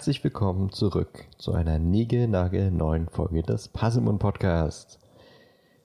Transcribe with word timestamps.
herzlich 0.00 0.24
willkommen 0.24 0.72
zurück 0.72 1.26
zu 1.36 1.52
einer 1.52 1.78
nige 1.78 2.26
neuen 2.26 3.06
Folge 3.10 3.42
des 3.42 3.68
Passimon 3.68 4.18
Podcast. 4.18 4.98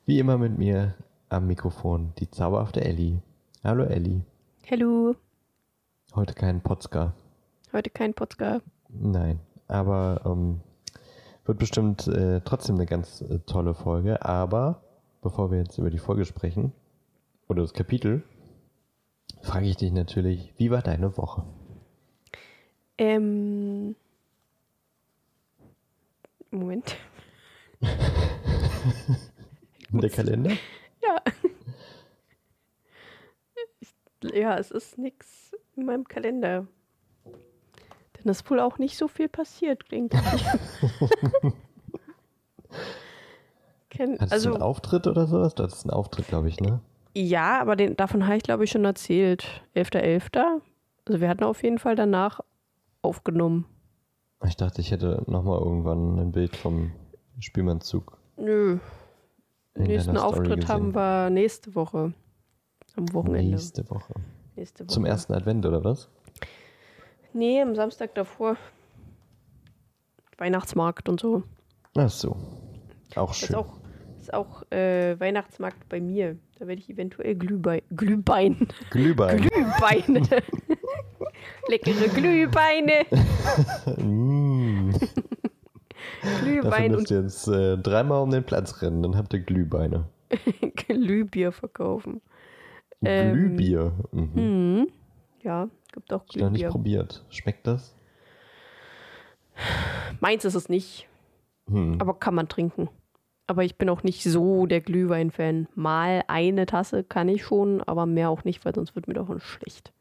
Wie 0.05 0.20
immer 0.20 0.38
mit 0.38 0.57
mir 0.57 0.95
am 1.28 1.47
Mikrofon 1.47 2.14
die 2.18 2.32
zauberhafte 2.32 2.82
Ellie. 2.82 3.21
Hallo 3.61 3.83
Ellie. 3.83 4.21
Hallo. 4.71 5.18
Heute 6.15 6.33
kein 6.33 6.61
Potzka. 6.61 7.14
Heute 7.74 7.89
kein 7.89 8.14
Potzka. 8.14 8.61
Nein, 8.88 9.41
aber 9.68 10.21
ähm, 10.24 10.61
wird 11.43 11.60
bestimmt 11.60 12.07
äh, 12.07 12.39
trotzdem 12.39 12.75
eine 12.75 12.86
ganz 12.86 13.19
äh, 13.19 13.39
tolle 13.39 13.74
Folge. 13.74 14.24
Aber 14.24 14.82
bevor 15.21 15.52
wir 15.52 15.57
jetzt 15.57 15.77
über 15.77 15.89
die 15.89 16.00
Folge 16.00 16.24
sprechen 16.24 16.71
oder 17.50 17.63
das 17.63 17.74
Kapitel, 17.74 18.24
frage 19.41 19.66
ich 19.66 19.75
dich 19.75 19.91
natürlich, 19.91 20.54
wie 20.55 20.71
war 20.71 20.82
deine 20.82 21.18
Woche? 21.18 21.43
Ähm. 22.97 23.97
Moment. 26.59 26.95
Der 29.89 30.09
Kalender? 30.09 30.51
Ja. 31.04 31.21
Ich, 33.80 33.93
ja, 34.33 34.57
es 34.57 34.71
ist 34.71 34.97
nichts 34.97 35.55
in 35.75 35.85
meinem 35.85 36.05
Kalender. 36.07 36.67
Denn 37.25 38.31
es 38.31 38.41
ist 38.41 38.49
wohl 38.49 38.59
auch 38.59 38.77
nicht 38.77 38.97
so 38.97 39.07
viel 39.07 39.30
passiert, 39.30 39.85
klingt 39.85 40.13
Hattest 43.97 44.33
also, 44.33 44.49
du 44.49 44.55
einen 44.55 44.63
Auftritt 44.63 45.08
oder 45.08 45.25
sowas? 45.25 45.55
Das 45.55 45.73
ist 45.73 45.85
ein 45.85 45.89
Auftritt, 45.89 46.27
glaube 46.27 46.49
ich, 46.49 46.59
ne? 46.59 46.81
Ja, 47.15 47.61
aber 47.61 47.77
den, 47.77 47.95
davon 47.95 48.25
habe 48.25 48.35
ich, 48.35 48.43
glaube 48.43 48.65
ich, 48.65 48.71
schon 48.71 48.83
erzählt. 48.83 49.63
11.11. 49.73 50.31
.11. 50.33 50.61
Also 51.08 51.21
wir 51.21 51.30
hatten 51.30 51.45
auf 51.45 51.63
jeden 51.63 51.80
Fall 51.80 51.95
danach 51.95 52.41
aufgenommen. 53.02 53.65
Ich 54.44 54.58
dachte, 54.58 54.81
ich 54.81 54.91
hätte 54.91 55.23
nochmal 55.28 55.59
irgendwann 55.59 56.19
ein 56.19 56.31
Bild 56.31 56.55
vom 56.55 56.91
Spielmannszug. 57.39 58.17
Nö. 58.38 58.80
Den 59.75 59.83
nächsten 59.88 60.17
Auftritt 60.17 60.61
gesehen. 60.61 60.67
haben 60.67 60.95
wir 60.95 61.30
nächste 61.30 61.75
Woche. 61.75 62.14
Am 62.95 63.14
Wochenende. 63.14 63.52
Nächste 63.52 63.89
Woche. 63.89 64.14
Nächste 64.55 64.83
Woche. 64.86 64.94
Zum 64.94 65.05
ersten 65.05 65.33
Advent, 65.33 65.66
oder 65.66 65.83
was? 65.83 66.09
Nee, 67.33 67.61
am 67.61 67.75
Samstag 67.75 68.16
davor. 68.16 68.55
Weihnachtsmarkt 70.38 71.09
und 71.09 71.20
so. 71.20 71.44
Ach 71.97 72.09
so. 72.09 72.38
Auch 73.16 73.33
schön. 73.33 73.49
Ist 73.49 73.55
auch, 73.55 73.77
ist 74.20 74.33
auch 74.33 74.72
äh, 74.72 75.20
Weihnachtsmarkt 75.20 75.89
bei 75.89 75.99
mir. 75.99 76.38
Da 76.58 76.67
werde 76.67 76.81
ich 76.81 76.89
eventuell 76.89 77.36
Glühbein. 77.36 77.81
Glühbein. 77.89 78.67
Glühbein. 78.89 79.42
Glühbeine. 79.42 80.22
Leckere 81.67 82.09
Glühbeine. 82.09 83.05
mm. 83.97 84.93
Glühwein. 86.41 86.63
Dafür 86.63 86.89
müsst 86.89 87.11
ihr 87.11 87.21
jetzt 87.21 87.47
äh, 87.47 87.77
dreimal 87.77 88.21
um 88.21 88.31
den 88.31 88.43
Platz 88.43 88.81
rennen, 88.81 89.03
dann 89.03 89.17
habt 89.17 89.33
ihr 89.33 89.39
Glühbeine. 89.39 90.05
Glühbier 90.75 91.52
verkaufen. 91.52 92.21
Glühbier? 93.02 93.93
Ähm, 94.13 94.31
mhm. 94.33 94.77
Mhm. 94.79 94.87
Ja, 95.43 95.69
gibt 95.93 96.11
auch 96.13 96.25
Glühbier. 96.25 96.35
Ich 96.35 96.41
noch 96.43 96.52
nicht 96.52 96.67
probiert. 96.67 97.23
Schmeckt 97.30 97.67
das? 97.67 97.95
Meins 100.20 100.45
ist 100.45 100.55
es 100.55 100.70
nicht. 100.70 101.08
Hm. 101.70 101.97
Aber 101.99 102.15
kann 102.15 102.36
man 102.36 102.47
trinken. 102.47 102.89
Aber 103.47 103.64
ich 103.64 103.77
bin 103.77 103.89
auch 103.89 104.03
nicht 104.03 104.23
so 104.23 104.65
der 104.65 104.81
Glühwein-Fan. 104.81 105.67
Mal 105.75 106.23
eine 106.27 106.65
Tasse 106.65 107.03
kann 107.03 107.30
ich 107.30 107.43
schon, 107.43 107.81
aber 107.83 108.05
mehr 108.05 108.30
auch 108.30 108.43
nicht, 108.43 108.65
weil 108.65 108.73
sonst 108.73 108.95
wird 108.95 109.08
mir 109.08 109.14
doch 109.14 109.39
schlecht. 109.39 109.93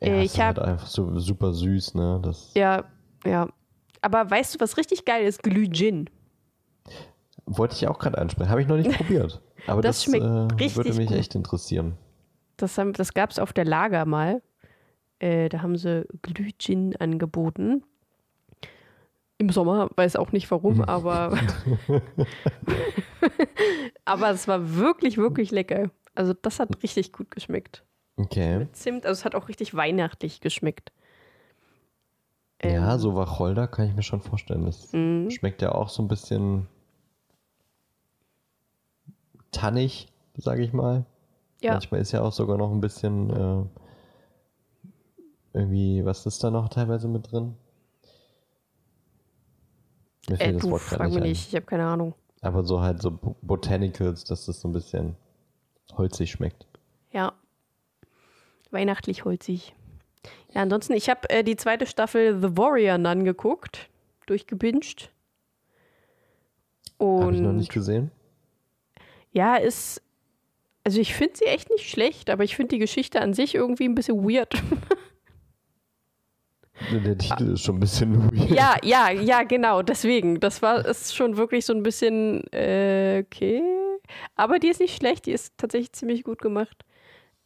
Ja, 0.00 0.14
äh, 0.14 0.24
ich 0.24 0.40
habe 0.40 0.60
halt 0.60 0.70
einfach 0.70 0.86
so 0.86 1.18
super 1.18 1.52
süß, 1.52 1.94
ne? 1.94 2.20
Das 2.22 2.52
ja, 2.54 2.84
ja. 3.24 3.48
Aber 4.00 4.30
weißt 4.30 4.54
du, 4.54 4.60
was 4.60 4.76
richtig 4.76 5.04
geil 5.04 5.26
ist? 5.26 5.42
Glühgin. 5.42 6.08
Wollte 7.44 7.74
ich 7.74 7.86
auch 7.86 7.98
gerade 7.98 8.18
ansprechen. 8.18 8.50
Habe 8.50 8.62
ich 8.62 8.68
noch 8.68 8.76
nicht 8.76 8.90
probiert. 8.96 9.42
Aber 9.66 9.82
das, 9.82 9.96
das 9.96 10.04
schmeckt 10.04 10.24
äh, 10.24 10.54
richtig 10.54 10.76
würde 10.76 10.94
mich 10.94 11.08
gut. 11.08 11.16
echt 11.16 11.34
interessieren. 11.34 11.96
Das, 12.56 12.80
das 12.94 13.14
gab 13.14 13.30
es 13.30 13.38
auf 13.38 13.52
der 13.52 13.64
Lager 13.64 14.06
mal. 14.06 14.42
Äh, 15.18 15.50
da 15.50 15.60
haben 15.60 15.76
sie 15.76 16.06
Glühgin 16.22 16.96
angeboten. 16.96 17.84
Im 19.36 19.50
Sommer, 19.50 19.90
weiß 19.96 20.16
auch 20.16 20.32
nicht 20.32 20.50
warum, 20.50 20.80
aber. 20.82 21.38
aber 24.04 24.30
es 24.30 24.48
war 24.48 24.76
wirklich, 24.76 25.18
wirklich 25.18 25.50
lecker. 25.50 25.90
Also, 26.14 26.34
das 26.34 26.58
hat 26.58 26.82
richtig 26.82 27.12
gut 27.12 27.30
geschmeckt. 27.30 27.84
Okay. 28.24 28.58
Mit 28.58 28.76
Zimt, 28.76 29.06
also 29.06 29.20
es 29.20 29.24
hat 29.24 29.34
auch 29.34 29.48
richtig 29.48 29.74
weihnachtlich 29.74 30.40
geschmeckt. 30.40 30.92
Ja, 32.62 32.92
ähm, 32.92 32.98
so 32.98 33.14
Wacholder 33.16 33.66
kann 33.66 33.86
ich 33.88 33.94
mir 33.94 34.02
schon 34.02 34.20
vorstellen. 34.20 34.66
Das 34.66 34.92
mm. 34.92 35.30
schmeckt 35.30 35.62
ja 35.62 35.72
auch 35.72 35.88
so 35.88 36.02
ein 36.02 36.08
bisschen 36.08 36.68
tannig, 39.50 40.08
sage 40.36 40.62
ich 40.62 40.72
mal. 40.72 41.06
Ja. 41.62 41.72
Manchmal 41.72 42.00
ist 42.00 42.12
ja 42.12 42.22
auch 42.22 42.32
sogar 42.32 42.58
noch 42.58 42.70
ein 42.70 42.80
bisschen 42.80 43.30
äh, 43.30 43.64
irgendwie, 45.54 46.04
was 46.04 46.26
ist 46.26 46.44
da 46.44 46.50
noch 46.50 46.68
teilweise 46.68 47.08
mit 47.08 47.32
drin? 47.32 47.56
Mir 50.28 50.36
fällt 50.36 50.56
äh, 50.56 50.58
das 50.58 50.70
Wort 50.70 50.82
frag 50.82 51.10
mich 51.10 51.22
nicht, 51.22 51.48
ich 51.48 51.54
habe 51.54 51.66
keine 51.66 51.86
Ahnung. 51.86 52.14
Aber 52.42 52.64
so 52.64 52.80
halt 52.80 53.00
so 53.00 53.10
Botanicals, 53.42 54.24
dass 54.24 54.46
das 54.46 54.60
so 54.60 54.68
ein 54.68 54.72
bisschen 54.72 55.16
holzig 55.96 56.30
schmeckt. 56.30 56.66
Ja, 57.12 57.32
weihnachtlich 58.72 59.24
holzig. 59.24 59.74
Ja, 60.52 60.62
ansonsten, 60.62 60.94
ich 60.94 61.08
habe 61.08 61.28
äh, 61.30 61.44
die 61.44 61.56
zweite 61.56 61.86
Staffel 61.86 62.40
The 62.40 62.56
Warrior 62.56 62.98
Nun 62.98 63.24
geguckt, 63.24 63.88
durchgebinged. 64.26 65.10
Habe 67.00 67.34
ich 67.34 67.40
noch 67.40 67.52
nicht 67.52 67.72
gesehen. 67.72 68.10
Ja, 69.32 69.56
ist. 69.56 70.02
Also 70.82 71.00
ich 71.00 71.14
finde 71.14 71.36
sie 71.36 71.44
echt 71.44 71.70
nicht 71.70 71.88
schlecht, 71.88 72.30
aber 72.30 72.42
ich 72.42 72.56
finde 72.56 72.74
die 72.74 72.78
Geschichte 72.78 73.20
an 73.20 73.34
sich 73.34 73.54
irgendwie 73.54 73.84
ein 73.84 73.94
bisschen 73.94 74.24
weird. 74.24 74.54
Der 76.90 77.18
Titel 77.18 77.52
ist 77.52 77.62
schon 77.62 77.76
ein 77.76 77.80
bisschen 77.80 78.32
weird. 78.32 78.50
Ja, 78.50 78.76
ja, 78.82 79.10
ja, 79.10 79.42
genau, 79.42 79.82
deswegen. 79.82 80.40
Das 80.40 80.62
war 80.62 80.84
ist 80.86 81.14
schon 81.14 81.36
wirklich 81.36 81.66
so 81.66 81.74
ein 81.74 81.82
bisschen 81.82 82.50
äh, 82.52 83.22
okay. 83.26 83.62
Aber 84.34 84.58
die 84.58 84.68
ist 84.68 84.80
nicht 84.80 84.96
schlecht, 84.96 85.26
die 85.26 85.32
ist 85.32 85.52
tatsächlich 85.58 85.92
ziemlich 85.92 86.24
gut 86.24 86.40
gemacht. 86.40 86.84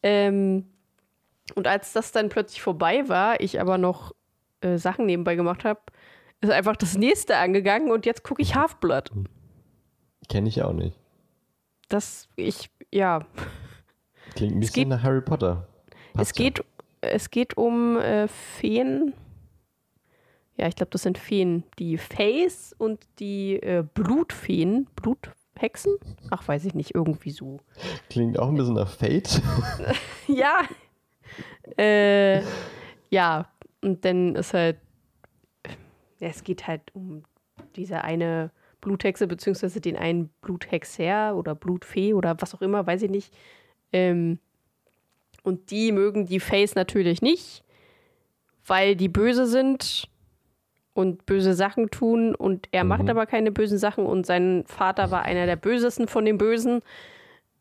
Ähm, 0.03 0.67
und 1.55 1.67
als 1.67 1.93
das 1.93 2.13
dann 2.13 2.29
plötzlich 2.29 2.63
vorbei 2.63 3.09
war, 3.09 3.41
ich 3.41 3.61
aber 3.61 3.79
noch 3.79 4.13
äh, 4.61 4.79
Sachen 4.79 5.07
nebenbei 5.07 5.37
gemacht 5.37 5.65
habe, 5.65 5.81
ist 6.41 6.51
einfach 6.51 6.77
das 6.77 6.97
nächste 6.97 7.37
angegangen 7.37 7.91
und 7.91 8.07
jetzt 8.07 8.23
gucke 8.23 8.43
ich 8.43 8.55
Half-Blood. 8.55 9.11
Kenne 10.29 10.49
ich 10.49 10.63
auch 10.63 10.73
nicht. 10.73 10.99
Das, 11.89 12.29
ich, 12.37 12.71
ja. 12.91 13.27
Klingt 14.35 14.55
ein 14.55 14.61
bisschen 14.61 14.75
geht, 14.75 14.89
nach 14.89 15.03
Harry 15.03 15.21
Potter. 15.21 15.69
Passt 16.15 16.31
es 16.31 16.37
geht, 16.37 16.65
es 17.01 17.31
geht 17.31 17.57
um 17.57 17.99
äh, 17.99 18.27
Feen. 18.29 19.13
Ja, 20.57 20.69
ich 20.69 20.77
glaube, 20.77 20.91
das 20.91 21.03
sind 21.03 21.19
Feen. 21.19 21.65
Die 21.79 21.99
Face 21.99 22.75
und 22.79 23.07
die 23.19 23.57
äh, 23.57 23.85
Blutfeen. 23.95 24.87
Bluthexen? 24.97 25.97
Ach, 26.31 26.47
weiß 26.47 26.65
ich 26.65 26.75
nicht, 26.75 26.95
irgendwie 26.95 27.31
so. 27.31 27.59
Klingt 28.09 28.39
auch 28.39 28.49
ein 28.49 28.55
bisschen 28.55 28.75
nach 28.75 28.89
Fate. 28.89 29.43
ja, 30.27 30.63
äh, 31.77 32.43
ja, 33.11 33.49
und 33.81 34.05
dann 34.05 34.35
ist 34.35 34.55
halt, 34.55 34.79
es 36.21 36.43
geht 36.43 36.67
halt 36.67 36.83
um 36.95 37.25
diese 37.77 38.03
eine 38.03 38.51
Bluthexe, 38.81 39.27
beziehungsweise 39.27 39.81
den 39.81 39.97
einen 39.97 40.31
Bluthexer 40.43 41.37
oder 41.37 41.55
Blutfee 41.55 42.15
oder 42.15 42.37
was 42.41 42.55
auch 42.55 42.63
immer, 42.63 42.87
weiß 42.87 43.03
ich 43.03 43.11
nicht. 43.11 43.35
Ähm, 43.93 44.39
und 45.43 45.71
die 45.71 45.93
mögen 45.93 46.27
die 46.27 46.41
Face 46.41 46.75
natürlich 46.75 47.21
nicht, 47.21 47.65
weil 48.67 48.97
die 48.97 49.09
böse 49.09 49.47
sind 49.47 50.09
und 50.95 51.27
böse 51.27 51.55
Sachen 51.55 51.91
tun 51.91 52.35
und 52.35 52.69
er 52.73 52.85
mhm. 52.85 52.89
macht 52.89 53.11
aber 53.11 53.27
keine 53.27 53.53
bösen 53.53 53.79
Sachen 53.79 54.07
und 54.07 54.25
sein 54.25 54.65
Vater 54.67 55.11
war 55.11 55.23
einer 55.23 55.47
der 55.47 55.57
bösesten 55.57 56.09
von 56.09 56.25
den 56.25 56.39
Bösen. 56.39 56.81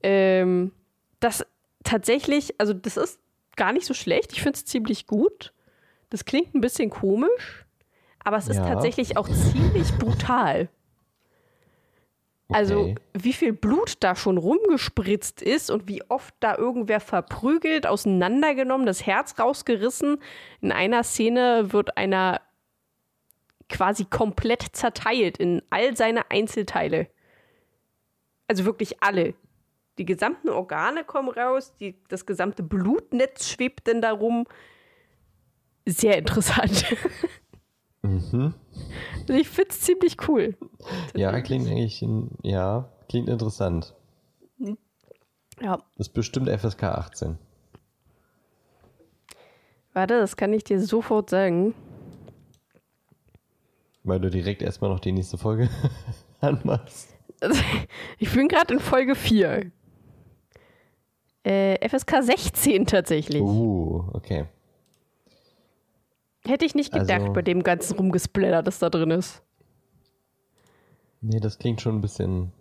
Ähm, 0.02 0.72
das 1.19 1.46
tatsächlich, 1.84 2.56
also 2.60 2.74
das 2.74 2.98
ist 2.98 3.19
gar 3.56 3.74
nicht 3.74 3.86
so 3.86 3.94
schlecht. 3.94 4.34
Ich 4.34 4.42
finde 4.42 4.58
es 4.58 4.66
ziemlich 4.66 5.08
gut. 5.08 5.54
Das 6.10 6.26
klingt 6.26 6.54
ein 6.54 6.62
bisschen 6.62 6.90
komisch, 6.90 7.66
aber 8.24 8.38
es 8.38 8.48
ist 8.48 8.58
ja. 8.58 8.66
tatsächlich 8.66 9.18
auch 9.18 9.28
ziemlich 9.28 9.92
brutal. 9.98 10.70
Also, 12.50 12.82
okay. 12.82 12.96
wie 13.14 13.34
viel 13.34 13.54
Blut 13.54 13.96
da 14.02 14.16
schon 14.16 14.38
rumgespritzt 14.38 15.42
ist 15.42 15.72
und 15.72 15.88
wie 15.88 16.04
oft 16.10 16.36
da 16.40 16.56
irgendwer 16.56 17.00
verprügelt, 17.00 17.88
auseinandergenommen, 17.88 18.86
das 18.86 19.06
Herz 19.06 19.40
rausgerissen. 19.40 20.20
In 20.62 20.72
einer 20.72 21.04
Szene 21.04 21.74
wird 21.74 21.98
einer 21.98 22.42
quasi 23.70 24.06
komplett 24.06 24.64
zerteilt 24.74 25.38
in 25.38 25.64
all 25.72 25.98
seine 25.98 26.30
Einzelteile. 26.30 27.08
Also 28.48 28.66
wirklich 28.66 29.02
alle. 29.02 29.34
Die 29.98 30.06
gesamten 30.06 30.50
Organe 30.50 31.04
kommen 31.04 31.30
raus, 31.30 31.74
die, 31.75 31.95
das 32.07 32.25
gesamte 32.25 32.63
Blutnetz 32.63 33.48
schwebt 33.50 33.88
denn 33.88 34.01
darum. 34.01 34.45
sehr 35.86 36.18
interessant. 36.18 36.86
Mhm. 38.06 38.54
Also 39.22 39.34
ich 39.34 39.48
finde 39.48 39.69
es 39.69 39.80
ziemlich 39.80 40.28
cool. 40.28 40.57
Ja, 41.16 41.40
klingt 41.40 41.68
eigentlich, 41.69 42.06
ja, 42.42 42.92
klingt 43.07 43.30
interessant. 43.30 43.95
Ja, 45.62 45.78
Das 45.98 46.07
ist 46.07 46.13
bestimmt 46.13 46.50
FSK 46.50 46.84
18. 46.84 47.38
warte, 49.94 50.19
das 50.19 50.36
kann 50.36 50.51
ich 50.51 50.66
dir 50.66 50.81
sofort 50.81 51.30
sagen. 51.30 51.74
Weil 54.04 54.19
du 54.19 54.30
direkt 54.30 54.62
erstmal 54.62 54.90
noch 54.90 55.00
die 55.00 55.13
nächste 55.13 55.38
Folge 55.38 55.69
anmachst. 56.42 57.16
Also, 57.40 57.62
ich 58.19 58.34
bin 58.34 58.50
gerade 58.50 58.74
in 58.74 58.80
Folge 58.81 59.16
4. 59.16 59.72
Äh, 61.44 61.88
FSK 61.88 62.22
16 62.24 62.86
tatsächlich. 62.86 63.42
Uh, 63.42 64.10
okay. 64.13 64.45
Hätte 66.45 66.66
ich 66.66 66.75
nicht 66.75 66.92
gedacht 66.92 67.22
Also- 67.22 67.34
bei 67.34 67.42
dem 67.42 67.63
ganzen 67.63 67.98
Rumgesplatter, 67.98 68.63
das 68.63 68.80
da 68.80 68.90
drin 68.90 69.12
ist. 69.12 69.42
Nee, 71.22 71.40
das 71.40 71.57
klingt 71.57 71.80
schon 71.81 71.95
ein 71.95 72.01
bisschen 72.01 72.51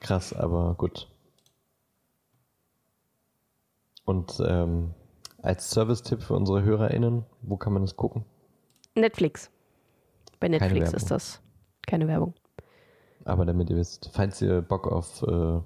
krass, 0.00 0.32
aber 0.34 0.74
gut. 0.74 1.08
Und 4.04 4.42
ähm, 4.46 4.92
als 5.40 5.70
Service-Tipp 5.70 6.22
für 6.22 6.34
unsere 6.34 6.62
HörerInnen, 6.62 7.24
wo 7.42 7.56
kann 7.56 7.72
man 7.72 7.82
das 7.82 7.96
gucken? 7.96 8.24
Netflix. 8.94 9.50
Bei 10.40 10.48
Netflix 10.48 10.92
ist 10.92 11.10
das. 11.10 11.40
Keine 11.86 12.06
Werbung. 12.06 12.34
Aber 13.24 13.46
damit 13.46 13.70
ihr 13.70 13.76
wisst, 13.76 14.10
falls 14.12 14.42
ihr 14.42 14.60
Bock 14.60 14.86
auf 14.86 15.22
äh, 15.22 15.60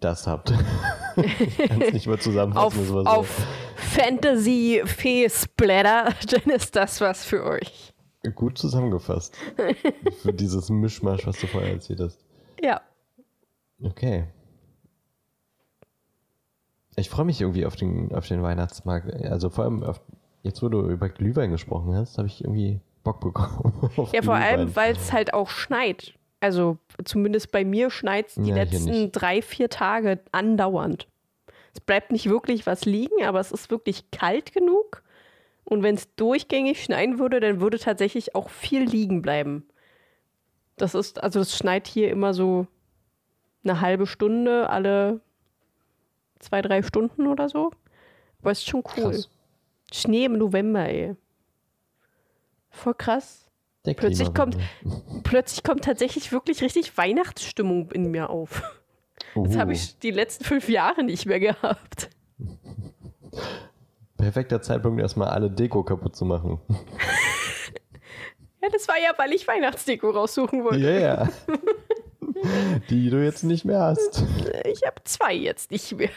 das 0.00 0.26
habt. 0.26 0.50
ich 1.16 1.58
kann 1.58 1.82
es 1.82 1.92
nicht 1.92 2.06
mal 2.06 2.18
zusammenfassen. 2.18 2.80
Auf, 2.80 2.86
so. 2.86 3.00
auf 3.00 3.46
Fantasy-Fee-Splatter, 3.76 6.14
dann 6.30 6.54
ist 6.54 6.76
das 6.76 7.00
was 7.00 7.24
für 7.24 7.44
euch. 7.44 7.92
Gut 8.34 8.58
zusammengefasst. 8.58 9.36
für 10.22 10.32
dieses 10.32 10.68
Mischmasch, 10.68 11.26
was 11.26 11.40
du 11.40 11.46
vorher 11.46 11.72
erzählt 11.72 12.00
hast. 12.00 12.24
Ja. 12.60 12.80
Okay. 13.82 14.24
Ich 16.96 17.10
freue 17.10 17.26
mich 17.26 17.40
irgendwie 17.40 17.66
auf 17.66 17.76
den, 17.76 18.14
auf 18.14 18.26
den 18.26 18.42
Weihnachtsmarkt. 18.42 19.12
Also 19.26 19.50
vor 19.50 19.64
allem, 19.64 19.82
auf, 19.82 20.00
jetzt 20.42 20.62
wo 20.62 20.68
du 20.68 20.88
über 20.88 21.08
Glühwein 21.08 21.50
gesprochen 21.50 21.94
hast, 21.94 22.18
habe 22.18 22.26
ich 22.26 22.42
irgendwie 22.42 22.80
Bock 23.04 23.20
bekommen. 23.20 23.90
Ja, 24.12 24.22
vor 24.22 24.34
allem, 24.34 24.66
Glühwein. 24.66 24.76
weil 24.76 24.96
es 24.96 25.12
halt 25.12 25.34
auch 25.34 25.50
schneit. 25.50 26.14
Also 26.40 26.78
zumindest 27.04 27.50
bei 27.50 27.64
mir 27.64 27.90
schneit 27.90 28.28
es 28.28 28.34
die 28.34 28.50
Ja, 28.50 28.56
letzten 28.56 29.10
drei, 29.12 29.42
vier 29.42 29.70
Tage 29.70 30.20
andauernd. 30.32 31.08
Es 31.72 31.80
bleibt 31.80 32.12
nicht 32.12 32.28
wirklich 32.28 32.66
was 32.66 32.84
liegen, 32.84 33.24
aber 33.24 33.40
es 33.40 33.52
ist 33.52 33.70
wirklich 33.70 34.10
kalt 34.10 34.52
genug. 34.52 35.02
Und 35.64 35.82
wenn 35.82 35.96
es 35.96 36.14
durchgängig 36.14 36.82
schneien 36.82 37.18
würde, 37.18 37.40
dann 37.40 37.60
würde 37.60 37.78
tatsächlich 37.78 38.34
auch 38.34 38.50
viel 38.50 38.82
liegen 38.82 39.20
bleiben. 39.20 39.66
Das 40.76 40.94
ist, 40.94 41.22
also 41.22 41.40
es 41.40 41.56
schneit 41.56 41.88
hier 41.88 42.10
immer 42.10 42.34
so 42.34 42.66
eine 43.64 43.80
halbe 43.80 44.06
Stunde, 44.06 44.70
alle 44.70 45.20
zwei, 46.38 46.62
drei 46.62 46.82
Stunden 46.82 47.26
oder 47.26 47.48
so. 47.48 47.72
Aber 48.40 48.52
es 48.52 48.58
ist 48.58 48.68
schon 48.68 48.84
cool. 48.96 49.10
Krass. 49.10 49.30
Schnee 49.92 50.24
im 50.26 50.38
November, 50.38 50.86
ey. 50.88 51.16
Voll 52.70 52.94
krass. 52.94 53.45
Der 53.86 53.94
Plötzlich 53.94 54.34
kommt, 54.34 54.56
plötzlich 55.22 55.62
kommt 55.62 55.84
tatsächlich 55.84 56.32
wirklich 56.32 56.62
richtig 56.62 56.96
Weihnachtsstimmung 56.98 57.90
in 57.92 58.10
mir 58.10 58.30
auf. 58.30 58.62
Das 59.34 59.54
Uhu. 59.54 59.58
habe 59.58 59.72
ich 59.72 59.98
die 59.98 60.10
letzten 60.10 60.44
fünf 60.44 60.68
Jahre 60.68 61.04
nicht 61.04 61.26
mehr 61.26 61.40
gehabt. 61.40 62.10
Perfekter 64.16 64.60
Zeitpunkt, 64.60 65.00
erstmal 65.00 65.28
alle 65.28 65.50
Deko 65.50 65.82
kaputt 65.84 66.16
zu 66.16 66.24
machen. 66.24 66.60
Ja, 68.62 68.72
das 68.72 68.88
war 68.88 68.98
ja, 68.98 69.12
weil 69.16 69.32
ich 69.32 69.46
Weihnachtsdeko 69.46 70.10
raussuchen 70.10 70.64
wollte. 70.64 70.80
Ja, 70.80 70.90
ja. 70.90 71.28
Die 72.90 73.10
du 73.10 73.22
jetzt 73.22 73.44
nicht 73.44 73.64
mehr 73.64 73.78
hast. 73.78 74.24
Ich 74.64 74.82
habe 74.84 74.96
zwei 75.04 75.34
jetzt 75.34 75.70
nicht 75.70 75.96
mehr. 75.96 76.10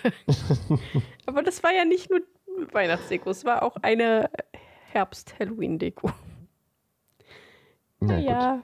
Aber 1.27 1.43
das 1.43 1.61
war 1.61 1.71
ja 1.71 1.85
nicht 1.85 2.09
nur 2.09 2.21
Weihnachtsdeko, 2.71 3.29
es 3.29 3.45
war 3.45 3.61
auch 3.61 3.75
eine 3.83 4.31
Herbst-Halloween-Deko. 4.91 6.11
Na 7.99 8.15
gut. 8.15 8.25
Naja, 8.25 8.63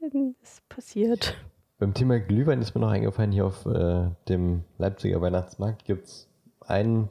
dann 0.00 0.34
ist 0.42 0.68
passiert. 0.68 1.36
Beim 1.78 1.94
Thema 1.94 2.20
Glühwein 2.20 2.62
ist 2.62 2.74
mir 2.74 2.80
noch 2.80 2.90
eingefallen, 2.90 3.32
hier 3.32 3.46
auf 3.46 3.66
äh, 3.66 4.10
dem 4.28 4.64
Leipziger 4.78 5.20
Weihnachtsmarkt 5.20 5.84
gibt 5.84 6.06
es 6.06 6.28
einen 6.60 7.08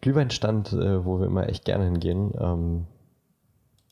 Glühweinstand, 0.00 0.72
äh, 0.72 1.04
wo 1.04 1.18
wir 1.18 1.26
immer 1.26 1.48
echt 1.48 1.64
gerne 1.64 1.84
hingehen. 1.84 2.32
Ähm, 2.38 2.86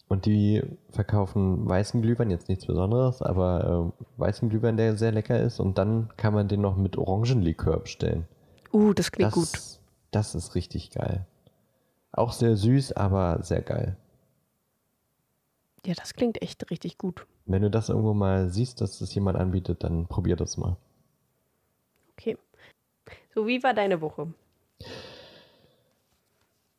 und 0.08 0.26
die 0.26 0.62
verkaufen 0.90 1.66
weißen 1.66 2.02
Glühwein, 2.02 2.30
jetzt 2.30 2.50
nichts 2.50 2.66
Besonderes, 2.66 3.22
aber 3.22 3.94
äh, 3.96 4.20
weißen 4.20 4.50
Glühwein, 4.50 4.76
der 4.76 4.96
sehr 4.96 5.12
lecker 5.12 5.40
ist. 5.40 5.58
Und 5.58 5.78
dann 5.78 6.10
kann 6.18 6.34
man 6.34 6.48
den 6.48 6.60
noch 6.60 6.76
mit 6.76 6.98
Orangenlikör 6.98 7.80
bestellen. 7.80 8.26
Uh, 8.74 8.92
das 8.92 9.10
klingt 9.10 9.34
das, 9.34 9.34
gut. 9.34 9.80
Das 10.10 10.34
ist 10.34 10.54
richtig 10.54 10.90
geil. 10.90 11.24
Auch 12.12 12.32
sehr 12.32 12.56
süß, 12.56 12.92
aber 12.92 13.42
sehr 13.42 13.62
geil. 13.62 13.96
Ja, 15.84 15.94
das 15.94 16.14
klingt 16.14 16.40
echt 16.42 16.70
richtig 16.70 16.96
gut. 16.96 17.26
Wenn 17.46 17.62
du 17.62 17.70
das 17.70 17.88
irgendwo 17.88 18.14
mal 18.14 18.48
siehst, 18.50 18.80
dass 18.80 18.98
das 18.98 19.14
jemand 19.14 19.36
anbietet, 19.36 19.82
dann 19.82 20.06
probier 20.06 20.36
das 20.36 20.56
mal. 20.56 20.76
Okay. 22.12 22.36
So, 23.34 23.46
wie 23.46 23.62
war 23.62 23.74
deine 23.74 24.00
Woche? 24.00 24.32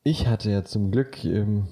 Ich 0.04 0.28
hatte 0.28 0.52
ja 0.52 0.64
zum 0.64 0.92
Glück 0.92 1.24
ähm, 1.26 1.68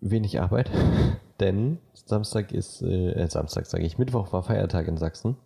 wenig 0.00 0.40
Arbeit, 0.40 0.70
denn 1.40 1.78
Samstag 1.94 2.52
ist, 2.52 2.82
äh, 2.82 3.12
äh, 3.12 3.28
Samstag 3.28 3.66
sage 3.66 3.84
ich, 3.84 3.98
Mittwoch 3.98 4.32
war 4.32 4.42
Feiertag 4.42 4.86
in 4.88 4.96
Sachsen. 4.96 5.36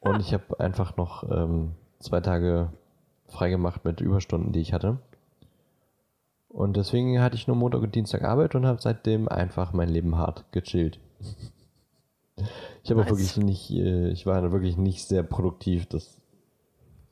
Und 0.00 0.20
ich 0.20 0.34
habe 0.34 0.58
einfach 0.58 0.96
noch 0.96 1.30
ähm, 1.30 1.72
zwei 2.00 2.20
Tage 2.20 2.72
freigemacht 3.28 3.84
mit 3.84 4.00
Überstunden, 4.00 4.52
die 4.52 4.60
ich 4.60 4.72
hatte. 4.72 4.98
Und 6.52 6.76
deswegen 6.76 7.20
hatte 7.20 7.36
ich 7.36 7.46
nur 7.46 7.56
Montag 7.56 7.80
und 7.82 7.94
Dienstag 7.94 8.22
Arbeit 8.22 8.54
und 8.54 8.66
habe 8.66 8.80
seitdem 8.80 9.26
einfach 9.26 9.72
mein 9.72 9.88
Leben 9.88 10.16
hart 10.18 10.44
gechillt. 10.52 11.00
Ich 12.82 12.90
habe 12.90 13.00
Nice. 13.00 13.10
wirklich 13.10 13.36
nicht, 13.38 13.70
äh, 13.70 14.08
ich 14.10 14.26
war 14.26 14.52
wirklich 14.52 14.76
nicht 14.76 15.04
sehr 15.04 15.22
produktiv. 15.22 15.86
Das 15.86 16.20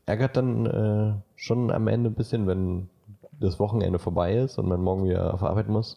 ärgert 0.04 0.37
dann 0.37 0.66
äh, 0.66 1.14
schon 1.37 1.70
am 1.70 1.88
Ende 1.88 2.11
ein 2.11 2.14
bisschen, 2.14 2.47
wenn 2.47 2.90
das 3.38 3.59
Wochenende 3.59 3.99
vorbei 3.99 4.37
ist 4.37 4.59
und 4.59 4.68
man 4.68 4.82
morgen 4.82 5.04
wieder 5.04 5.32
auf 5.32 5.42
Arbeit 5.42 5.68
muss. 5.68 5.97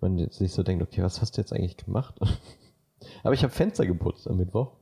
Man 0.00 0.16
sich 0.30 0.52
so 0.52 0.62
denkt, 0.62 0.82
okay, 0.82 1.02
was 1.02 1.20
hast 1.20 1.36
du 1.36 1.40
jetzt 1.40 1.52
eigentlich 1.52 1.76
gemacht? 1.76 2.14
Aber 3.22 3.34
ich 3.34 3.42
habe 3.42 3.52
Fenster 3.52 3.84
geputzt 3.84 4.28
am 4.28 4.38
Mittwoch. 4.38 4.72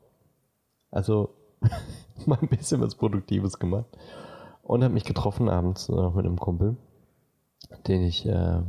Also 0.91 1.31
mal 2.27 2.39
ein 2.41 2.49
bisschen 2.49 2.81
was 2.81 2.95
Produktives 2.95 3.59
gemacht. 3.59 3.87
Und 4.63 4.85
habe 4.85 4.95
mich 4.95 5.05
getroffen 5.05 5.49
abends 5.49 5.89
noch 5.89 6.15
mit 6.15 6.27
einem 6.27 6.39
Kumpel, 6.39 6.77
den 7.87 8.03
ich 8.03 8.27
äh, 8.27 8.63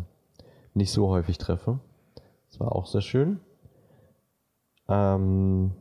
nicht 0.73 0.91
so 0.91 1.09
häufig 1.09 1.37
treffe. 1.37 1.79
Das 2.49 2.59
war 2.59 2.75
auch 2.75 2.85
sehr 2.85 3.01
schön. 3.01 3.39
Ähm, 4.87 5.71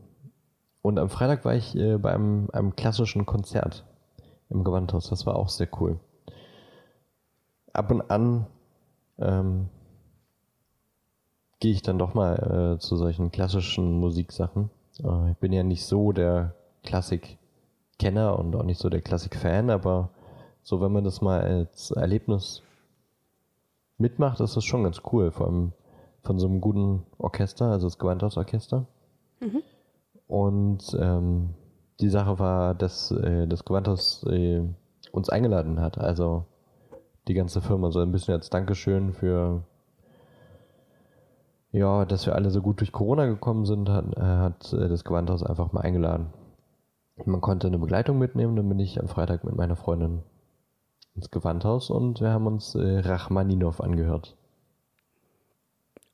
und 0.83 0.99
am 0.99 1.09
Freitag 1.09 1.45
war 1.45 1.55
ich 1.55 1.77
äh, 1.77 1.99
bei 1.99 2.13
einem, 2.13 2.49
einem 2.53 2.77
klassischen 2.77 3.27
Konzert 3.27 3.85
im 4.51 4.65
Gewandhaus. 4.65 5.09
Das 5.09 5.27
war 5.27 5.37
auch 5.37 5.49
sehr 5.49 5.69
cool. 5.81 5.99
Ab 7.73 7.91
und 7.91 8.11
an 8.11 8.47
ähm, 9.19 9.69
gehe 11.61 11.73
ich 11.73 11.83
dann 11.83 11.99
doch 11.99 12.15
mal 12.15 12.77
äh, 12.77 12.79
zu 12.79 12.97
solchen 12.97 13.31
klassischen 13.31 13.99
Musiksachen. 13.99 14.71
Äh, 15.03 15.33
ich 15.33 15.37
bin 15.39 15.53
ja 15.53 15.63
nicht 15.63 15.85
so 15.85 16.13
der 16.13 16.55
Klassik-Kenner 16.85 18.39
und 18.39 18.55
auch 18.55 18.63
nicht 18.63 18.81
so 18.81 18.89
der 18.89 19.03
Klassik-Fan, 19.03 19.71
aber 19.71 20.11
so, 20.63 20.81
wenn 20.81 20.93
man 20.93 21.05
das 21.05 21.21
mal 21.21 21.41
als 21.41 21.91
Erlebnis 21.91 22.63
mitmacht, 23.99 24.41
ist 24.41 24.57
das 24.57 24.65
schon 24.65 24.85
ganz 24.85 25.03
cool. 25.13 25.31
Vor 25.31 25.47
allem 25.47 25.73
von 26.23 26.39
so 26.39 26.47
einem 26.47 26.61
guten 26.61 27.05
Orchester, 27.19 27.71
also 27.71 27.87
das 27.87 27.99
Gewandhausorchester. 27.99 28.87
Und 30.27 30.97
ähm, 31.01 31.51
die 32.01 32.09
Sache 32.09 32.39
war, 32.39 32.75
dass 32.75 33.11
äh, 33.11 33.47
das 33.47 33.65
Gewandhaus 33.65 34.25
äh, 34.25 34.63
uns 35.13 35.29
eingeladen 35.29 35.81
hat. 35.81 35.99
Also 35.99 36.45
die 37.29 37.35
ganze 37.35 37.61
Firma 37.61 37.91
so 37.91 38.01
ein 38.01 38.13
bisschen 38.13 38.35
als 38.35 38.51
Dankeschön 38.51 39.13
für 39.13 39.63
ja, 41.73 42.05
dass 42.07 42.27
wir 42.27 42.35
alle 42.35 42.51
so 42.51 42.63
gut 42.63 42.81
durch 42.81 42.93
Corona 42.93 43.27
gekommen 43.27 43.67
sind, 43.67 43.89
hat, 43.91 44.17
äh, 44.17 44.21
hat 44.21 44.73
äh, 44.73 44.89
das 44.89 45.05
Gewandhaus 45.05 45.43
einfach 45.43 45.73
mal 45.73 45.83
eingeladen. 45.83 46.29
Man 47.25 47.41
konnte 47.41 47.67
eine 47.67 47.79
Begleitung 47.79 48.19
mitnehmen, 48.19 48.57
dann 48.57 48.69
bin 48.69 48.79
ich 48.79 49.01
am 49.01 49.09
Freitag 49.09 49.45
mit 49.45 49.57
meiner 49.57 49.77
Freundin 49.77 50.23
ins 51.17 51.31
Gewandhaus 51.31 51.91
und 51.91 52.21
wir 52.21 52.31
haben 52.31 52.47
uns 52.47 52.75
äh, 52.75 52.99
Rachmaninov 53.01 53.81
angehört. 53.81 54.37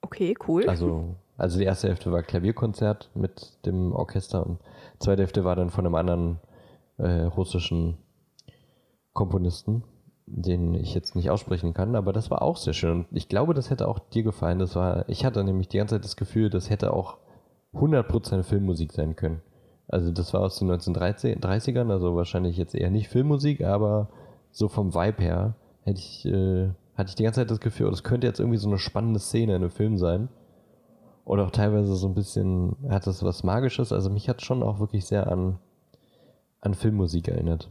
Okay, 0.01 0.35
cool. 0.47 0.69
Also, 0.69 1.17
also 1.37 1.59
die 1.59 1.65
erste 1.65 1.89
Hälfte 1.89 2.13
war 2.13 2.23
Klavierkonzert 2.23 3.11
mit 3.15 3.59
dem 3.67 3.93
Orchester 3.93 4.47
und 4.47 4.61
die 4.95 4.99
zweite 5.01 5.23
Hälfte 5.23 5.45
war 5.45 5.57
dann 5.57 5.71
von 5.71 5.87
einem 5.87 5.95
anderen 5.95 6.39
äh, 6.99 7.23
russischen 7.23 7.99
Komponisten. 9.13 9.85
den 10.27 10.75
ich 10.75 10.95
jetzt 10.95 11.17
nicht 11.17 11.31
aussprechen 11.31 11.75
kann, 11.75 11.97
aber 11.97 12.13
das 12.13 12.31
war 12.31 12.43
auch 12.43 12.57
sehr 12.57 12.73
schön. 12.73 13.05
Und 13.11 13.17
ich 13.17 13.29
glaube, 13.29 13.55
das 13.55 13.71
hätte 13.71 13.89
auch 13.89 13.99
dir 13.99 14.23
gefallen. 14.23 14.61
Das 14.61 14.77
war, 14.77 15.09
ich 15.09 15.25
hatte 15.25 15.43
nämlich 15.45 15.69
die 15.69 15.79
ganze 15.79 15.97
Zeit 15.97 16.05
das 16.05 16.17
Gefühl, 16.17 16.49
das 16.49 16.71
hätte 16.71 16.93
auch 16.93 17.19
100% 17.75 18.43
Filmmusik 18.43 18.93
sein 18.93 19.17
können. 19.17 19.43
Also 19.89 20.13
das 20.13 20.33
war 20.33 20.43
aus 20.43 20.59
den 20.59 20.71
1930ern, 20.71 21.91
also 21.91 22.15
wahrscheinlich 22.17 22.57
jetzt 22.57 22.75
eher 22.75 22.91
nicht 22.91 23.09
Filmmusik, 23.09 23.63
aber 23.63 24.09
so 24.53 24.69
vom 24.69 24.95
Vibe 24.95 25.23
her 25.23 25.55
hätte 25.83 25.99
ich, 25.99 26.25
äh, 26.27 26.71
hatte 26.95 27.09
ich 27.09 27.15
die 27.15 27.25
ganze 27.25 27.41
Zeit 27.41 27.51
das 27.51 27.61
Gefühl, 27.61 27.91
das 27.91 28.05
könnte 28.05 28.27
jetzt 28.27 28.39
irgendwie 28.39 28.59
so 28.59 28.69
eine 28.69 28.79
spannende 28.79 29.19
Szene 29.19 29.57
in 29.57 29.63
einem 29.63 29.71
Film 29.71 29.99
sein. 29.99 30.29
Oder 31.25 31.47
auch 31.47 31.51
teilweise 31.51 31.95
so 31.95 32.07
ein 32.07 32.15
bisschen, 32.15 32.77
hat 32.89 33.07
das 33.07 33.23
was 33.23 33.45
Magisches. 33.45 33.93
Also 33.93 34.11
mich 34.11 34.29
hat 34.29 34.43
schon 34.43 34.63
auch 34.63 34.79
wirklich 34.81 35.07
sehr 35.07 35.29
an, 35.29 35.59
an 36.61 36.75
Filmmusik 36.75 37.29
erinnert. 37.29 37.71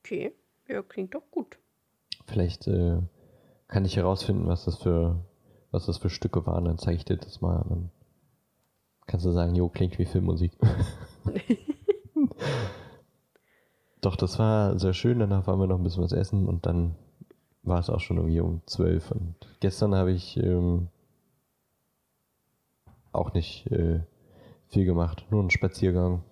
Okay, 0.00 0.32
ja, 0.68 0.82
klingt 0.82 1.14
doch 1.14 1.30
gut. 1.30 1.58
Vielleicht 2.26 2.66
äh, 2.68 2.98
kann 3.68 3.84
ich 3.84 3.96
herausfinden, 3.96 4.46
was 4.46 4.64
das 4.64 4.76
für, 4.76 5.24
was 5.70 5.86
das 5.86 5.98
für 5.98 6.10
Stücke 6.10 6.46
waren. 6.46 6.66
Dann 6.66 6.78
zeige 6.78 6.98
ich 6.98 7.04
dir 7.04 7.16
das 7.16 7.40
mal. 7.40 7.64
Dann 7.68 7.90
kannst 9.06 9.26
du 9.26 9.32
sagen, 9.32 9.54
jo, 9.54 9.68
klingt 9.68 9.98
wie 9.98 10.04
Filmmusik. 10.04 10.52
Doch, 14.00 14.16
das 14.16 14.38
war 14.38 14.78
sehr 14.78 14.94
schön. 14.94 15.18
Danach 15.18 15.46
waren 15.46 15.60
wir 15.60 15.66
noch 15.66 15.78
ein 15.78 15.82
bisschen 15.84 16.02
was 16.02 16.12
essen 16.12 16.46
und 16.48 16.64
dann 16.66 16.94
war 17.62 17.80
es 17.80 17.90
auch 17.90 18.00
schon 18.00 18.16
irgendwie 18.16 18.40
um 18.40 18.62
zwölf. 18.66 19.10
Und 19.10 19.34
gestern 19.60 19.94
habe 19.94 20.12
ich 20.12 20.36
ähm, 20.38 20.88
auch 23.12 23.34
nicht 23.34 23.70
äh, 23.70 24.00
viel 24.68 24.84
gemacht, 24.86 25.26
nur 25.30 25.40
einen 25.40 25.50
Spaziergang. 25.50 26.22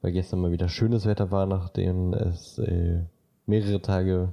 Weil 0.00 0.12
gestern 0.12 0.40
mal 0.40 0.50
wieder 0.50 0.68
schönes 0.68 1.06
Wetter 1.06 1.30
war, 1.30 1.46
nachdem 1.46 2.12
es 2.12 2.58
äh, 2.58 3.04
mehrere 3.46 3.80
Tage 3.80 4.32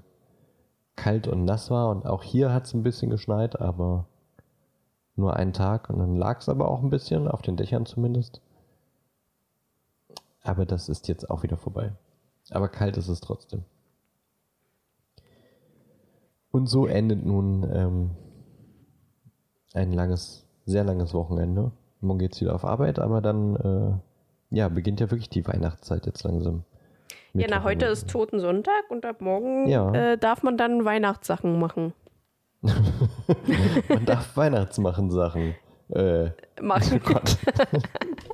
kalt 0.95 1.27
und 1.27 1.45
nass 1.45 1.69
war. 1.69 1.89
Und 1.89 2.05
auch 2.05 2.23
hier 2.23 2.51
hat 2.51 2.65
es 2.65 2.73
ein 2.73 2.83
bisschen 2.83 3.09
geschneit, 3.09 3.61
aber 3.61 4.07
nur 5.15 5.35
einen 5.35 5.53
Tag. 5.53 5.89
Und 5.89 5.99
dann 5.99 6.15
lag 6.15 6.39
es 6.39 6.49
aber 6.49 6.69
auch 6.69 6.81
ein 6.81 6.89
bisschen, 6.89 7.27
auf 7.27 7.41
den 7.41 7.55
Dächern 7.55 7.85
zumindest. 7.85 8.41
Aber 10.43 10.65
das 10.65 10.89
ist 10.89 11.07
jetzt 11.07 11.29
auch 11.29 11.43
wieder 11.43 11.55
vorbei. 11.57 11.93
Aber 12.51 12.67
kalt 12.67 12.97
ist 12.97 13.07
es 13.07 13.19
trotzdem. 13.21 13.63
Und 16.51 16.67
so 16.67 16.85
endet 16.85 17.25
nun 17.25 17.63
ähm, 17.73 18.11
ein 19.73 19.93
langes, 19.93 20.45
sehr 20.65 20.83
langes 20.83 21.13
Wochenende. 21.13 21.71
Morgen 22.01 22.19
geht 22.19 22.33
es 22.33 22.41
wieder 22.41 22.53
auf 22.55 22.65
Arbeit, 22.65 22.99
aber 22.99 23.21
dann 23.21 23.55
äh, 24.51 24.55
ja, 24.55 24.67
beginnt 24.67 24.99
ja 24.99 25.09
wirklich 25.11 25.29
die 25.29 25.47
Weihnachtszeit 25.47 26.05
jetzt 26.05 26.23
langsam. 26.23 26.63
Ja, 27.33 27.47
na, 27.49 27.63
heute 27.63 27.85
ist 27.85 28.09
Totensonntag 28.09 28.89
und 28.89 29.05
ab 29.05 29.21
morgen 29.21 29.67
Ja. 29.69 29.93
äh, 29.93 30.17
darf 30.17 30.43
man 30.43 30.57
dann 30.57 30.83
Weihnachtssachen 30.83 31.57
machen. 31.59 31.93
Man 33.89 34.05
darf 34.05 34.37
Weihnachtsmachen 34.37 35.09
Sachen. 35.09 35.55
Äh, 35.89 36.29
Machen. 36.61 37.01
oh 37.03 37.13
Gott. 37.13 37.37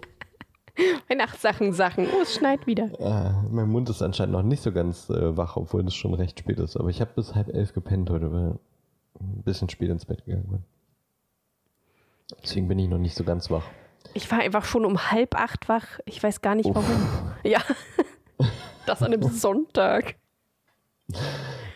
Weihnachtssachen, 1.10 1.74
Sachen. 1.74 2.08
Oh, 2.08 2.22
es 2.22 2.36
schneit 2.36 2.68
wieder. 2.68 2.90
Ah, 3.00 3.44
mein 3.50 3.70
Mund 3.70 3.90
ist 3.90 4.02
anscheinend 4.02 4.34
noch 4.34 4.44
nicht 4.44 4.62
so 4.62 4.72
ganz 4.72 5.10
äh, 5.10 5.36
wach, 5.38 5.58
obwohl 5.58 5.86
es 5.86 5.96
schon 5.96 6.14
recht 6.14 6.40
spät 6.40 6.60
ist. 6.60 6.78
Aber 6.78 6.90
ich 6.90 7.02
habe 7.02 7.12
bis 7.16 7.36
halb 7.36 7.50
elf 7.54 7.74
gepennt 7.74 8.10
heute, 8.10 8.32
weil 8.32 8.60
ich 9.16 9.22
ein 9.22 9.44
bisschen 9.44 9.70
spät 9.70 9.90
ins 9.90 10.06
Bett 10.06 10.26
gegangen 10.26 10.48
bin. 10.50 10.64
Deswegen 12.44 12.68
bin 12.68 12.78
ich 12.80 12.90
noch 12.90 12.98
nicht 12.98 13.16
so 13.16 13.24
ganz 13.24 13.50
wach. 13.50 13.64
Ich 14.14 14.30
war 14.32 14.40
einfach 14.40 14.66
schon 14.66 14.86
um 14.86 15.12
halb 15.12 15.36
acht 15.36 15.70
wach. 15.70 16.00
Ich 16.06 16.22
weiß 16.22 16.42
gar 16.42 16.56
nicht 16.56 16.70
warum. 16.74 17.08
Ja. 17.44 17.62
Das 18.86 19.02
an 19.02 19.14
einem 19.14 19.24
Sonntag. 19.32 20.16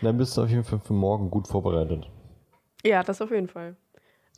Dann 0.02 0.18
bist 0.18 0.36
du 0.36 0.42
auf 0.42 0.50
jeden 0.50 0.64
Fall 0.64 0.80
für 0.80 0.92
morgen 0.92 1.30
gut 1.30 1.48
vorbereitet. 1.48 2.10
Ja, 2.84 3.02
das 3.02 3.22
auf 3.22 3.30
jeden 3.30 3.48
Fall. 3.48 3.76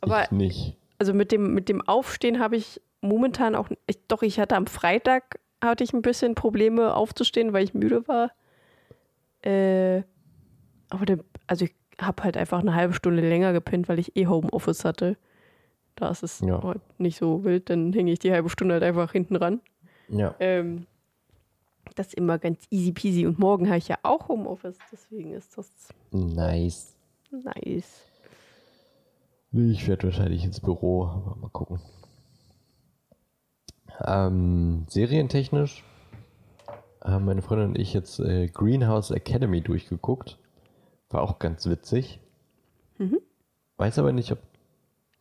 Aber 0.01 0.23
ich 0.23 0.31
nicht. 0.31 0.77
also 0.97 1.13
mit 1.13 1.31
dem, 1.31 1.53
mit 1.53 1.67
dem 1.67 1.81
Aufstehen 1.81 2.39
habe 2.39 2.55
ich 2.55 2.81
momentan 3.05 3.55
auch, 3.55 3.69
ich, 3.87 3.99
doch 4.07 4.21
ich 4.21 4.39
hatte 4.39 4.55
am 4.55 4.67
Freitag 4.67 5.39
hatte 5.63 5.83
ich 5.83 5.93
ein 5.93 6.01
bisschen 6.01 6.35
Probleme 6.35 6.93
aufzustehen, 6.95 7.53
weil 7.53 7.63
ich 7.63 7.73
müde 7.73 8.07
war. 8.07 8.31
Äh, 9.41 10.03
aber 10.89 11.05
der, 11.05 11.19
also 11.47 11.65
ich 11.65 11.73
habe 11.99 12.23
halt 12.23 12.37
einfach 12.37 12.59
eine 12.59 12.75
halbe 12.75 12.93
Stunde 12.93 13.27
länger 13.27 13.53
gepennt, 13.53 13.87
weil 13.89 13.99
ich 13.99 14.15
eh 14.15 14.27
Homeoffice 14.27 14.85
hatte. 14.85 15.17
Da 15.95 16.09
ist 16.09 16.23
es 16.23 16.41
Ja. 16.41 16.61
heute 16.61 16.81
nicht 16.97 17.17
so 17.17 17.43
wild, 17.43 17.69
dann 17.69 17.93
hänge 17.93 18.11
ich 18.11 18.19
die 18.19 18.31
halbe 18.31 18.49
Stunde 18.49 18.73
halt 18.75 18.83
einfach 18.83 19.11
hinten 19.11 19.37
ran. 19.37 19.61
Ja. 20.09 20.35
Ähm, 20.39 20.85
das 21.95 22.07
ist 22.07 22.15
immer 22.15 22.37
ganz 22.37 22.65
easy 22.69 22.91
peasy. 22.91 23.25
Und 23.25 23.39
morgen 23.39 23.67
habe 23.67 23.77
ich 23.77 23.87
ja 23.87 23.97
auch 24.03 24.27
Homeoffice, 24.27 24.77
deswegen 24.91 25.31
ist 25.33 25.57
das 25.57 25.69
Nice. 26.11 26.95
nice. 27.31 28.01
Ich 29.53 29.87
werde 29.87 30.03
wahrscheinlich 30.07 30.43
ins 30.43 30.59
Büro, 30.59 31.05
aber 31.05 31.37
mal 31.39 31.49
gucken. 31.49 31.79
Ähm, 34.03 34.85
serientechnisch 34.89 35.83
haben 37.03 37.25
meine 37.25 37.41
Freundin 37.41 37.69
und 37.69 37.77
ich 37.79 37.93
jetzt 37.93 38.19
äh, 38.19 38.47
Greenhouse 38.47 39.11
Academy 39.11 39.61
durchgeguckt. 39.61 40.37
War 41.09 41.21
auch 41.21 41.39
ganz 41.39 41.67
witzig. 41.67 42.19
Weiß 43.77 43.99
aber 43.99 44.11
nicht, 44.11 44.31
ob 44.31 44.39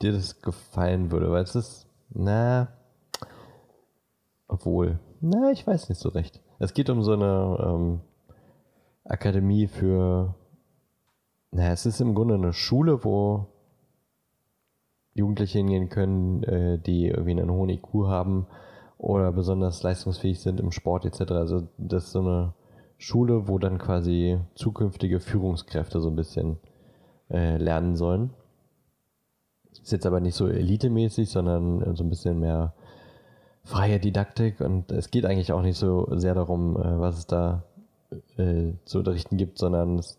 dir 0.00 0.12
das 0.12 0.40
gefallen 0.40 1.10
würde, 1.10 1.30
weil 1.30 1.42
es 1.42 1.54
ist, 1.54 1.86
na, 2.10 2.68
obwohl, 4.48 4.98
na, 5.20 5.50
ich 5.50 5.66
weiß 5.66 5.88
nicht 5.88 6.00
so 6.00 6.08
recht. 6.08 6.40
Es 6.58 6.74
geht 6.74 6.88
um 6.88 7.02
so 7.02 7.12
eine 7.12 7.58
ähm, 7.60 8.00
Akademie 9.04 9.66
für, 9.66 10.34
na, 11.50 11.72
es 11.72 11.86
ist 11.86 12.00
im 12.00 12.14
Grunde 12.14 12.34
eine 12.34 12.52
Schule, 12.52 13.04
wo 13.04 13.46
Jugendliche 15.14 15.58
hingehen 15.58 15.88
können, 15.88 16.42
äh, 16.42 16.78
die 16.78 17.08
irgendwie 17.08 17.30
einen 17.30 17.50
hohen 17.50 17.70
IQ 17.70 18.06
haben 18.06 18.46
oder 18.98 19.32
besonders 19.32 19.82
leistungsfähig 19.82 20.40
sind 20.40 20.60
im 20.60 20.72
Sport 20.72 21.04
etc. 21.04 21.32
Also 21.32 21.68
das 21.78 22.04
ist 22.04 22.12
so 22.12 22.20
eine 22.20 22.54
Schule, 22.98 23.48
wo 23.48 23.58
dann 23.58 23.78
quasi 23.78 24.38
zukünftige 24.54 25.20
Führungskräfte 25.20 26.00
so 26.00 26.08
ein 26.08 26.16
bisschen 26.16 26.58
äh, 27.30 27.56
lernen 27.56 27.96
sollen. 27.96 28.30
Ist 29.72 29.92
jetzt 29.92 30.06
aber 30.06 30.20
nicht 30.20 30.34
so 30.34 30.48
elitemäßig, 30.48 31.30
sondern 31.30 31.82
äh, 31.82 31.94
so 31.94 32.02
ein 32.02 32.10
bisschen 32.10 32.40
mehr 32.40 32.74
freie 33.62 34.00
Didaktik 34.00 34.60
und 34.60 34.90
es 34.90 35.10
geht 35.10 35.24
eigentlich 35.24 35.52
auch 35.52 35.62
nicht 35.62 35.78
so 35.78 36.06
sehr 36.18 36.34
darum, 36.34 36.74
was 36.74 37.16
es 37.16 37.26
da 37.26 37.64
zu 38.36 38.98
unterrichten 38.98 39.38
gibt, 39.38 39.56
sondern 39.56 39.98
es 39.98 40.18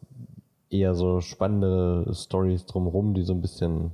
eher 0.72 0.96
so 0.96 1.22
spannende 1.22 2.12
Stories 2.12 2.66
drumherum, 2.66 3.14
die 3.14 3.22
so 3.22 3.34
ein 3.34 3.42
bisschen 3.42 3.92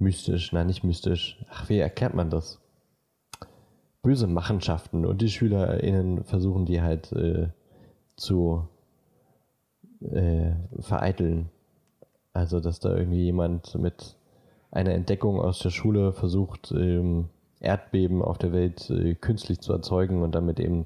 mystisch, 0.00 0.52
nein, 0.52 0.66
nicht 0.66 0.84
mystisch. 0.84 1.38
Ach, 1.50 1.68
wie 1.68 1.78
erklärt 1.78 2.14
man 2.14 2.30
das? 2.30 2.60
Böse 4.02 4.26
Machenschaften 4.26 5.04
und 5.04 5.20
die 5.20 5.28
SchülerInnen 5.28 6.24
versuchen 6.24 6.66
die 6.66 6.80
halt 6.80 7.12
äh, 7.12 7.48
zu 8.16 8.68
äh, 10.00 10.52
vereiteln. 10.78 11.50
Also, 12.32 12.60
dass 12.60 12.78
da 12.78 12.94
irgendwie 12.94 13.24
jemand 13.24 13.74
mit 13.74 14.16
einer 14.70 14.92
Entdeckung 14.92 15.40
aus 15.40 15.58
der 15.58 15.70
Schule 15.70 16.12
versucht, 16.12 16.72
ähm, 16.72 17.30
Erdbeben 17.60 18.22
auf 18.22 18.38
der 18.38 18.52
Welt 18.52 18.88
äh, 18.90 19.14
künstlich 19.14 19.60
zu 19.60 19.72
erzeugen 19.72 20.22
und 20.22 20.34
damit 20.34 20.60
eben 20.60 20.84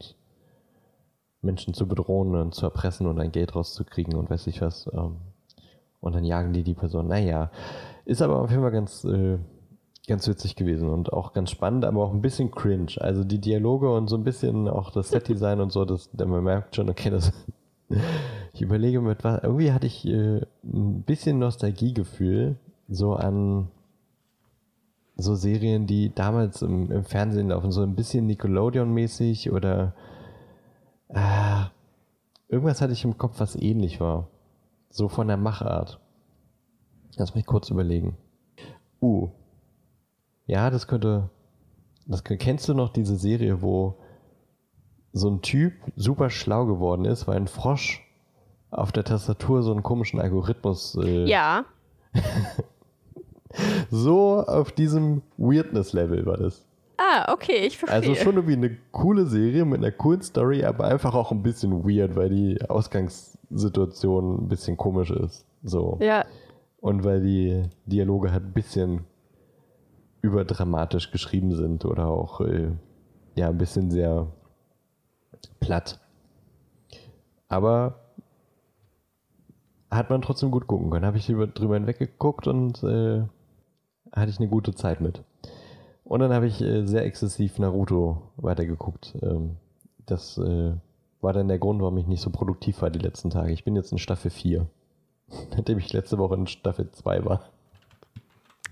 Menschen 1.42 1.75
zu 1.75 1.87
bedrohen 1.87 2.35
und 2.35 2.54
zu 2.54 2.64
erpressen 2.64 3.07
und 3.07 3.21
ein 3.21 3.33
Geld 3.33 3.54
rauszukriegen 3.54 4.14
und 4.14 4.31
weiß 4.31 4.47
ich 4.47 4.62
was. 4.62 4.88
Ähm, 4.92 5.16
und 6.00 6.14
dann 6.14 6.25
jagen 6.25 6.52
die 6.52 6.62
die 6.62 6.75
Person. 6.75 7.09
Naja, 7.09 7.50
ist 8.04 8.23
aber 8.23 8.40
auf 8.40 8.50
jeden 8.50 8.62
Fall 8.62 8.73
ganz, 8.73 9.04
äh, 9.04 9.38
ganz 10.09 10.26
witzig 10.28 10.56
gewesen 10.56 10.88
und 10.88 11.12
auch 11.12 11.32
ganz 11.32 11.50
spannend, 11.50 11.85
aber 11.85 12.02
auch 12.04 12.12
ein 12.12 12.23
bisschen 12.23 12.50
cringe. 12.50 12.92
Also 12.99 13.25
die 13.25 13.40
Dialoge 13.40 13.92
und 13.92 14.09
so 14.09 14.16
ein 14.16 14.25
bisschen 14.25 14.68
auch 14.68 14.90
das 14.90 15.11
Setdesign 15.11 15.61
und 15.61 15.73
so, 15.73 15.85
das, 15.85 16.11
man 16.14 16.44
merkt 16.44 16.76
schon, 16.76 16.90
okay, 16.90 17.11
das. 17.11 17.32
ich 18.52 18.62
überlege 18.62 19.00
mit 19.00 19.23
was. 19.25 19.42
Irgendwie 19.42 19.73
hatte 19.73 19.87
ich 19.87 20.06
äh, 20.06 20.40
ein 20.64 21.02
bisschen 21.02 21.38
Nostalgiegefühl 21.38 22.56
so 22.88 23.14
an 23.14 23.68
so 25.16 25.35
Serien, 25.35 25.87
die 25.87 26.14
damals 26.14 26.62
im, 26.62 26.90
im 26.90 27.04
Fernsehen 27.04 27.49
laufen, 27.49 27.71
so 27.71 27.82
ein 27.82 27.94
bisschen 27.94 28.26
Nickelodeon-mäßig 28.26 29.52
oder 29.52 29.94
ah, 31.09 31.71
irgendwas 32.49 32.80
hatte 32.80 32.92
ich 32.92 33.04
im 33.04 33.18
Kopf, 33.18 33.38
was 33.38 33.56
ähnlich 33.56 34.00
war. 34.00 34.28
So 34.90 35.09
von 35.09 35.28
der 35.28 35.37
Machart. 35.37 36.00
Lass 37.16 37.35
mich 37.35 37.47
kurz 37.47 37.71
überlegen. 37.71 38.16
Uh. 39.00 39.28
Ja, 40.47 40.71
das 40.71 40.87
könnte. 40.87 41.31
Das, 42.07 42.25
kennst 42.25 42.69
du 42.69 42.75
noch 42.75 42.92
diese 42.92 43.16
Serie, 43.16 43.62
wo 43.62 43.97
so 45.12 45.28
ein 45.31 45.40
Typ 45.42 45.75
super 45.95 46.31
schlau 46.31 46.66
geworden 46.66 47.04
ist, 47.04 47.28
weil 47.28 47.37
ein 47.37 47.47
Frosch 47.49 48.02
auf 48.71 48.90
der 48.92 49.04
Tastatur 49.04 49.62
so 49.62 49.73
einen 49.73 49.83
komischen 49.83 50.21
Algorithmus. 50.21 50.97
Äh, 50.97 51.26
Ja, 51.26 51.64
So 53.90 54.45
auf 54.47 54.73
diesem 54.73 55.23
Weirdness-Level 55.37 56.25
war 56.26 56.38
das. 56.38 56.64
Ah, 56.97 57.33
okay, 57.33 57.66
ich 57.66 57.78
verstehe. 57.78 57.97
Also 57.97 58.14
schon 58.14 58.37
irgendwie 58.37 58.54
eine 58.54 58.76
coole 58.92 59.26
Serie 59.26 59.64
mit 59.64 59.78
einer 59.78 59.90
coolen 59.90 60.23
Story, 60.23 60.64
aber 60.64 60.85
einfach 60.85 61.14
auch 61.14 61.33
ein 61.33 61.42
bisschen 61.42 61.85
weird, 61.85 62.16
weil 62.16 62.31
die 62.31 62.59
Ausgangssituation 62.69 64.45
ein 64.45 64.49
bisschen 64.49 64.76
komisch 64.76 65.11
ist. 65.11 65.45
So. 65.62 65.99
Ja, 66.00 66.25
Und 66.82 67.04
weil 67.04 67.22
die 67.22 67.62
Dialoge 67.86 68.32
halt 68.32 68.44
ein 68.44 68.52
bisschen 68.52 69.04
überdramatisch 70.20 71.12
geschrieben 71.12 71.54
sind 71.54 71.84
oder 71.84 72.08
auch 72.08 72.40
äh, 72.40 72.72
ja 73.36 73.48
ein 73.48 73.56
bisschen 73.56 73.92
sehr 73.92 74.26
platt. 75.60 76.00
Aber 77.48 78.00
hat 79.90 80.10
man 80.10 80.22
trotzdem 80.22 80.50
gut 80.50 80.66
gucken 80.66 80.90
können. 80.90 81.06
Habe 81.06 81.18
ich 81.18 81.30
über, 81.30 81.46
drüber 81.46 81.74
hinweggeguckt 81.74 82.48
und 82.48 82.82
äh, 82.82 83.22
hatte 84.12 84.30
ich 84.30 84.40
eine 84.40 84.48
gute 84.48 84.74
Zeit 84.74 85.00
mit. 85.00 85.22
Und 86.02 86.18
dann 86.18 86.32
habe 86.32 86.48
ich 86.48 86.60
äh, 86.60 86.84
sehr 86.84 87.04
exzessiv 87.04 87.60
Naruto 87.60 88.22
weitergeguckt. 88.38 89.16
Ähm, 89.22 89.56
das 90.04 90.36
äh, 90.36 90.74
war 91.20 91.32
dann 91.32 91.46
der 91.46 91.60
Grund, 91.60 91.80
warum 91.80 91.98
ich 91.98 92.08
nicht 92.08 92.22
so 92.22 92.30
produktiv 92.30 92.82
war 92.82 92.90
die 92.90 92.98
letzten 92.98 93.30
Tage. 93.30 93.52
Ich 93.52 93.62
bin 93.62 93.76
jetzt 93.76 93.92
in 93.92 93.98
Staffel 93.98 94.32
4, 94.32 94.66
nachdem 95.56 95.78
ich 95.78 95.92
letzte 95.92 96.18
Woche 96.18 96.34
in 96.34 96.46
Staffel 96.46 96.90
2 96.90 97.24
war. 97.24 97.48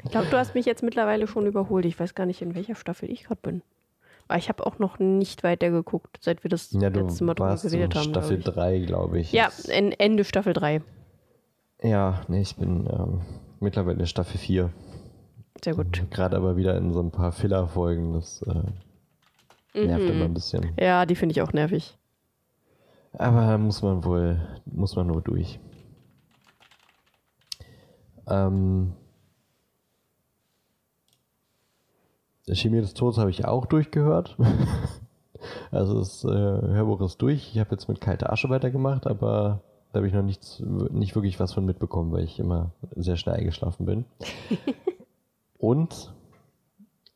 ich 0.05 0.11
glaube, 0.11 0.29
du 0.31 0.37
hast 0.37 0.55
mich 0.55 0.67
jetzt 0.67 0.83
mittlerweile 0.83 1.27
schon 1.27 1.47
überholt. 1.47 1.85
Ich 1.85 1.99
weiß 1.99 2.15
gar 2.15 2.27
nicht, 2.27 2.43
in 2.43 2.55
welcher 2.55 2.75
Staffel 2.75 3.11
ich 3.11 3.25
gerade 3.25 3.41
bin. 3.43 3.63
Aber 4.29 4.39
ich 4.39 4.49
habe 4.49 4.65
auch 4.65 4.79
noch 4.79 4.99
nicht 5.01 5.43
weitergeguckt, 5.43 6.19
seit 6.21 6.45
wir 6.45 6.51
das 6.51 6.71
Ja, 6.73 6.89
letzte 6.89 7.25
Mal 7.25 7.35
drüber 7.35 7.57
geredet 7.57 7.95
haben. 7.97 8.11
Staffel 8.11 8.39
ich. 8.39 8.45
3, 8.45 8.79
glaube 8.81 9.19
ich. 9.19 9.33
Ja, 9.33 9.49
en- 9.69 9.93
Ende 9.93 10.25
Staffel 10.25 10.53
3. 10.53 10.83
Ja, 11.83 12.21
nee, 12.29 12.43
ich 12.43 12.55
bin 12.57 12.87
ähm, 12.93 13.23
mittlerweile 13.59 13.99
in 14.01 14.07
Staffel 14.07 14.39
4. 14.39 14.71
Sehr 15.65 15.75
gut. 15.75 16.05
Gerade 16.11 16.37
aber 16.37 16.57
wieder 16.57 16.77
in 16.77 16.93
so 16.93 17.01
ein 17.01 17.11
paar 17.11 17.33
Filler-Folgen. 17.33 18.13
Das 18.13 18.43
äh, 18.43 18.55
nervt 19.85 20.05
Mhm. 20.05 20.11
immer 20.11 20.25
ein 20.27 20.35
bisschen. 20.35 20.73
Ja, 20.79 21.07
die 21.07 21.17
finde 21.17 21.33
ich 21.33 21.43
auch 21.43 21.53
nervig. 21.53 21.97
Aber 23.15 23.41
da 23.47 23.59
muss 23.59 23.83
man 23.83 24.05
wohl, 24.05 24.41
muss 24.67 24.95
man 24.95 25.09
nur 25.09 25.21
durch. 25.23 25.59
Ähm, 28.31 28.95
Chemie 32.55 32.81
des 32.81 32.95
Todes 32.95 33.19
habe 33.19 33.31
ich 33.31 33.45
auch 33.45 33.67
durchgehört. 33.67 34.37
also 35.71 35.99
das 35.99 36.25
äh, 36.25 36.29
Hörbuch 36.29 37.01
ist 37.03 37.19
durch. 37.19 37.51
Ich 37.53 37.59
habe 37.59 37.71
jetzt 37.73 37.89
mit 37.89 38.01
kalter 38.01 38.33
Asche 38.33 38.49
weitergemacht, 38.49 39.07
aber 39.07 39.63
da 39.93 39.99
habe 39.99 40.09
ich 40.09 40.15
noch 40.15 40.23
nichts, 40.23 40.61
nicht 40.61 41.15
wirklich 41.15 41.41
was 41.41 41.53
von 41.53 41.67
mitbekommen, 41.67 42.13
weil 42.13 42.25
ich 42.25 42.39
immer 42.39 42.73
sehr 42.97 43.17
schnell 43.17 43.37
eingeschlafen 43.37 43.87
bin. 43.87 44.05
Und 45.59 46.15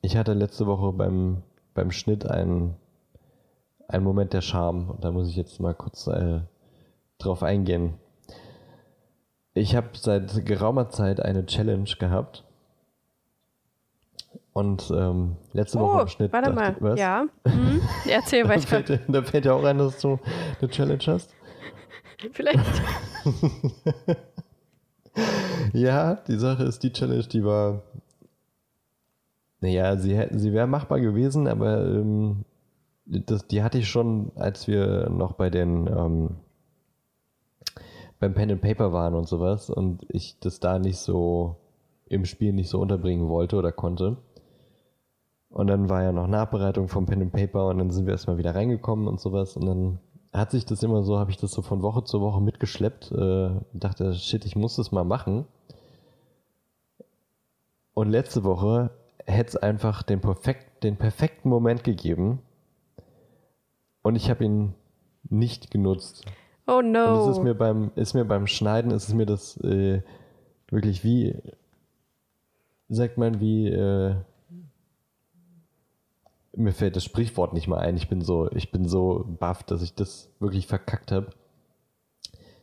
ich 0.03 0.17
hatte 0.17 0.35
letzte 0.35 0.67
Woche 0.67 0.93
beim, 0.93 1.43
beim 1.73 1.91
Schnitt 1.91 2.29
einen, 2.29 2.75
einen 3.89 4.05
Moment 4.05 4.33
der 4.33 4.43
Scham. 4.43 4.91
Und 4.91 5.05
da 5.05 5.11
muss 5.13 5.29
ich 5.29 5.37
jetzt 5.37 5.61
mal 5.61 5.75
kurz 5.75 6.07
äh, 6.07 6.41
drauf 7.19 7.43
eingehen. 7.43 7.95
Ich 9.55 9.77
habe 9.77 9.89
seit 9.95 10.45
geraumer 10.45 10.91
Zeit 10.91 11.21
eine 11.21 11.47
Challenge 11.47 11.89
gehabt. 11.99 12.45
Und 14.53 14.89
ähm, 14.95 15.37
letzte 15.53 15.79
Woche 15.81 15.97
Oh, 15.99 16.03
im 16.03 16.09
Schnitt. 16.09 16.33
warte 16.33 16.53
mal. 16.53 16.77
was? 16.81 16.99
Ja. 16.99 17.25
Mhm. 17.45 17.81
Erzähl 18.09 18.43
Da 18.45 18.49
weiter. 18.51 18.61
fällt, 18.67 18.89
dir- 18.89 19.01
da 19.09 19.23
fällt 19.23 19.45
dir 19.45 19.55
auch 19.55 19.65
ein, 19.65 19.79
dass 19.79 20.01
du 20.01 20.19
eine 20.61 20.71
Challenge 20.71 21.03
hast. 21.07 21.35
Vielleicht. 22.33 22.83
Ja, 25.73 26.15
die 26.17 26.37
Sache 26.39 26.65
ist, 26.65 26.83
die 26.83 26.93
Challenge, 26.93 27.23
die 27.23 27.45
war. 27.45 27.83
Naja, 29.61 29.97
sie, 29.97 30.17
hätte- 30.17 30.37
sie 30.39 30.53
wäre 30.53 30.67
machbar 30.67 30.99
gewesen, 31.01 31.47
aber 31.47 31.85
ähm, 31.85 32.45
das, 33.07 33.47
die 33.47 33.63
hatte 33.63 33.79
ich 33.79 33.89
schon, 33.89 34.33
als 34.35 34.67
wir 34.67 35.09
noch 35.11 35.35
bei 35.35 35.51
den 35.51 35.87
ähm, 35.87 36.31
beim 38.25 38.33
Pen 38.33 38.53
and 38.53 38.63
Paper 38.63 38.93
waren 38.93 39.15
und 39.15 39.29
sowas 39.29 39.69
und 39.69 40.07
ich 40.09 40.39
das 40.41 40.59
da 40.59 40.79
nicht 40.79 40.97
so 40.97 41.57
im 42.07 42.25
Spiel 42.25 42.55
nicht 42.55 42.71
so 42.71 42.81
unterbringen 42.81 43.29
wollte 43.29 43.57
oder 43.57 43.71
konnte. 43.71 44.17
Und 45.51 45.67
dann 45.67 45.91
war 45.91 46.03
ja 46.03 46.11
noch 46.11 46.27
Nachbereitung 46.27 46.89
vom 46.89 47.05
Pen 47.05 47.21
and 47.21 47.33
Paper 47.33 47.67
und 47.67 47.79
dann 47.79 47.91
sind 47.91 48.07
wir 48.07 48.13
erstmal 48.13 48.39
wieder 48.39 48.55
reingekommen 48.55 49.09
und 49.09 49.21
sowas 49.21 49.57
und 49.57 49.67
dann 49.67 49.99
hat 50.33 50.51
sich 50.51 50.65
das 50.65 50.83
immer 50.83 51.03
so, 51.03 51.19
habe 51.19 51.31
ich 51.31 51.37
das 51.37 51.53
so 51.53 51.61
von 51.61 51.83
Woche 51.83 52.03
zu 52.05 52.21
Woche 52.21 52.41
mitgeschleppt 52.41 53.13
äh, 53.13 53.51
dachte, 53.75 54.15
shit, 54.15 54.45
ich 54.47 54.57
muss 54.57 54.77
das 54.77 54.91
mal 54.91 55.05
machen. 55.05 55.45
Und 57.93 58.09
letzte 58.09 58.43
Woche 58.43 58.91
hätte 59.27 59.51
es 59.51 59.57
einfach 59.57 60.03
den, 60.03 60.21
perfekt, 60.21 60.83
den 60.83 60.97
perfekten 60.97 61.51
Moment 61.51 61.85
gegeben 61.85 62.41
und 64.03 64.17
ich 64.17 64.31
habe 64.31 64.45
ihn 64.45 64.75
nicht 65.29 65.71
genutzt. 65.71 66.25
Oh 66.67 66.79
Und 66.79 66.93
no. 66.93 67.31
es 67.31 67.37
ist 67.37 67.43
mir 67.43 67.55
beim, 67.55 67.91
ist 67.95 68.15
mir 68.15 68.25
beim 68.25 68.47
Schneiden, 68.47 68.91
ist 68.91 69.09
es 69.09 69.15
mir 69.15 69.27
das 69.27 69.57
äh, 69.59 70.03
wirklich 70.71 71.05
wie, 71.05 71.37
sagt 72.89 73.19
man, 73.19 73.41
wie, 73.41 73.69
äh, 73.69 74.15
mir 76.57 76.73
fällt 76.73 76.97
das 76.97 77.05
Sprichwort 77.05 77.53
nicht 77.53 77.69
mal 77.69 77.79
ein. 77.79 77.97
Ich 77.97 78.09
bin 78.09 78.21
so, 78.23 78.51
ich 78.53 78.71
bin 78.71 78.87
so 78.87 79.25
baff, 79.39 79.63
dass 79.65 79.83
ich 79.83 79.95
das 79.95 80.31
wirklich 80.41 80.67
verkackt 80.67 81.13
habe. 81.13 81.29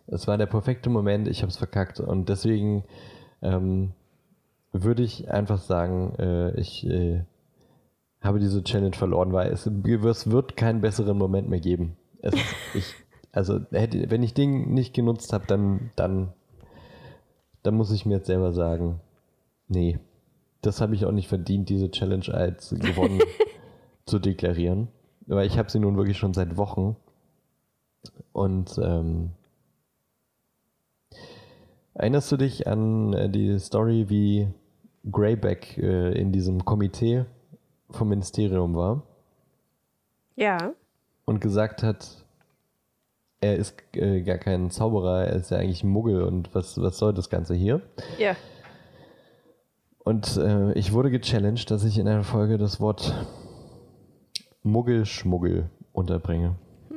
Es 0.07 0.27
war 0.27 0.37
der 0.37 0.45
perfekte 0.45 0.89
Moment, 0.89 1.27
ich 1.27 1.41
habe 1.41 1.51
es 1.51 1.57
verkackt 1.57 1.99
und 1.99 2.27
deswegen 2.27 2.83
ähm, 3.41 3.91
würde 4.71 5.03
ich 5.03 5.29
einfach 5.29 5.59
sagen, 5.59 6.15
äh, 6.17 6.59
ich 6.59 6.85
äh, 6.87 7.23
habe 8.21 8.39
diese 8.39 8.63
Challenge 8.63 8.95
verloren, 8.95 9.31
weil 9.33 9.51
es, 9.51 9.65
es 9.65 10.31
wird 10.31 10.57
keinen 10.57 10.81
besseren 10.81 11.17
Moment 11.17 11.49
mehr 11.49 11.59
geben. 11.59 11.97
Es, 12.21 12.33
ich, 12.73 12.93
also 13.31 13.59
hätte, 13.71 14.09
wenn 14.09 14.23
ich 14.23 14.33
den 14.33 14.73
nicht 14.73 14.93
genutzt 14.93 15.33
habe, 15.33 15.45
dann, 15.47 15.91
dann, 15.95 16.33
dann 17.63 17.75
muss 17.75 17.91
ich 17.91 18.05
mir 18.05 18.15
jetzt 18.15 18.27
selber 18.27 18.51
sagen, 18.51 18.99
nee, 19.67 19.99
das 20.61 20.81
habe 20.81 20.95
ich 20.95 21.05
auch 21.05 21.11
nicht 21.11 21.27
verdient, 21.27 21.69
diese 21.69 21.89
Challenge 21.91 22.33
als 22.33 22.69
gewonnen 22.69 23.21
zu 24.05 24.19
deklarieren. 24.19 24.89
Weil 25.27 25.47
ich 25.47 25.57
habe 25.57 25.71
sie 25.71 25.79
nun 25.79 25.97
wirklich 25.97 26.17
schon 26.17 26.33
seit 26.33 26.57
Wochen. 26.57 26.95
Und 28.33 28.79
ähm, 28.81 29.31
erinnerst 31.93 32.31
du 32.31 32.37
dich 32.37 32.67
an 32.67 33.13
äh, 33.13 33.29
die 33.29 33.57
Story, 33.59 34.09
wie 34.09 34.47
Greyback 35.09 35.77
äh, 35.77 36.11
in 36.19 36.31
diesem 36.31 36.65
Komitee 36.65 37.25
vom 37.89 38.09
Ministerium 38.09 38.75
war 38.75 39.03
ja. 40.35 40.73
und 41.25 41.41
gesagt 41.41 41.83
hat, 41.83 42.20
er 43.41 43.55
ist 43.55 43.75
äh, 43.95 44.21
gar 44.21 44.37
kein 44.37 44.69
Zauberer, 44.69 45.25
er 45.25 45.35
ist 45.35 45.51
ja 45.51 45.57
eigentlich 45.57 45.83
ein 45.83 45.89
Muggel 45.89 46.21
und 46.23 46.53
was, 46.53 46.79
was 46.79 46.97
soll 46.97 47.13
das 47.13 47.29
Ganze 47.29 47.55
hier? 47.55 47.81
Ja. 48.17 48.35
Und 49.99 50.37
äh, 50.37 50.73
ich 50.73 50.93
wurde 50.93 51.11
gechallenged, 51.11 51.69
dass 51.69 51.83
ich 51.83 51.97
in 51.97 52.07
einer 52.07 52.23
Folge 52.23 52.57
das 52.57 52.79
Wort 52.79 53.13
Muggelschmuggel 54.63 55.69
unterbringe. 55.91 56.55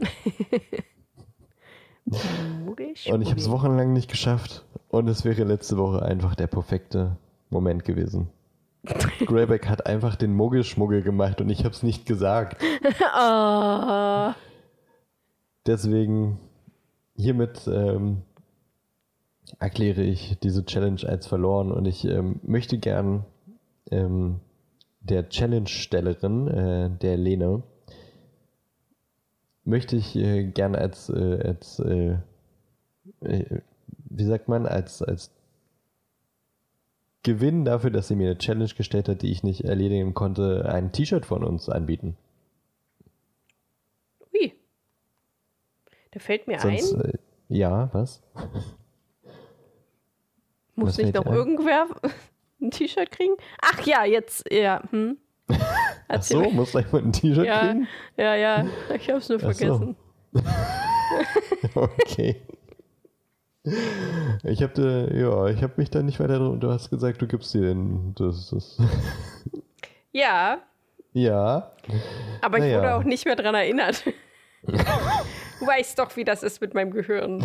Muggel, 2.64 2.94
Und 3.10 3.22
ich 3.22 3.30
habe 3.30 3.40
es 3.40 3.50
wochenlang 3.50 3.92
nicht 3.94 4.10
geschafft. 4.10 4.64
Und 4.88 5.08
es 5.08 5.24
wäre 5.24 5.44
letzte 5.44 5.78
Woche 5.78 6.02
einfach 6.02 6.34
der 6.34 6.46
perfekte 6.46 7.16
Moment 7.48 7.84
gewesen. 7.84 8.28
Greyback 9.26 9.66
hat 9.66 9.86
einfach 9.86 10.16
den 10.16 10.34
Muggelschmuggel 10.34 11.02
gemacht 11.02 11.40
und 11.40 11.48
ich 11.48 11.60
habe 11.60 11.70
es 11.70 11.82
nicht 11.82 12.04
gesagt. 12.06 12.62
Ah. 13.12 14.34
Deswegen 15.66 16.38
hiermit 17.16 17.66
ähm, 17.66 18.22
erkläre 19.58 20.02
ich 20.02 20.38
diese 20.40 20.64
Challenge 20.64 21.00
als 21.06 21.26
verloren 21.26 21.72
und 21.72 21.86
ich 21.86 22.04
ähm, 22.04 22.40
möchte 22.42 22.78
gern 22.78 23.24
ähm, 23.90 24.40
der 25.00 25.28
Challenge-Stellerin, 25.28 26.48
äh, 26.48 26.90
der 26.90 27.16
Lene, 27.16 27.62
möchte 29.64 29.96
ich 29.96 30.16
äh, 30.16 30.44
gern 30.44 30.74
als, 30.74 31.08
äh, 31.08 31.40
als 31.44 31.78
äh, 31.78 32.16
äh, 33.20 33.60
wie 34.10 34.24
sagt 34.24 34.48
man, 34.48 34.66
als, 34.66 35.02
als 35.02 35.30
Gewinn 37.22 37.64
dafür, 37.64 37.90
dass 37.90 38.08
sie 38.08 38.16
mir 38.16 38.30
eine 38.30 38.38
Challenge 38.38 38.70
gestellt 38.76 39.08
hat, 39.08 39.22
die 39.22 39.30
ich 39.30 39.42
nicht 39.42 39.64
erledigen 39.64 40.14
konnte, 40.14 40.66
ein 40.66 40.92
T-Shirt 40.92 41.24
von 41.24 41.42
uns 41.42 41.68
anbieten. 41.68 42.16
Da 46.14 46.20
fällt 46.20 46.46
mir 46.46 46.58
Sonst, 46.60 46.94
ein, 46.94 47.00
äh, 47.10 47.12
ja, 47.48 47.88
was? 47.92 48.22
muss 50.76 50.90
was 50.90 50.98
nicht 50.98 51.14
noch 51.14 51.26
ein? 51.26 51.32
irgendwer 51.34 51.86
ein 52.62 52.70
T-Shirt 52.70 53.10
kriegen? 53.10 53.34
Ach 53.60 53.80
ja, 53.86 54.04
jetzt, 54.04 54.50
ja. 54.52 54.82
Hm. 54.90 55.18
Ach 56.08 56.22
so, 56.22 56.40
mir- 56.40 56.50
muss 56.52 56.70
gleich 56.70 56.90
mal 56.92 57.02
ein 57.02 57.12
T-Shirt 57.12 57.44
Ja, 57.46 57.66
kriegen? 57.66 57.88
ja, 58.16 58.34
ja, 58.36 58.64
ich 58.94 59.10
hab's 59.10 59.28
nur 59.28 59.38
Ach 59.42 59.52
so. 59.52 59.52
vergessen. 59.52 59.96
Okay. 61.74 62.42
Ich 64.42 64.62
habe 64.62 65.10
ja, 65.14 65.46
ich 65.46 65.62
habe 65.62 65.72
mich 65.76 65.88
da 65.90 66.02
nicht 66.02 66.20
weiter 66.20 66.38
drum. 66.38 66.60
Du 66.60 66.70
hast 66.70 66.90
gesagt, 66.90 67.22
du 67.22 67.26
gibst 67.26 67.54
dir 67.54 67.62
den. 67.62 68.14
Das, 68.16 68.50
das. 68.50 68.76
Ja, 70.12 70.58
Ja. 71.12 71.72
Aber 72.42 72.58
ich 72.58 72.64
Naja. 72.64 72.78
wurde 72.78 72.94
auch 72.96 73.04
nicht 73.04 73.24
mehr 73.24 73.36
dran 73.36 73.54
erinnert. 73.54 74.04
Du 75.64 75.70
weißt 75.70 75.98
doch, 75.98 76.16
wie 76.16 76.24
das 76.24 76.42
ist 76.42 76.60
mit 76.60 76.74
meinem 76.74 76.90
Gehirn. 76.90 77.44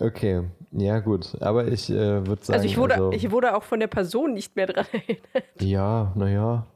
Okay. 0.00 0.42
Ja, 0.72 0.98
gut. 1.00 1.36
Aber 1.40 1.68
ich 1.68 1.88
äh, 1.90 2.26
würde 2.26 2.44
sagen. 2.44 2.54
Also 2.54 2.66
ich 2.66 2.76
wurde, 2.76 2.94
also, 2.94 3.12
ich 3.12 3.30
wurde 3.30 3.56
auch 3.56 3.62
von 3.62 3.78
der 3.80 3.86
Person 3.86 4.34
nicht 4.34 4.56
mehr 4.56 4.66
dran 4.66 4.86
erinnert. 4.92 5.44
ja, 5.60 6.12
naja. 6.16 6.66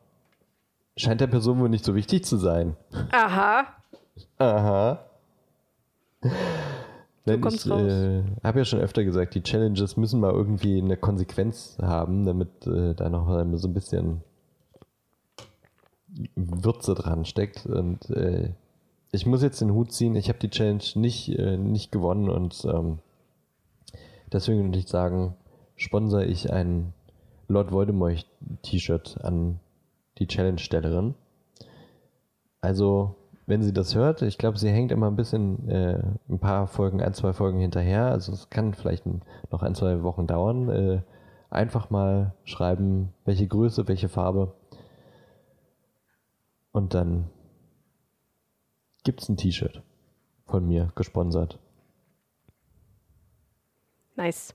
Scheint 0.96 1.20
der 1.20 1.26
Person 1.26 1.61
wohl 1.61 1.68
nicht 1.68 1.85
so 1.85 1.94
wichtig 1.94 2.24
zu 2.24 2.37
sein. 2.37 2.76
Aha. 3.11 3.66
Aha. 4.38 5.04
Nein, 7.24 7.44
ich 7.46 7.70
raus. 7.70 7.83
äh, 7.83 8.22
habe 8.42 8.59
ja 8.59 8.64
schon 8.64 8.81
öfter 8.81 9.04
gesagt, 9.04 9.35
die 9.35 9.42
Challenges 9.42 9.96
müssen 9.96 10.20
mal 10.20 10.33
irgendwie 10.33 10.81
eine 10.81 10.96
Konsequenz 10.96 11.76
haben, 11.81 12.24
damit 12.24 12.66
äh, 12.66 12.94
da 12.94 13.09
noch 13.09 13.26
mal 13.26 13.57
so 13.59 13.68
ein 13.68 13.74
bisschen 13.74 14.22
Würze 16.35 16.94
dran 16.94 17.24
steckt. 17.24 17.66
Und 17.66 18.11
äh, 18.11 18.50
ich 19.10 19.26
muss 19.26 19.42
jetzt 19.42 19.60
den 19.60 19.72
Hut 19.72 19.92
ziehen. 19.92 20.16
Ich 20.16 20.28
habe 20.28 20.38
die 20.38 20.50
Challenge 20.50 20.82
nicht, 20.94 21.28
äh, 21.38 21.56
nicht 21.56 21.92
gewonnen 21.92 22.28
und 22.28 22.64
ähm, 22.64 22.98
deswegen 24.32 24.64
würde 24.64 24.78
ich 24.78 24.88
sagen, 24.88 25.34
sponsere 25.76 26.24
ich 26.24 26.52
ein 26.52 26.92
Lord 27.48 27.72
Voldemort 27.72 28.26
T-Shirt 28.62 29.18
an 29.22 29.60
die 30.18 30.26
Challenge-Stellerin. 30.26 31.14
Also, 32.60 33.14
wenn 33.46 33.62
sie 33.62 33.72
das 33.72 33.94
hört, 33.94 34.20
ich 34.22 34.36
glaube, 34.36 34.58
sie 34.58 34.68
hängt 34.68 34.92
immer 34.92 35.06
ein 35.06 35.16
bisschen, 35.16 35.68
äh, 35.68 36.02
ein 36.28 36.38
paar 36.38 36.66
Folgen, 36.66 37.00
ein, 37.00 37.14
zwei 37.14 37.32
Folgen 37.32 37.60
hinterher. 37.60 38.06
Also 38.06 38.32
es 38.32 38.50
kann 38.50 38.74
vielleicht 38.74 39.04
noch 39.50 39.62
ein, 39.62 39.74
zwei 39.74 40.02
Wochen 40.02 40.26
dauern. 40.26 40.68
Äh, 40.68 41.00
einfach 41.48 41.88
mal 41.88 42.34
schreiben, 42.44 43.14
welche 43.24 43.46
Größe, 43.46 43.88
welche 43.88 44.10
Farbe. 44.10 44.52
Und 46.72 46.92
dann 46.92 47.30
gibt's 49.04 49.28
ein 49.28 49.37
T-Shirt 49.37 49.82
von 50.46 50.66
mir 50.66 50.92
gesponsert. 50.94 51.58
Nice. 54.16 54.54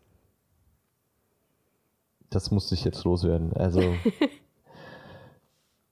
Das 2.29 2.51
musste 2.51 2.75
ich 2.75 2.83
jetzt 2.83 3.03
loswerden. 3.03 3.53
Also 3.53 3.81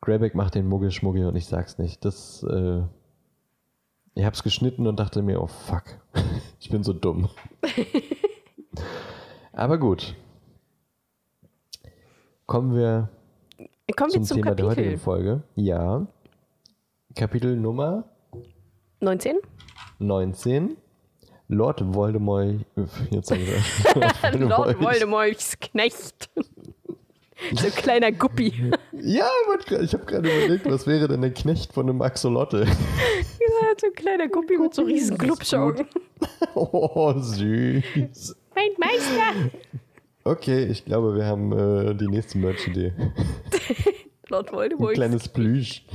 Greyback 0.01 0.35
macht 0.35 0.55
den 0.55 0.67
Muggel-Schmuggel 0.67 1.27
und 1.27 1.35
ich 1.35 1.45
sag's 1.45 1.77
nicht. 1.77 2.03
Das, 2.03 2.43
äh, 2.43 2.81
ich 4.15 4.25
hab's 4.25 4.43
geschnitten 4.43 4.87
und 4.87 4.99
dachte 4.99 5.21
mir, 5.21 5.41
oh 5.41 5.47
fuck, 5.47 5.83
ich 6.59 6.69
bin 6.69 6.83
so 6.83 6.93
dumm. 6.93 7.29
Aber 9.53 9.77
gut. 9.77 10.15
Kommen 12.45 12.75
wir 12.75 13.09
Kommen 13.95 14.11
wir 14.11 14.21
zum, 14.21 14.23
zum 14.23 14.37
Thema 14.37 14.55
der 14.55 14.65
heutigen 14.65 14.89
Kapitel. 14.89 15.03
Folge. 15.03 15.43
Ja. 15.55 16.07
Kapitel 17.15 17.55
Nummer 17.55 18.05
19? 19.01 19.37
19. 19.99 20.77
Lord 21.47 21.81
Voldemort. 21.93 22.65
Jetzt 23.09 23.27
sag 23.27 23.39
ich 24.33 24.39
Lord 24.39 24.79
Voldemorts 24.79 25.59
Knecht. 25.59 26.29
so 27.53 27.65
ein 27.65 27.71
kleiner 27.73 28.11
Guppi. 28.11 28.71
Ja, 28.93 29.27
ich 29.81 29.93
habe 29.93 30.05
gerade 30.05 30.29
überlegt, 30.29 30.65
was 30.69 30.87
wäre 30.87 31.07
denn 31.07 31.21
der 31.21 31.33
Knecht 31.33 31.73
von 31.73 31.89
einem 31.89 32.01
Axolotl? 32.01 32.65
Ja, 32.65 33.73
so 33.79 33.87
ein 33.87 33.93
kleiner 33.93 34.27
Guppi 34.29 34.57
mit 34.57 34.73
so 34.73 34.83
riesen 34.83 35.17
Glubschaugen. 35.17 35.87
Oh, 36.53 37.13
süß. 37.17 38.35
Mein 38.53 38.69
Meister! 38.77 39.49
Okay, 40.23 40.65
ich 40.65 40.85
glaube, 40.85 41.15
wir 41.15 41.25
haben 41.25 41.51
äh, 41.51 41.95
die 41.95 42.07
nächste 42.07 42.37
Merch-Idee. 42.37 42.93
Lord 44.31 44.49
Ein 44.49 44.55
Voldemort. 44.55 44.93
kleines 44.93 45.27
Plüsch. 45.29 45.85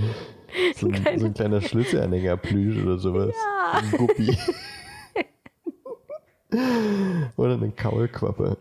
So 0.77 0.88
ein, 0.88 1.18
so 1.18 1.27
ein 1.27 1.35
kleiner 1.35 1.61
Schlüsselanhänger-Plüsch 1.62 2.83
oder 2.83 2.99
sowas. 2.99 3.35
Ein 3.72 3.90
Guppi. 3.92 4.38
oder 7.37 7.55
eine 7.55 7.70
Kaulquappe. 7.72 8.57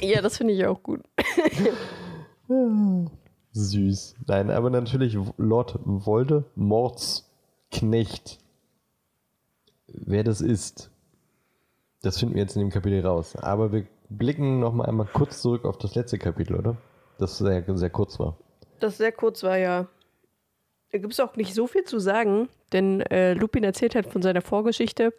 Ja, 0.00 0.22
das 0.22 0.36
finde 0.36 0.54
ich 0.54 0.64
auch 0.66 0.82
gut. 0.82 1.00
Süß. 3.52 4.14
Nein, 4.26 4.50
aber 4.50 4.70
natürlich 4.70 5.16
Lord 5.36 5.78
Voldemorts 5.84 7.28
Knecht. 7.70 8.38
Wer 9.88 10.24
das 10.24 10.40
ist, 10.40 10.90
das 12.02 12.18
finden 12.18 12.34
wir 12.34 12.42
jetzt 12.42 12.56
in 12.56 12.62
dem 12.62 12.70
Kapitel 12.70 13.04
raus. 13.04 13.36
Aber 13.36 13.72
wir 13.72 13.86
blicken 14.08 14.60
noch 14.60 14.72
mal 14.72 14.86
einmal 14.86 15.06
kurz 15.12 15.42
zurück 15.42 15.64
auf 15.64 15.78
das 15.78 15.94
letzte 15.94 16.18
Kapitel, 16.18 16.56
oder? 16.56 16.76
Das 17.18 17.38
sehr, 17.38 17.64
sehr 17.76 17.90
kurz 17.90 18.18
war. 18.18 18.36
Das 18.82 18.98
sehr 18.98 19.12
kurz 19.12 19.44
war 19.44 19.56
ja. 19.56 19.86
Da 20.90 20.98
gibt 20.98 21.12
es 21.12 21.20
auch 21.20 21.36
nicht 21.36 21.54
so 21.54 21.68
viel 21.68 21.84
zu 21.84 22.00
sagen, 22.00 22.48
denn 22.72 23.00
äh, 23.02 23.32
Lupin 23.32 23.62
erzählt 23.62 23.94
halt 23.94 24.06
von 24.08 24.22
seiner 24.22 24.42
Vorgeschichte 24.42 25.14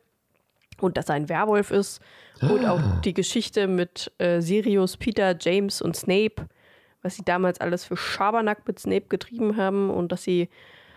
und 0.82 0.97
dass 0.97 1.08
er 1.08 1.15
ein 1.15 1.30
Werwolf 1.30 1.71
ist 1.71 2.02
und 2.41 2.65
auch 2.65 2.82
die 3.06 3.13
Geschichte 3.13 3.67
mit 3.67 4.12
äh, 4.17 4.41
Sirius, 4.41 4.97
Peter, 4.97 5.36
James 5.39 5.82
und 5.82 5.95
Snape, 5.95 6.47
was 7.02 7.15
sie 7.15 7.23
damals 7.23 7.62
alles 7.62 7.86
für 7.86 7.95
Schabernack 7.95 8.67
mit 8.67 8.80
Snape 8.80 9.08
getrieben 9.08 9.56
haben 9.56 9.89
und 9.89 10.12
dass 10.12 10.23
sie 10.23 10.49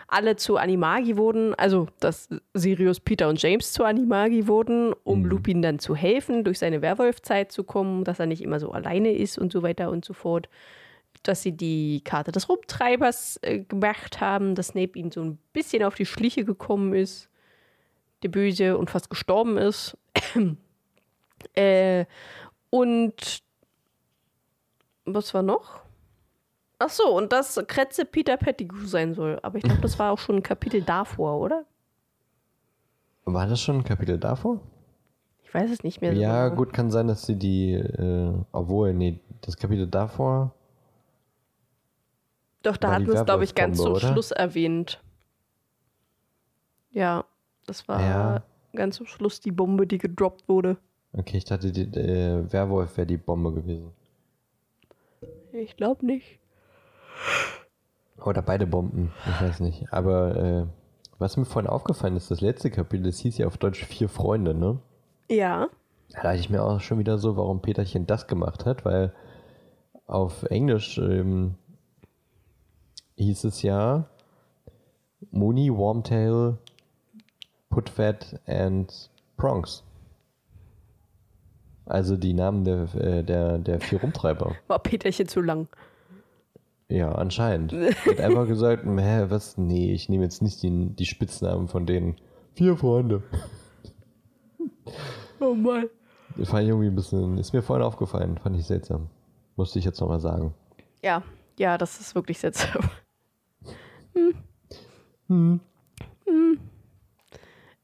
alle 0.08 0.34
zu 0.34 0.56
Animagi 0.56 1.16
wurden, 1.16 1.54
also 1.54 1.86
dass 2.00 2.28
Sirius, 2.52 2.98
Peter 2.98 3.28
und 3.28 3.40
James 3.40 3.72
zu 3.72 3.84
Animagi 3.84 4.48
wurden, 4.48 4.92
um 5.04 5.24
Lupin 5.24 5.62
dann 5.62 5.78
zu 5.78 5.94
helfen, 5.94 6.42
durch 6.42 6.58
seine 6.58 6.82
Werwolfzeit 6.82 7.52
zu 7.52 7.62
kommen, 7.62 8.02
dass 8.02 8.18
er 8.18 8.26
nicht 8.26 8.42
immer 8.42 8.58
so 8.58 8.72
alleine 8.72 9.12
ist 9.12 9.38
und 9.38 9.52
so 9.52 9.62
weiter 9.62 9.90
und 9.90 10.04
so 10.04 10.14
fort 10.14 10.48
dass 11.28 11.42
sie 11.42 11.52
die 11.52 12.02
Karte 12.04 12.32
des 12.32 12.48
Rumtreibers 12.48 13.38
äh, 13.42 13.60
gemacht 13.60 14.20
haben, 14.20 14.54
dass 14.54 14.68
Snape 14.68 14.98
ihnen 14.98 15.10
so 15.10 15.22
ein 15.22 15.38
bisschen 15.52 15.82
auf 15.82 15.94
die 15.94 16.06
Schliche 16.06 16.44
gekommen 16.44 16.94
ist, 16.94 17.28
der 18.22 18.28
Böse 18.28 18.78
und 18.78 18.90
fast 18.90 19.10
gestorben 19.10 19.58
ist. 19.58 19.96
äh, 21.54 22.04
und 22.70 23.42
was 25.04 25.34
war 25.34 25.42
noch? 25.42 25.80
Ach 26.78 26.90
so, 26.90 27.16
und 27.16 27.32
dass 27.32 27.58
Kretze 27.66 28.04
Peter 28.04 28.36
Pettigrew 28.36 28.86
sein 28.86 29.14
soll. 29.14 29.38
Aber 29.42 29.56
ich 29.56 29.64
glaube, 29.64 29.80
das 29.80 29.98
war 29.98 30.12
auch 30.12 30.18
schon 30.18 30.36
ein 30.36 30.42
Kapitel 30.42 30.82
davor, 30.82 31.40
oder? 31.40 31.64
War 33.24 33.46
das 33.46 33.60
schon 33.60 33.78
ein 33.78 33.84
Kapitel 33.84 34.18
davor? 34.18 34.60
Ich 35.42 35.54
weiß 35.54 35.70
es 35.70 35.82
nicht 35.82 36.00
mehr. 36.00 36.14
so 36.14 36.20
Ja, 36.20 36.48
genau. 36.48 36.56
gut, 36.56 36.72
kann 36.72 36.90
sein, 36.90 37.08
dass 37.08 37.24
sie 37.24 37.36
die, 37.36 37.72
äh, 37.72 38.32
obwohl, 38.52 38.92
nee, 38.92 39.20
das 39.40 39.56
Kapitel 39.56 39.86
davor, 39.86 40.52
Doch, 42.66 42.76
da 42.76 42.90
hatten 42.92 43.06
wir 43.06 43.14
es, 43.14 43.24
glaube 43.24 43.44
ich, 43.44 43.54
ganz 43.54 43.78
zum 43.78 43.92
oder? 43.92 44.00
Schluss 44.00 44.32
erwähnt. 44.32 45.00
Ja, 46.90 47.24
das 47.66 47.86
war 47.86 48.00
Ja. 48.00 48.42
ganz 48.74 48.96
zum 48.96 49.06
Schluss 49.06 49.40
die 49.40 49.52
Bombe, 49.52 49.86
die 49.86 49.98
gedroppt 49.98 50.48
wurde. 50.48 50.76
okay, 51.12 51.36
ich 51.38 51.44
dachte, 51.44 51.70
die, 51.70 51.82
äh, 51.98 52.52
Werwolf 52.52 52.96
wäre 52.96 53.06
die 53.06 53.16
Bombe 53.18 53.52
gewesen. 53.52 53.92
Ich 55.52 55.76
glaube 55.76 56.04
nicht. 56.04 56.40
Oder 58.24 58.42
beide 58.42 58.66
Bomben, 58.66 59.12
ich 59.26 59.40
weiß 59.40 59.60
nicht. 59.60 59.92
Aber 59.92 60.36
äh, 60.36 60.66
was 61.18 61.36
mir 61.36 61.44
vorhin 61.44 61.70
aufgefallen 61.70 62.16
ist, 62.16 62.30
das 62.32 62.40
letzte 62.40 62.70
Kapitel, 62.70 63.04
das 63.04 63.20
hieß 63.20 63.38
ja 63.38 63.46
auf 63.46 63.58
Deutsch 63.58 63.84
Vier 63.84 64.08
Freunde, 64.08 64.54
ne? 64.54 64.78
Ja. 65.30 65.68
Da 66.10 66.22
dachte 66.22 66.38
ich 66.38 66.50
mir 66.50 66.62
auch 66.64 66.80
schon 66.80 66.98
wieder 66.98 67.18
so, 67.18 67.36
warum 67.36 67.62
Peterchen 67.62 68.06
das 68.06 68.26
gemacht 68.26 68.66
hat, 68.66 68.84
weil 68.84 69.12
auf 70.06 70.42
Englisch 70.44 70.98
ähm, 70.98 71.54
hieß 73.16 73.44
es 73.44 73.62
ja 73.62 74.08
Mooney, 75.30 75.74
Wormtail, 75.74 76.58
Putfat 77.70 78.40
and 78.46 79.10
Prongs. 79.36 79.82
Also 81.86 82.16
die 82.16 82.34
Namen 82.34 82.64
der, 82.64 82.94
äh, 82.94 83.22
der, 83.22 83.58
der 83.58 83.80
vier 83.80 84.00
Rumtreiber. 84.00 84.56
War 84.66 84.78
Peterchen 84.80 85.28
zu 85.28 85.40
lang. 85.40 85.68
Ja, 86.88 87.12
anscheinend. 87.12 87.72
Hat 87.72 88.20
einfach 88.20 88.46
gesagt, 88.48 88.84
hä, 88.84 89.26
was? 89.28 89.56
Nee, 89.56 89.92
ich 89.92 90.08
nehme 90.08 90.24
jetzt 90.24 90.42
nicht 90.42 90.62
die, 90.62 90.94
die 90.94 91.06
Spitznamen 91.06 91.68
von 91.68 91.86
denen. 91.86 92.16
Vier 92.54 92.76
Freunde. 92.76 93.22
Oh 95.38 95.52
Mann. 95.54 95.90
Fand 96.44 96.62
ich 96.62 96.68
irgendwie 96.68 96.86
ein 96.86 96.94
bisschen, 96.94 97.36
ist 97.36 97.52
mir 97.52 97.60
vorhin 97.60 97.84
aufgefallen, 97.84 98.38
fand 98.38 98.56
ich 98.56 98.64
seltsam. 98.64 99.08
Musste 99.56 99.78
ich 99.78 99.84
jetzt 99.84 100.00
nochmal 100.00 100.20
sagen. 100.20 100.54
Ja, 101.02 101.22
ja, 101.58 101.76
das 101.76 102.00
ist 102.00 102.14
wirklich 102.14 102.38
seltsam. 102.38 102.88
Hm. 104.16 105.60
Hm. 106.24 106.60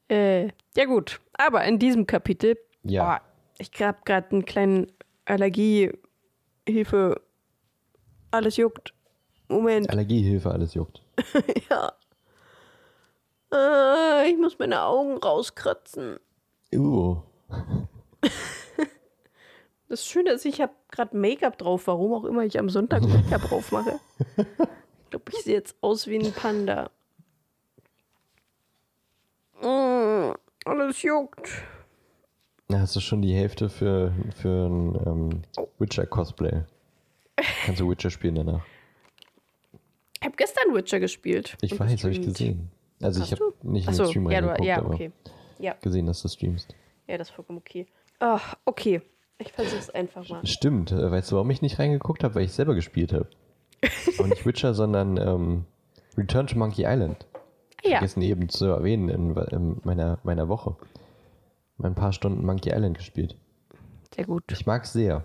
Äh, 0.08 0.48
ja 0.76 0.84
gut, 0.86 1.20
aber 1.34 1.64
in 1.64 1.78
diesem 1.78 2.06
Kapitel, 2.06 2.56
Ja. 2.82 3.04
boah, 3.04 3.20
ich 3.58 3.70
habe 3.82 3.98
gerade 4.04 4.30
einen 4.30 4.44
kleinen 4.44 4.90
Allergiehilfe. 5.26 7.20
Alles 8.30 8.56
juckt. 8.56 8.94
Moment. 9.48 9.90
Allergiehilfe, 9.90 10.50
alles 10.50 10.74
juckt. 10.74 11.02
Ja. 11.70 11.92
Äh, 13.54 14.30
ich 14.30 14.38
muss 14.38 14.58
meine 14.58 14.82
Augen 14.82 15.18
rauskratzen. 15.18 16.18
Uh. 16.74 17.16
Das 19.88 20.06
Schöne 20.06 20.30
ist, 20.30 20.46
ich 20.46 20.62
habe 20.62 20.72
gerade 20.90 21.14
Make-up 21.14 21.58
drauf, 21.58 21.86
warum 21.86 22.14
auch 22.14 22.24
immer 22.24 22.44
ich 22.46 22.58
am 22.58 22.70
Sonntag 22.70 23.02
Make-up 23.02 23.42
drauf 23.42 23.72
mache. 23.72 24.00
glaube, 25.12 25.30
ich 25.30 25.44
sehe 25.44 25.54
jetzt 25.54 25.76
aus 25.80 26.06
wie 26.06 26.18
ein 26.18 26.32
Panda. 26.32 26.90
Mm, 29.60 30.32
alles 30.64 31.02
juckt. 31.02 31.50
Da 32.68 32.80
hast 32.80 32.96
du 32.96 33.00
schon 33.00 33.22
die 33.22 33.34
Hälfte 33.34 33.68
für, 33.68 34.12
für 34.34 34.66
ein 34.66 34.94
ähm, 35.06 35.42
Witcher-Cosplay. 35.78 36.64
Kannst 37.66 37.80
du 37.80 37.90
Witcher 37.90 38.10
spielen 38.10 38.36
danach? 38.36 38.64
Ich 40.20 40.26
habe 40.26 40.36
gestern 40.36 40.74
Witcher 40.74 41.00
gespielt. 41.00 41.56
Ich 41.60 41.78
weiß, 41.78 42.02
habe 42.02 42.12
ich 42.12 42.22
gesehen. 42.22 42.70
Also 43.02 43.20
Hast 43.20 43.32
ich 43.32 43.40
habe 43.40 43.52
nicht 43.62 43.86
in 43.88 43.92
den 43.92 44.00
Achso, 44.00 44.10
Stream 44.10 44.30
ja, 44.30 44.40
du, 44.40 44.46
reingeguckt, 44.48 44.66
ja, 44.68 44.84
okay. 44.84 45.12
Ja, 45.58 45.74
gesehen, 45.80 46.06
dass 46.06 46.22
du 46.22 46.28
streamst. 46.28 46.74
ja, 47.06 47.18
das 47.18 47.28
ist 47.28 47.34
vollkommen 47.34 47.58
okay. 47.58 47.86
Ach, 48.20 48.56
okay. 48.64 49.02
Ich 49.38 49.52
versuch's 49.52 49.90
einfach 49.90 50.28
mal. 50.28 50.46
Stimmt. 50.46 50.92
Äh, 50.92 51.10
Weißt 51.10 51.30
du, 51.30 51.36
warum 51.36 51.50
ich 51.50 51.62
nicht 51.62 51.78
reingeguckt 51.78 52.22
habe? 52.22 52.36
Weil 52.36 52.44
ich 52.44 52.52
selber 52.52 52.74
gespielt 52.74 53.12
habe. 53.12 53.28
Aber 54.18 54.28
nicht 54.28 54.46
Witcher, 54.46 54.74
sondern 54.74 55.16
ähm, 55.16 55.64
Return 56.16 56.46
to 56.46 56.58
Monkey 56.58 56.84
Island. 56.86 57.26
Ja, 57.84 57.98
Vergessen 57.98 58.22
eben 58.22 58.48
zu 58.48 58.66
erwähnen 58.66 59.08
in, 59.08 59.36
in 59.36 59.80
meiner, 59.84 60.18
meiner 60.22 60.48
Woche. 60.48 60.76
Mal 61.78 61.88
ein 61.88 61.94
paar 61.94 62.12
Stunden 62.12 62.44
Monkey 62.46 62.70
Island 62.70 62.96
gespielt. 62.98 63.36
sehr 64.14 64.24
gut. 64.24 64.44
Ich 64.52 64.66
mag 64.66 64.84
es 64.84 64.92
sehr. 64.92 65.24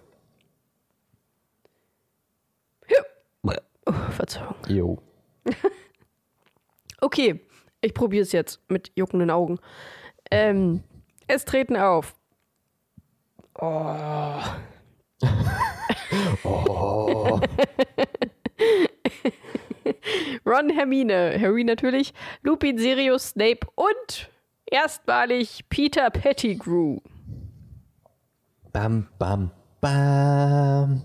Oh, 3.87 3.93
Verzeihung. 4.11 4.55
Jo. 4.67 4.97
Okay, 6.99 7.41
ich 7.81 7.93
probiere 7.93 8.23
es 8.23 8.31
jetzt 8.31 8.59
mit 8.71 8.91
juckenden 8.95 9.29
Augen. 9.29 9.59
Ähm, 10.31 10.83
es 11.27 11.45
treten 11.45 11.77
auf. 11.77 12.15
Oh. 13.59 14.41
Oh. 16.43 17.39
Ron, 20.47 20.69
Hermine, 20.69 21.37
Harry 21.41 21.65
natürlich, 21.65 22.13
Lupin, 22.41 22.77
Sirius, 22.77 23.31
Snape 23.31 23.67
und 23.75 24.29
erstmalig 24.65 25.65
Peter 25.67 26.09
Pettigrew. 26.09 26.99
Bam, 28.71 29.09
bam, 29.19 29.51
bam. 29.81 31.01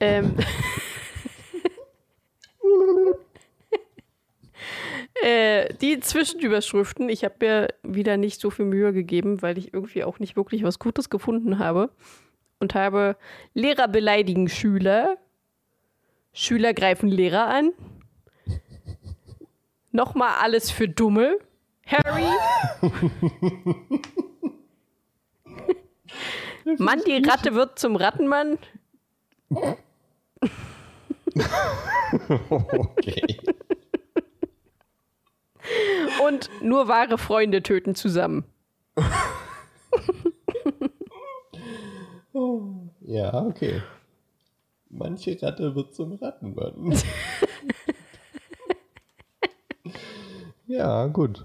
Ähm. 0.00 0.34
äh, 5.22 5.74
die 5.74 6.00
Zwischenüberschriften, 6.00 7.10
ich 7.10 7.22
habe 7.22 7.34
mir 7.40 7.68
wieder 7.82 8.16
nicht 8.16 8.40
so 8.40 8.48
viel 8.48 8.64
Mühe 8.64 8.94
gegeben, 8.94 9.42
weil 9.42 9.58
ich 9.58 9.74
irgendwie 9.74 10.04
auch 10.04 10.20
nicht 10.20 10.36
wirklich 10.36 10.62
was 10.62 10.78
Gutes 10.78 11.10
gefunden 11.10 11.58
habe. 11.58 11.90
Und 12.60 12.74
habe 12.74 13.18
Lehrer 13.52 13.88
beleidigen 13.88 14.48
Schüler, 14.48 15.18
Schüler 16.36 16.74
greifen 16.74 17.08
Lehrer 17.08 17.46
an, 17.46 17.72
nochmal 19.92 20.32
alles 20.42 20.70
für 20.70 20.88
Dumme, 20.88 21.38
Harry. 21.86 22.26
Mann, 26.78 27.00
die 27.06 27.22
Ratte 27.24 27.54
wird 27.54 27.78
zum 27.78 27.94
Rattenmann. 27.94 28.58
Okay. 32.50 33.38
Und 36.26 36.50
nur 36.60 36.88
wahre 36.88 37.16
Freunde 37.16 37.62
töten 37.62 37.94
zusammen. 37.94 38.44
Ja, 43.02 43.34
okay. 43.44 43.82
Manche 44.96 45.36
Ratte 45.42 45.74
wird 45.74 45.92
zum 45.92 46.12
Rattenmann. 46.14 46.96
ja, 50.66 51.06
gut. 51.08 51.44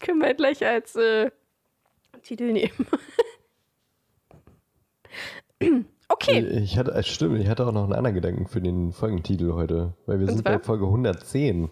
Können 0.00 0.20
wir 0.20 0.34
gleich 0.34 0.64
als 0.64 0.94
äh, 0.94 1.32
Titel 2.22 2.52
nehmen. 2.52 2.86
okay. 6.08 6.46
Ich 6.58 6.78
hatte, 6.78 6.92
äh, 6.92 7.02
stimmt, 7.02 7.40
ich 7.40 7.48
hatte 7.48 7.66
auch 7.66 7.72
noch 7.72 7.82
einen 7.82 7.92
anderen 7.92 8.14
Gedanken 8.14 8.46
für 8.46 8.60
den 8.60 8.92
Folgentitel 8.92 9.54
heute, 9.54 9.94
weil 10.06 10.20
wir 10.20 10.28
Und 10.28 10.34
sind 10.34 10.46
zwar? 10.46 10.58
bei 10.58 10.64
Folge 10.64 10.84
110. 10.84 11.68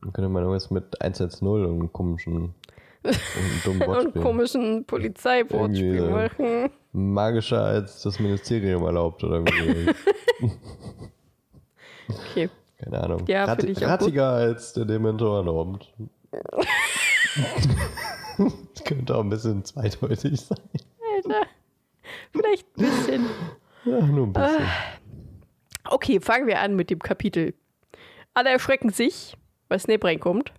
Dann 0.00 0.12
könnte 0.14 0.30
man 0.30 0.44
irgendwas 0.44 0.70
mit 0.70 1.02
110 1.02 1.46
und 1.46 1.92
komischen 1.92 2.54
und 3.04 3.86
Und 3.88 4.14
komischen 4.14 4.84
Polizeiwortspiel 4.84 6.10
machen. 6.10 6.70
Magischer 6.92 7.62
als 7.62 8.02
das 8.02 8.18
Ministerium 8.18 8.84
erlaubt 8.84 9.22
oder 9.24 9.44
wie. 9.44 9.92
Okay. 12.08 12.48
Keine 12.82 13.02
Ahnung. 13.02 13.24
Ja, 13.26 13.44
Rat, 13.44 13.62
rattiger 13.82 14.30
als 14.30 14.72
der 14.72 14.86
Dementor 14.86 15.38
erlaubt. 15.38 15.92
das 18.74 18.84
könnte 18.84 19.14
auch 19.14 19.20
ein 19.20 19.28
bisschen 19.28 19.62
zweideutig 19.64 20.40
sein. 20.40 20.58
Alter. 21.16 21.46
Vielleicht 22.32 22.66
ein 22.78 22.82
bisschen. 22.82 23.26
Ja, 23.84 24.00
nur 24.00 24.26
ein 24.28 24.32
bisschen. 24.32 24.66
Okay, 25.90 26.20
fangen 26.20 26.46
wir 26.46 26.60
an 26.60 26.76
mit 26.76 26.88
dem 26.90 27.00
Kapitel. 27.00 27.54
Alle 28.32 28.50
erschrecken 28.50 28.90
sich, 28.90 29.36
weil 29.68 29.78
Snape 29.80 30.06
reinkommt. 30.06 30.52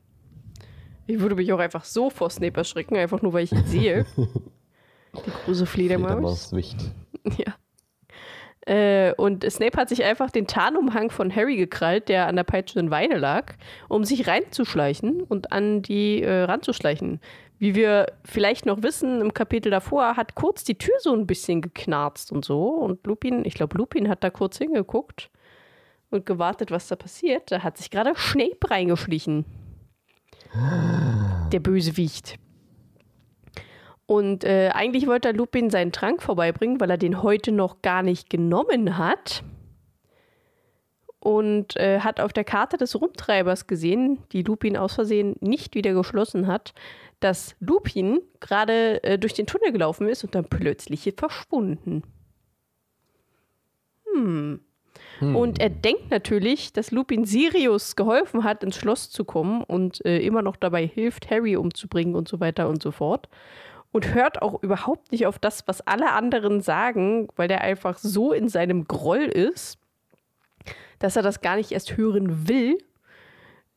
Ich 1.09 1.19
würde 1.19 1.33
mich 1.33 1.51
auch 1.51 1.59
einfach 1.59 1.85
so 1.85 2.11
vor 2.11 2.29
Snape 2.29 2.57
erschrecken, 2.57 2.95
einfach 2.95 3.23
nur 3.23 3.33
weil 3.33 3.43
ich 3.43 3.51
ihn 3.51 3.65
sehe. 3.65 4.05
Die 4.15 5.31
große 5.45 5.65
Fledermaus. 5.65 6.49
Fledermauswicht. 6.49 6.77
Ja. 7.37 7.53
Äh, 8.65 9.13
und 9.15 9.43
Snape 9.51 9.77
hat 9.77 9.89
sich 9.89 10.03
einfach 10.05 10.31
den 10.31 10.47
Tarnumhang 10.47 11.11
von 11.11 11.35
Harry 11.35 11.57
gekrallt, 11.57 12.07
der 12.07 12.27
an 12.27 12.37
der 12.37 12.45
peitschenden 12.45 12.91
Weide 12.91 13.17
lag, 13.17 13.55
um 13.89 14.05
sich 14.05 14.27
reinzuschleichen 14.27 15.21
und 15.23 15.51
an 15.51 15.81
die 15.81 16.23
äh, 16.23 16.43
ranzuschleichen. 16.43 17.19
Wie 17.57 17.75
wir 17.75 18.07
vielleicht 18.23 18.65
noch 18.65 18.81
wissen, 18.81 19.19
im 19.19 19.33
Kapitel 19.33 19.69
davor 19.69 20.15
hat 20.15 20.35
kurz 20.35 20.63
die 20.63 20.77
Tür 20.77 20.95
so 20.99 21.13
ein 21.13 21.27
bisschen 21.27 21.61
geknarzt 21.61 22.31
und 22.31 22.45
so. 22.45 22.69
Und 22.69 23.05
Lupin, 23.05 23.43
ich 23.43 23.55
glaube, 23.55 23.77
Lupin 23.77 24.07
hat 24.07 24.23
da 24.23 24.29
kurz 24.29 24.57
hingeguckt 24.57 25.29
und 26.09 26.25
gewartet, 26.25 26.71
was 26.71 26.87
da 26.87 26.95
passiert. 26.95 27.51
Da 27.51 27.63
hat 27.63 27.77
sich 27.77 27.91
gerade 27.91 28.13
Snape 28.15 28.69
reingeschlichen. 28.69 29.45
Der 30.53 31.59
Bösewicht. 31.59 32.37
Und 34.05 34.43
äh, 34.43 34.69
eigentlich 34.73 35.05
wollte 35.05 35.31
Lupin 35.31 35.69
seinen 35.69 35.91
Trank 35.91 36.23
vorbeibringen, 36.23 36.79
weil 36.79 36.89
er 36.89 36.97
den 36.97 37.21
heute 37.21 37.51
noch 37.51 37.83
gar 37.83 38.01
nicht 38.01 38.29
genommen 38.29 38.97
hat. 38.97 39.43
Und 41.19 41.75
äh, 41.75 41.99
hat 41.99 42.19
auf 42.19 42.33
der 42.33 42.43
Karte 42.43 42.77
des 42.77 42.99
Rumtreibers 42.99 43.67
gesehen, 43.67 44.19
die 44.31 44.41
Lupin 44.41 44.77
aus 44.77 44.95
Versehen 44.95 45.35
nicht 45.41 45.75
wieder 45.75 45.93
geschlossen 45.93 46.47
hat, 46.47 46.73
dass 47.19 47.55
Lupin 47.59 48.21
gerade 48.39 49.03
äh, 49.03 49.19
durch 49.19 49.33
den 49.33 49.45
Tunnel 49.45 49.71
gelaufen 49.71 50.07
ist 50.07 50.23
und 50.23 50.33
dann 50.33 50.45
plötzlich 50.45 51.13
verschwunden. 51.15 52.03
Hm. 54.13 54.61
Und 55.21 55.59
er 55.59 55.69
denkt 55.69 56.11
natürlich, 56.11 56.71
dass 56.73 56.91
Lupin 56.91 57.25
Sirius 57.25 57.95
geholfen 57.95 58.43
hat, 58.43 58.63
ins 58.63 58.77
Schloss 58.77 59.09
zu 59.09 59.25
kommen 59.25 59.63
und 59.63 60.03
äh, 60.05 60.19
immer 60.19 60.41
noch 60.41 60.55
dabei 60.55 60.85
hilft, 60.85 61.29
Harry 61.29 61.55
umzubringen 61.57 62.15
und 62.15 62.27
so 62.27 62.39
weiter 62.39 62.69
und 62.69 62.81
so 62.81 62.91
fort. 62.91 63.27
Und 63.91 64.13
hört 64.13 64.41
auch 64.41 64.61
überhaupt 64.61 65.11
nicht 65.11 65.25
auf 65.25 65.39
das, 65.39 65.67
was 65.67 65.81
alle 65.81 66.11
anderen 66.11 66.61
sagen, 66.61 67.27
weil 67.35 67.47
der 67.47 67.61
einfach 67.61 67.97
so 67.97 68.33
in 68.33 68.47
seinem 68.47 68.85
Groll 68.85 69.23
ist, 69.23 69.79
dass 70.99 71.15
er 71.15 71.23
das 71.23 71.41
gar 71.41 71.55
nicht 71.55 71.71
erst 71.71 71.97
hören 71.97 72.47
will. 72.47 72.77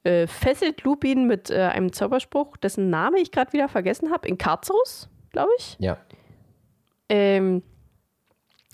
Äh, 0.05 0.27
fesselt 0.27 0.83
Lupin 0.83 1.27
mit 1.27 1.51
äh, 1.51 1.61
einem 1.63 1.93
Zauberspruch, 1.93 2.57
dessen 2.57 2.91
Name 2.91 3.21
ich 3.21 3.31
gerade 3.31 3.53
wieder 3.53 3.69
vergessen 3.69 4.11
habe, 4.11 4.29
in 4.29 4.37
Carcerus, 4.37 5.09
glaube 5.31 5.51
ich. 5.59 5.77
Ja. 5.79 5.97
Ähm, 7.09 7.63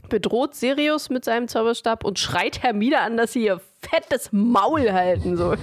bedroht 0.08 0.54
Sirius 0.54 1.10
mit 1.10 1.24
seinem 1.24 1.48
Zauberstab 1.48 2.04
und 2.04 2.18
schreit 2.18 2.62
Hermine 2.62 3.00
an, 3.00 3.16
dass 3.16 3.32
sie 3.32 3.44
ihr 3.44 3.60
fettes 3.80 4.30
Maul 4.32 4.92
halten 4.92 5.36
soll. 5.36 5.58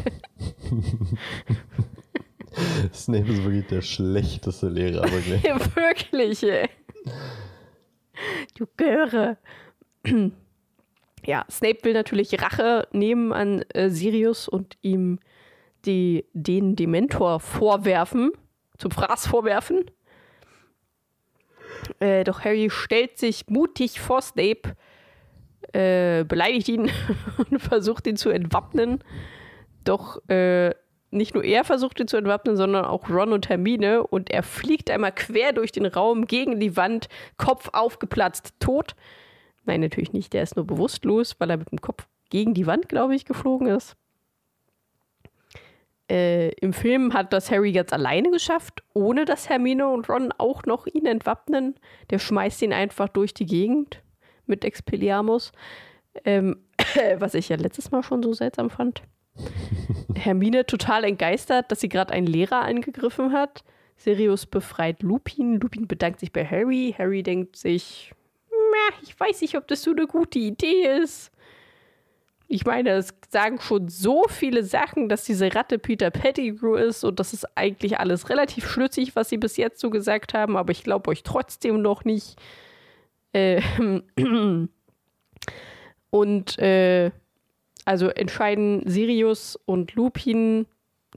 Snape 2.93 3.31
ist 3.31 3.43
wirklich 3.43 3.67
der 3.67 3.81
schlechteste 3.81 4.69
Lehrer, 4.69 5.03
wirklich. 5.11 5.43
Wirklich, 5.75 6.43
ey. 6.43 6.69
Du 8.57 8.65
Göre. 8.77 9.37
ja, 11.25 11.45
Snape 11.49 11.79
will 11.83 11.93
natürlich 11.93 12.41
Rache 12.41 12.87
nehmen 12.91 13.33
an 13.33 13.63
äh, 13.73 13.89
Sirius 13.89 14.47
und 14.47 14.77
ihm 14.81 15.19
die, 15.85 16.25
den 16.33 16.75
Dementor 16.75 17.39
vorwerfen, 17.39 18.31
zum 18.77 18.91
Fraß 18.91 19.27
vorwerfen. 19.27 19.91
Äh, 21.99 22.23
doch 22.23 22.43
Harry 22.43 22.69
stellt 22.69 23.17
sich 23.17 23.47
mutig 23.47 23.99
vor 23.99 24.21
Snape, 24.21 24.75
äh, 25.73 26.23
beleidigt 26.23 26.69
ihn 26.69 26.91
und 27.49 27.59
versucht 27.59 28.07
ihn 28.07 28.17
zu 28.17 28.29
entwappnen. 28.29 29.03
Doch 29.83 30.21
äh, 30.29 30.73
nicht 31.11 31.33
nur 31.33 31.43
er 31.43 31.63
versucht 31.63 31.99
ihn 31.99 32.07
zu 32.07 32.17
entwappnen, 32.17 32.57
sondern 32.57 32.85
auch 32.85 33.09
Ron 33.09 33.33
und 33.33 33.49
Hermine. 33.49 34.05
Und 34.05 34.29
er 34.29 34.43
fliegt 34.43 34.89
einmal 34.91 35.13
quer 35.13 35.53
durch 35.53 35.71
den 35.71 35.85
Raum 35.85 36.25
gegen 36.25 36.59
die 36.59 36.75
Wand, 36.77 37.07
Kopf 37.37 37.69
aufgeplatzt, 37.73 38.53
tot. 38.59 38.95
Nein, 39.65 39.81
natürlich 39.81 40.13
nicht. 40.13 40.33
Der 40.33 40.43
ist 40.43 40.55
nur 40.55 40.65
bewusstlos, 40.65 41.35
weil 41.39 41.49
er 41.49 41.57
mit 41.57 41.71
dem 41.71 41.81
Kopf 41.81 42.07
gegen 42.29 42.53
die 42.53 42.67
Wand, 42.67 42.89
glaube 42.89 43.15
ich, 43.15 43.25
geflogen 43.25 43.67
ist. 43.67 43.95
Äh, 46.09 46.49
Im 46.59 46.73
Film 46.73 47.13
hat 47.13 47.33
das 47.33 47.49
Harry 47.49 47.71
ganz 47.71 47.91
alleine 47.91 48.29
geschafft, 48.29 48.83
ohne 48.93 49.25
dass 49.25 49.49
Hermine 49.49 49.87
und 49.87 50.07
Ron 50.07 50.31
auch 50.37 50.63
noch 50.65 50.85
ihn 50.85 51.05
entwappnen. 51.05 51.75
Der 52.11 52.19
schmeißt 52.19 52.61
ihn 52.61 52.73
einfach 52.73 53.09
durch 53.09 53.33
die 53.33 53.45
Gegend 53.45 54.01
mit 54.45 54.63
Expelliarmus. 54.63 55.51
Ähm, 56.23 56.57
was 57.17 57.33
ich 57.33 57.49
ja 57.49 57.57
letztes 57.57 57.91
Mal 57.91 58.03
schon 58.03 58.21
so 58.21 58.33
seltsam 58.33 58.69
fand. 58.69 59.01
Hermine 60.15 60.65
total 60.65 61.03
entgeistert, 61.03 61.71
dass 61.71 61.81
sie 61.81 61.89
gerade 61.89 62.13
einen 62.13 62.27
Lehrer 62.27 62.61
angegriffen 62.61 63.33
hat. 63.33 63.63
Sirius 63.97 64.45
befreit 64.45 65.01
Lupin. 65.01 65.59
Lupin 65.59 65.87
bedankt 65.87 66.19
sich 66.19 66.31
bei 66.31 66.45
Harry. 66.45 66.93
Harry 66.97 67.23
denkt 67.23 67.55
sich, 67.55 68.13
ich 69.03 69.19
weiß 69.19 69.41
nicht, 69.41 69.57
ob 69.57 69.67
das 69.67 69.83
so 69.83 69.91
eine 69.91 70.07
gute 70.07 70.39
Idee 70.39 70.99
ist. 71.01 71.31
Ich 72.47 72.65
meine, 72.65 72.91
es 72.91 73.13
sagen 73.29 73.59
schon 73.59 73.87
so 73.87 74.25
viele 74.29 74.63
Sachen, 74.63 75.09
dass 75.09 75.23
diese 75.23 75.55
Ratte 75.55 75.79
Peter 75.79 76.11
Pettigrew 76.11 76.75
ist 76.75 77.03
und 77.03 77.19
das 77.19 77.33
ist 77.33 77.45
eigentlich 77.57 77.99
alles 77.99 78.29
relativ 78.29 78.69
schlüssig, 78.69 79.15
was 79.15 79.29
sie 79.29 79.37
bis 79.37 79.57
jetzt 79.57 79.79
so 79.79 79.89
gesagt 79.89 80.33
haben, 80.33 80.55
aber 80.55 80.71
ich 80.71 80.83
glaube 80.83 81.09
euch 81.09 81.23
trotzdem 81.23 81.81
noch 81.81 82.05
nicht. 82.05 82.35
Äh, 83.33 83.61
und 86.11 86.59
äh, 86.59 87.11
also 87.83 88.09
entscheiden 88.09 88.83
Sirius 88.85 89.59
und 89.65 89.95
Lupin 89.95 90.67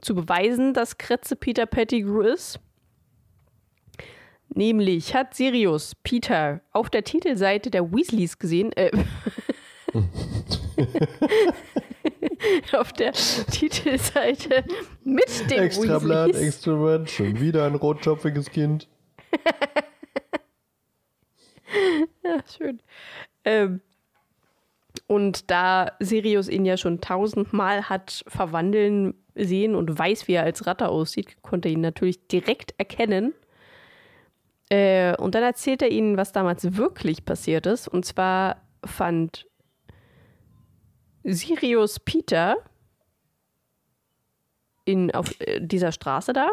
zu 0.01 0.15
beweisen, 0.15 0.73
dass 0.73 0.97
Kretze 0.97 1.35
Peter 1.35 1.65
Pettigrew 1.65 2.21
ist. 2.21 2.59
Nämlich 4.53 5.13
hat 5.13 5.35
Sirius 5.35 5.95
Peter 6.03 6.61
auf 6.71 6.89
der 6.89 7.03
Titelseite 7.03 7.69
der 7.69 7.91
Weasleys 7.91 8.39
gesehen. 8.39 8.71
Äh, 8.73 8.91
auf 12.73 12.93
der 12.93 13.13
Titelseite 13.13 14.63
mit 15.03 15.49
dem 15.49 15.63
Extra 15.63 15.95
Weasleys. 15.95 16.03
Blatt, 16.03 16.35
extra 16.35 16.75
Blatt, 16.75 17.09
schon 17.09 17.39
wieder 17.39 17.65
ein 17.65 17.75
rotschopfiges 17.75 18.49
Kind. 18.49 18.87
Ja, 22.23 22.39
schön. 22.57 22.81
Ähm, 23.45 23.81
und 25.07 25.49
da 25.49 25.91
Sirius 25.99 26.49
ihn 26.49 26.65
ja 26.65 26.77
schon 26.77 27.01
tausendmal 27.01 27.89
hat 27.89 28.23
verwandeln 28.27 29.13
sehen 29.35 29.75
und 29.75 29.97
weiß, 29.97 30.27
wie 30.27 30.33
er 30.33 30.43
als 30.43 30.67
Ratte 30.67 30.89
aussieht, 30.89 31.41
konnte 31.41 31.69
er 31.69 31.73
ihn 31.73 31.81
natürlich 31.81 32.27
direkt 32.27 32.73
erkennen. 32.77 33.33
Äh, 34.69 35.15
und 35.17 35.35
dann 35.35 35.43
erzählt 35.43 35.81
er 35.81 35.89
ihnen, 35.89 36.17
was 36.17 36.31
damals 36.31 36.75
wirklich 36.77 37.25
passiert 37.25 37.65
ist. 37.65 37.87
Und 37.87 38.05
zwar 38.05 38.61
fand 38.85 39.47
Sirius 41.23 41.99
Peter 41.99 42.57
in, 44.85 45.11
auf 45.13 45.39
äh, 45.41 45.59
dieser 45.61 45.91
Straße 45.91 46.33
da, 46.33 46.49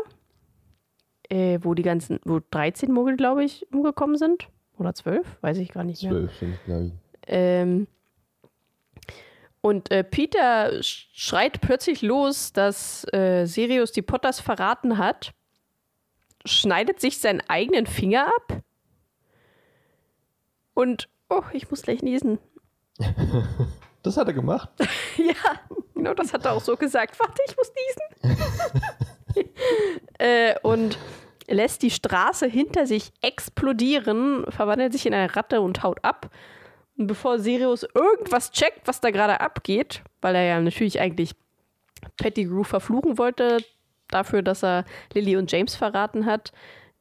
äh, 1.28 1.58
wo 1.62 1.74
die 1.74 1.82
ganzen, 1.82 2.20
wo 2.24 2.40
13 2.50 2.92
Muggel, 2.92 3.16
glaube 3.16 3.44
ich, 3.44 3.66
umgekommen 3.72 4.16
sind. 4.18 4.48
Oder 4.78 4.94
12, 4.94 5.26
weiß 5.40 5.58
ich 5.58 5.70
gar 5.72 5.84
nicht 5.84 6.02
mehr. 6.02 6.12
Zwölf 6.12 6.34
sind, 6.38 6.58
glaube 6.64 6.84
ich. 6.86 6.92
Ähm, 7.28 7.86
und 9.62 9.90
äh, 9.90 10.04
Peter 10.04 10.68
sch- 10.80 11.06
schreit 11.12 11.60
plötzlich 11.60 12.02
los, 12.02 12.52
dass 12.52 13.04
äh, 13.12 13.46
Sirius 13.46 13.92
die 13.92 14.02
Potters 14.02 14.38
verraten 14.38 14.98
hat, 14.98 15.32
schneidet 16.44 17.00
sich 17.00 17.18
seinen 17.18 17.40
eigenen 17.48 17.86
Finger 17.86 18.26
ab 18.28 18.60
und, 20.74 21.08
oh, 21.30 21.42
ich 21.52 21.70
muss 21.70 21.82
gleich 21.82 22.02
niesen. 22.02 22.38
Das 24.06 24.16
hat 24.16 24.28
er 24.28 24.34
gemacht. 24.34 24.68
ja, 25.16 25.34
genau 25.92 26.14
das 26.14 26.32
hat 26.32 26.44
er 26.44 26.52
auch 26.52 26.60
so 26.60 26.76
gesagt. 26.76 27.18
Warte, 27.18 27.42
ich 27.48 27.56
muss 27.56 27.72
niesen. 28.22 29.48
äh, 30.18 30.54
und 30.62 30.96
lässt 31.48 31.82
die 31.82 31.90
Straße 31.90 32.46
hinter 32.46 32.86
sich 32.86 33.12
explodieren, 33.20 34.44
verwandelt 34.48 34.92
sich 34.92 35.06
in 35.06 35.14
eine 35.14 35.34
Ratte 35.34 35.60
und 35.60 35.82
haut 35.82 36.04
ab. 36.04 36.30
Und 36.96 37.08
bevor 37.08 37.40
Sirius 37.40 37.84
irgendwas 37.94 38.52
checkt, 38.52 38.86
was 38.86 39.00
da 39.00 39.10
gerade 39.10 39.40
abgeht, 39.40 40.02
weil 40.20 40.36
er 40.36 40.44
ja 40.44 40.60
natürlich 40.60 41.00
eigentlich 41.00 41.32
Pettigrew 42.16 42.62
verfluchen 42.62 43.18
wollte, 43.18 43.58
dafür, 44.06 44.42
dass 44.42 44.62
er 44.62 44.84
Lily 45.14 45.36
und 45.36 45.50
James 45.50 45.74
verraten 45.74 46.26
hat, 46.26 46.52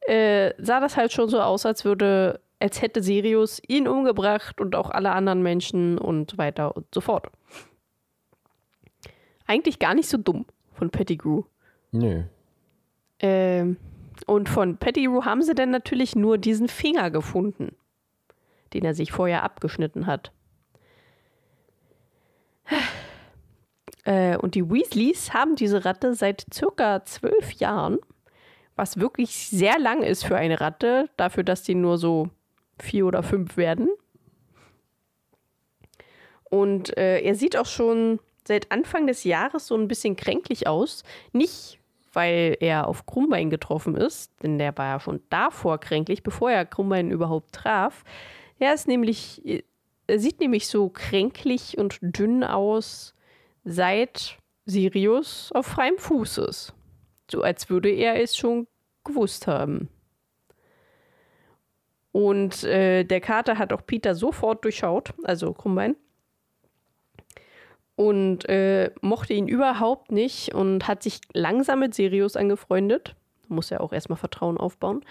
äh, 0.08 0.54
sah 0.58 0.80
das 0.80 0.96
halt 0.96 1.12
schon 1.12 1.28
so 1.28 1.40
aus, 1.40 1.64
als 1.66 1.84
würde, 1.84 2.40
als 2.58 2.80
hätte 2.80 3.02
Sirius 3.02 3.60
ihn 3.66 3.86
umgebracht 3.86 4.60
und 4.60 4.74
auch 4.74 4.90
alle 4.90 5.12
anderen 5.12 5.42
Menschen 5.42 5.98
und 5.98 6.30
so 6.30 6.38
weiter 6.38 6.76
und 6.76 6.86
so 6.94 7.00
fort. 7.00 7.26
Eigentlich 9.46 9.78
gar 9.78 9.94
nicht 9.94 10.08
so 10.08 10.18
dumm 10.18 10.46
von 10.72 10.90
Pettigrew. 10.90 11.42
Nö. 11.92 12.24
Ähm, 13.20 13.76
und 14.26 14.48
von 14.48 14.76
Pettigrew 14.78 15.24
haben 15.24 15.42
sie 15.42 15.54
dann 15.54 15.70
natürlich 15.70 16.16
nur 16.16 16.38
diesen 16.38 16.68
Finger 16.68 17.10
gefunden, 17.10 17.76
den 18.72 18.84
er 18.84 18.94
sich 18.94 19.12
vorher 19.12 19.42
abgeschnitten 19.42 20.06
hat. 20.06 20.32
Äh, 24.04 24.36
und 24.36 24.54
die 24.54 24.70
Weasleys 24.70 25.34
haben 25.34 25.56
diese 25.56 25.84
Ratte 25.84 26.14
seit 26.14 26.46
circa 26.54 27.04
zwölf 27.04 27.50
Jahren, 27.54 27.98
was 28.76 29.00
wirklich 29.00 29.48
sehr 29.48 29.80
lang 29.80 30.04
ist 30.04 30.24
für 30.24 30.36
eine 30.36 30.60
Ratte, 30.60 31.10
dafür, 31.16 31.42
dass 31.42 31.64
die 31.64 31.74
nur 31.74 31.98
so 31.98 32.30
vier 32.78 33.06
oder 33.06 33.22
fünf 33.22 33.56
werden. 33.56 33.88
Und 36.48 36.96
äh, 36.96 37.20
er 37.20 37.34
sieht 37.34 37.56
auch 37.56 37.66
schon 37.66 38.20
seit 38.46 38.70
Anfang 38.70 39.06
des 39.06 39.24
Jahres 39.24 39.66
so 39.66 39.76
ein 39.76 39.88
bisschen 39.88 40.16
kränklich 40.16 40.66
aus. 40.66 41.02
Nicht, 41.32 41.78
weil 42.12 42.56
er 42.60 42.86
auf 42.86 43.06
Krummbein 43.06 43.50
getroffen 43.50 43.96
ist, 43.96 44.32
denn 44.42 44.58
der 44.58 44.76
war 44.78 44.86
ja 44.86 45.00
schon 45.00 45.20
davor 45.28 45.78
kränklich, 45.78 46.22
bevor 46.22 46.50
er 46.50 46.64
Krummbein 46.64 47.10
überhaupt 47.10 47.52
traf. 47.52 48.04
Er 48.58 48.72
ist 48.72 48.88
nämlich, 48.88 49.42
er 50.06 50.18
sieht 50.18 50.40
nämlich 50.40 50.68
so 50.68 50.88
kränklich 50.88 51.76
und 51.76 51.98
dünn 52.00 52.44
aus, 52.44 53.14
seit 53.64 54.38
Sirius 54.64 55.52
auf 55.52 55.66
freiem 55.66 55.98
Fuß 55.98 56.38
ist. 56.38 56.72
So 57.30 57.42
als 57.42 57.68
würde 57.68 57.90
er 57.90 58.22
es 58.22 58.36
schon 58.36 58.66
gewusst 59.04 59.46
haben. 59.46 59.88
Und 62.16 62.64
äh, 62.64 63.04
der 63.04 63.20
Kater 63.20 63.58
hat 63.58 63.74
auch 63.74 63.84
Peter 63.84 64.14
sofort 64.14 64.64
durchschaut, 64.64 65.12
also 65.24 65.52
Krummbein. 65.52 65.96
Und 67.94 68.48
äh, 68.48 68.90
mochte 69.02 69.34
ihn 69.34 69.48
überhaupt 69.48 70.12
nicht 70.12 70.54
und 70.54 70.88
hat 70.88 71.02
sich 71.02 71.20
langsam 71.34 71.80
mit 71.80 71.94
Sirius 71.94 72.34
angefreundet. 72.34 73.14
Muss 73.48 73.68
ja 73.68 73.80
auch 73.80 73.92
erstmal 73.92 74.16
Vertrauen 74.16 74.56
aufbauen. 74.56 75.04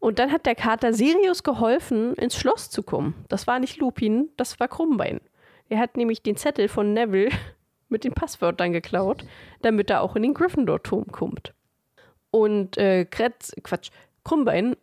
Und 0.00 0.18
dann 0.18 0.30
hat 0.30 0.44
der 0.44 0.54
Kater 0.54 0.92
Sirius 0.92 1.44
geholfen, 1.44 2.12
ins 2.12 2.36
Schloss 2.36 2.68
zu 2.68 2.82
kommen. 2.82 3.24
Das 3.28 3.46
war 3.46 3.58
nicht 3.58 3.78
Lupin, 3.78 4.28
das 4.36 4.60
war 4.60 4.68
Krummbein. 4.68 5.22
Er 5.70 5.78
hat 5.78 5.96
nämlich 5.96 6.22
den 6.22 6.36
Zettel 6.36 6.68
von 6.68 6.92
Neville 6.92 7.30
mit 7.88 8.04
den 8.04 8.12
Passwörtern 8.12 8.74
geklaut, 8.74 9.24
damit 9.62 9.88
er 9.88 10.02
auch 10.02 10.14
in 10.14 10.24
den 10.24 10.34
Gryffindor-Turm 10.34 11.06
kommt. 11.10 11.54
Und 12.30 12.76
äh, 12.76 13.06
Kretz, 13.06 13.52
Quatsch, 13.62 13.88
Krummbein, 14.24 14.76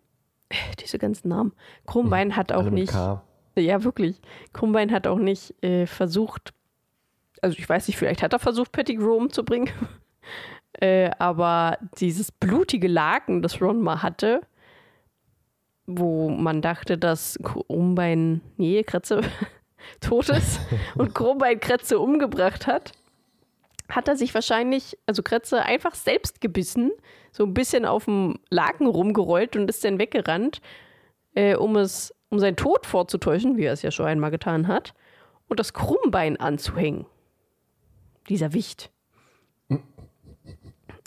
diese 0.79 0.99
ganzen 0.99 1.29
Namen, 1.29 1.53
Krummbein 1.85 2.35
hat 2.35 2.51
auch 2.51 2.69
nicht, 2.69 2.91
K. 2.91 3.21
ja 3.55 3.83
wirklich, 3.83 4.21
Krummbein 4.53 4.91
hat 4.91 5.07
auch 5.07 5.19
nicht 5.19 5.61
äh, 5.63 5.85
versucht, 5.85 6.53
also 7.41 7.57
ich 7.57 7.67
weiß 7.67 7.87
nicht, 7.87 7.97
vielleicht 7.97 8.21
hat 8.23 8.33
er 8.33 8.39
versucht, 8.39 8.71
Pettigrew 8.71 9.13
umzubringen, 9.13 9.69
äh, 10.73 11.11
aber 11.19 11.77
dieses 11.97 12.31
blutige 12.31 12.87
Laken, 12.87 13.41
das 13.41 13.61
Ron 13.61 13.81
mal 13.81 14.01
hatte, 14.01 14.41
wo 15.85 16.29
man 16.29 16.61
dachte, 16.61 16.97
dass 16.97 17.37
Krummbein, 17.43 18.41
nee, 18.57 18.83
Kretze 18.83 19.21
tot 20.01 20.29
ist 20.29 20.59
und 20.95 21.13
Krummbein 21.13 21.59
Kretze 21.59 21.99
umgebracht 21.99 22.67
hat, 22.67 22.93
hat 23.95 24.07
er 24.07 24.15
sich 24.15 24.33
wahrscheinlich, 24.33 24.97
also 25.05 25.21
Kretze, 25.23 25.63
einfach 25.63 25.95
selbst 25.95 26.41
gebissen, 26.41 26.91
so 27.31 27.45
ein 27.45 27.53
bisschen 27.53 27.85
auf 27.85 28.05
dem 28.05 28.39
Laken 28.49 28.87
rumgerollt 28.87 29.55
und 29.55 29.69
ist 29.69 29.83
dann 29.83 29.99
weggerannt, 29.99 30.61
äh, 31.35 31.55
um 31.55 31.75
es, 31.75 32.13
um 32.29 32.39
seinen 32.39 32.55
Tod 32.55 32.85
vorzutäuschen, 32.85 33.57
wie 33.57 33.65
er 33.65 33.73
es 33.73 33.81
ja 33.81 33.91
schon 33.91 34.05
einmal 34.05 34.31
getan 34.31 34.67
hat, 34.67 34.93
und 35.47 35.59
das 35.59 35.73
Krummbein 35.73 36.37
anzuhängen. 36.37 37.05
Dieser 38.29 38.53
Wicht. 38.53 38.91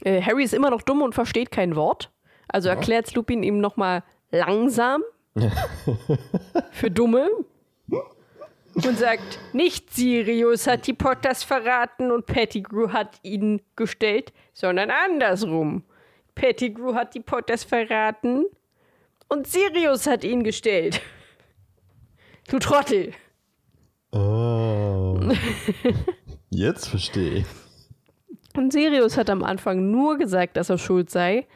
Äh, 0.04 0.20
Harry 0.20 0.44
ist 0.44 0.54
immer 0.54 0.70
noch 0.70 0.82
dumm 0.82 1.02
und 1.02 1.14
versteht 1.14 1.50
kein 1.50 1.76
Wort. 1.76 2.10
Also 2.48 2.68
erklärt 2.68 3.14
Lupin 3.14 3.42
ihm 3.42 3.58
nochmal 3.58 4.02
langsam 4.30 5.02
für 6.70 6.90
Dumme 6.90 7.28
und 8.74 8.98
sagt, 8.98 9.38
nicht 9.52 9.94
Sirius 9.94 10.66
hat 10.66 10.86
die 10.86 10.92
Potters 10.92 11.44
verraten 11.44 12.10
und 12.10 12.26
Pettigrew 12.26 12.92
hat 12.92 13.18
ihn 13.22 13.62
gestellt, 13.76 14.32
sondern 14.52 14.90
andersrum. 14.90 15.84
Pettigrew 16.34 16.94
hat 16.94 17.14
die 17.14 17.20
Potters 17.20 17.62
verraten 17.64 18.46
und 19.28 19.46
Sirius 19.46 20.06
hat 20.06 20.24
ihn 20.24 20.42
gestellt. 20.42 21.00
Du 22.48 22.58
Trottel. 22.58 23.12
Ah. 24.12 25.18
Jetzt 26.50 26.88
verstehe 26.88 27.38
ich. 27.38 27.46
Und 28.56 28.72
Sirius 28.72 29.16
hat 29.16 29.30
am 29.30 29.42
Anfang 29.42 29.90
nur 29.90 30.18
gesagt, 30.18 30.56
dass 30.56 30.70
er 30.70 30.78
schuld 30.78 31.10
sei, 31.10 31.46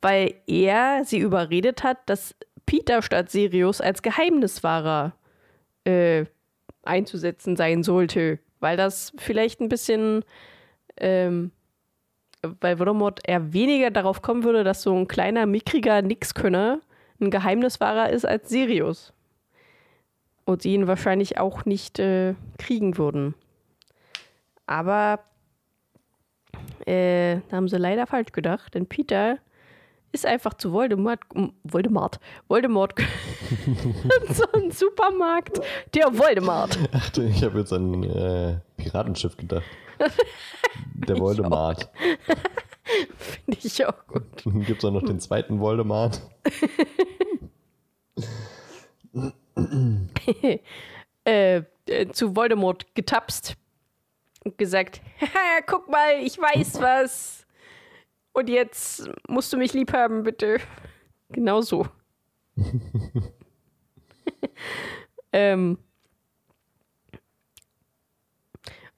weil 0.00 0.34
er 0.46 1.04
sie 1.04 1.18
überredet 1.18 1.82
hat, 1.82 1.98
dass 2.06 2.34
Peter 2.66 3.02
statt 3.02 3.30
Sirius 3.30 3.80
als 3.80 4.02
Geheimniswahrer 4.02 5.14
äh, 5.84 6.26
einzusetzen 6.82 7.56
sein 7.56 7.82
sollte. 7.82 8.38
Weil 8.60 8.76
das 8.76 9.12
vielleicht 9.18 9.60
ein 9.60 9.68
bisschen, 9.68 10.24
ähm, 10.96 11.50
weil 12.42 12.78
Voldemort 12.78 13.20
eher 13.26 13.52
weniger 13.52 13.90
darauf 13.90 14.22
kommen 14.22 14.44
würde, 14.44 14.64
dass 14.64 14.82
so 14.82 14.94
ein 14.94 15.08
kleiner, 15.08 15.46
mickriger 15.46 16.02
Nixkönner 16.02 16.80
ein 17.20 17.30
Geheimniswahrer 17.30 18.10
ist 18.10 18.24
als 18.24 18.48
Sirius. 18.48 19.12
Und 20.44 20.62
sie 20.62 20.74
ihn 20.74 20.86
wahrscheinlich 20.86 21.38
auch 21.38 21.64
nicht 21.64 21.98
äh, 21.98 22.34
kriegen 22.58 22.96
würden. 22.98 23.34
Aber 24.66 25.20
äh, 26.86 27.40
da 27.48 27.56
haben 27.56 27.68
sie 27.68 27.76
leider 27.76 28.06
falsch 28.06 28.32
gedacht, 28.32 28.74
denn 28.74 28.86
Peter 28.86 29.38
ist 30.12 30.26
einfach 30.26 30.54
zu 30.54 30.72
Voldemort, 30.72 31.20
Voldemort, 31.62 32.20
Voldemort, 32.48 32.94
so 34.28 34.44
ein 34.52 34.70
Supermarkt, 34.70 35.60
der 35.94 36.16
Voldemort. 36.16 36.78
Ach, 36.92 37.16
ich 37.16 37.42
habe 37.44 37.60
jetzt 37.60 37.72
an 37.72 38.02
äh, 38.04 38.60
Piratenschiff 38.76 39.36
gedacht. 39.36 39.64
Der 40.94 41.18
Voldemort. 41.18 41.90
Finde 43.16 43.58
ich 43.62 43.84
auch 43.84 44.06
gut. 44.06 44.24
Gibt 44.66 44.82
es 44.82 44.84
auch 44.84 44.92
noch 44.92 45.02
den 45.02 45.20
zweiten 45.20 45.60
Voldemort? 45.60 46.22
äh, 51.24 51.62
äh, 51.86 52.08
zu 52.12 52.34
Voldemort 52.34 52.94
getapst 52.94 53.56
und 54.44 54.56
gesagt, 54.56 55.02
guck 55.66 55.90
mal, 55.90 56.14
ich 56.22 56.38
weiß 56.38 56.80
was. 56.80 57.46
Und 58.32 58.48
jetzt 58.48 59.10
musst 59.28 59.52
du 59.52 59.56
mich 59.56 59.72
lieb 59.72 59.92
haben, 59.92 60.22
bitte. 60.22 60.58
Genau 61.30 61.60
so. 61.60 61.86
ähm. 65.32 65.78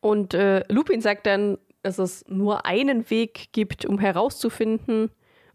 Und 0.01 0.35
äh, 0.35 0.64
Lupin 0.72 1.01
sagt 1.01 1.26
dann, 1.26 1.59
dass 1.83 1.99
es 1.99 2.24
nur 2.28 2.66
einen 2.66 3.09
Weg 3.11 3.53
gibt, 3.53 3.85
um 3.85 3.99
herauszufinden, 3.99 5.11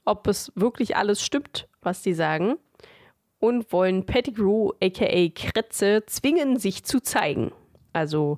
ob 0.06 0.28
es 0.28 0.52
wirklich 0.56 0.96
alles 0.96 1.22
stimmt, 1.22 1.68
was 1.82 2.04
sie 2.04 2.14
sagen. 2.14 2.58
Und 3.40 3.72
wollen 3.72 4.06
Pettigrew, 4.06 4.72
aka 4.82 5.30
Kretze, 5.36 6.04
zwingen, 6.08 6.58
sich 6.58 6.84
zu 6.84 7.02
zeigen. 7.02 7.52
Also 7.94 8.38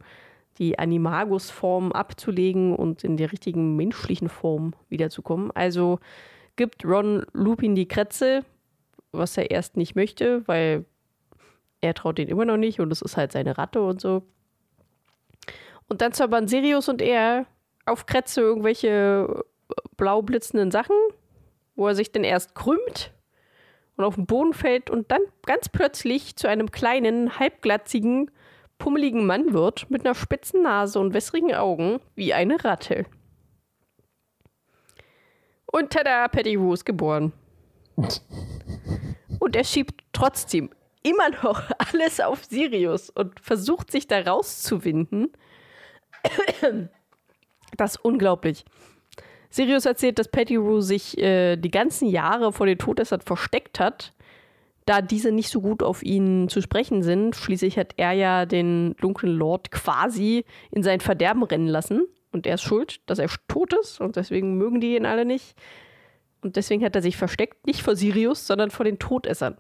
die 0.60 0.78
Animagus-Form 0.78 1.92
abzulegen 1.94 2.76
und 2.76 3.04
in 3.04 3.18
der 3.18 3.32
richtigen 3.32 3.76
menschlichen 3.76 4.30
Form 4.30 4.74
wiederzukommen. 4.90 5.52
Also 5.52 6.00
gibt 6.58 6.86
Ron 6.86 7.26
Lupin 7.34 7.76
die 7.76 7.88
Kretze, 7.88 8.44
was 9.12 9.38
er 9.38 9.50
erst 9.50 9.78
nicht 9.78 9.96
möchte, 9.96 10.48
weil 10.48 10.86
er 11.82 11.94
traut 11.94 12.20
ihn 12.20 12.28
immer 12.28 12.46
noch 12.46 12.58
nicht 12.58 12.82
und 12.82 12.92
es 12.92 13.02
ist 13.02 13.16
halt 13.16 13.32
seine 13.32 13.58
Ratte 13.58 13.82
und 13.82 14.02
so. 14.02 14.24
Und 15.88 16.02
dann 16.02 16.12
zaubern 16.12 16.48
Sirius 16.48 16.90
und 16.90 17.02
er 17.02 17.46
auf 17.86 18.06
Kretze 18.06 18.42
irgendwelche 18.42 19.44
blau 19.96 20.22
blitzenden 20.22 20.72
Sachen, 20.72 20.96
wo 21.76 21.88
er 21.88 21.96
sich 21.96 22.12
dann 22.12 22.26
erst 22.26 22.54
krümmt 22.54 23.14
und 23.96 24.04
auf 24.04 24.16
den 24.16 24.26
Boden 24.26 24.54
fällt 24.54 24.90
und 24.90 25.12
dann 25.12 25.22
ganz 25.46 25.70
plötzlich 25.70 26.36
zu 26.36 26.48
einem 26.48 26.72
kleinen, 26.72 27.40
halbglatzigen, 27.40 28.30
pummeligen 28.80 29.28
Mann 29.28 29.54
wird 29.54 29.92
mit 29.92 30.06
einer 30.06 30.16
spitzen 30.16 30.64
Nase 30.64 31.00
und 31.00 31.14
wässrigen 31.14 31.54
Augen 31.54 32.00
wie 32.16 32.34
eine 32.34 32.64
Ratte. 32.64 33.06
Und 35.72 35.92
tada, 35.92 36.28
Pettigrew 36.28 36.74
ist 36.74 36.86
geboren. 36.86 37.32
Und 39.40 39.56
er 39.56 39.64
schiebt 39.64 40.04
trotzdem 40.12 40.70
immer 41.04 41.30
noch 41.44 41.62
alles 41.78 42.20
auf 42.20 42.44
Sirius 42.44 43.10
und 43.10 43.40
versucht 43.40 43.92
sich 43.92 44.08
da 44.08 44.20
rauszuwinden. 44.20 45.32
Das 47.78 47.92
ist 47.92 48.04
unglaublich. 48.04 48.66
Sirius 49.52 49.86
erzählt, 49.86 50.18
dass 50.18 50.28
Pettigrew 50.28 50.82
sich 50.82 51.16
äh, 51.20 51.56
die 51.56 51.70
ganzen 51.70 52.08
Jahre 52.08 52.52
vor 52.52 52.66
den 52.66 52.80
Todessern 52.80 53.22
versteckt 53.22 53.80
hat 53.80 54.12
da 54.90 55.04
diese 55.04 55.32
nicht 55.32 55.50
so 55.50 55.62
gut 55.62 55.84
auf 55.84 56.02
ihn 56.02 56.50
zu 56.50 56.62
sprechen 56.62 57.04
sind, 57.04 57.36
schließlich 57.36 57.78
hat 57.78 57.94
er 57.98 58.12
ja 58.14 58.48
den 58.48 58.96
dunklen 59.00 59.38
Lord 59.38 59.70
quasi 59.70 60.46
in 60.72 60.82
sein 60.82 61.00
Verderben 61.00 61.44
rennen 61.44 61.68
lassen. 61.68 62.08
Und 62.32 62.48
er 62.48 62.56
ist 62.56 62.64
schuld, 62.64 63.00
dass 63.06 63.20
er 63.20 63.30
tot 63.48 63.74
ist 63.74 64.02
und 64.02 64.16
deswegen 64.16 64.58
mögen 64.58 64.82
die 64.82 64.96
ihn 64.96 65.06
alle 65.06 65.26
nicht. 65.26 65.56
Und 66.42 66.56
deswegen 66.56 66.84
hat 66.84 66.96
er 66.96 67.04
sich 67.04 67.18
versteckt, 67.18 67.68
nicht 67.68 67.84
vor 67.84 67.96
Sirius, 67.96 68.48
sondern 68.48 68.72
vor 68.72 68.84
den 68.84 68.98
Todessern. 68.98 69.58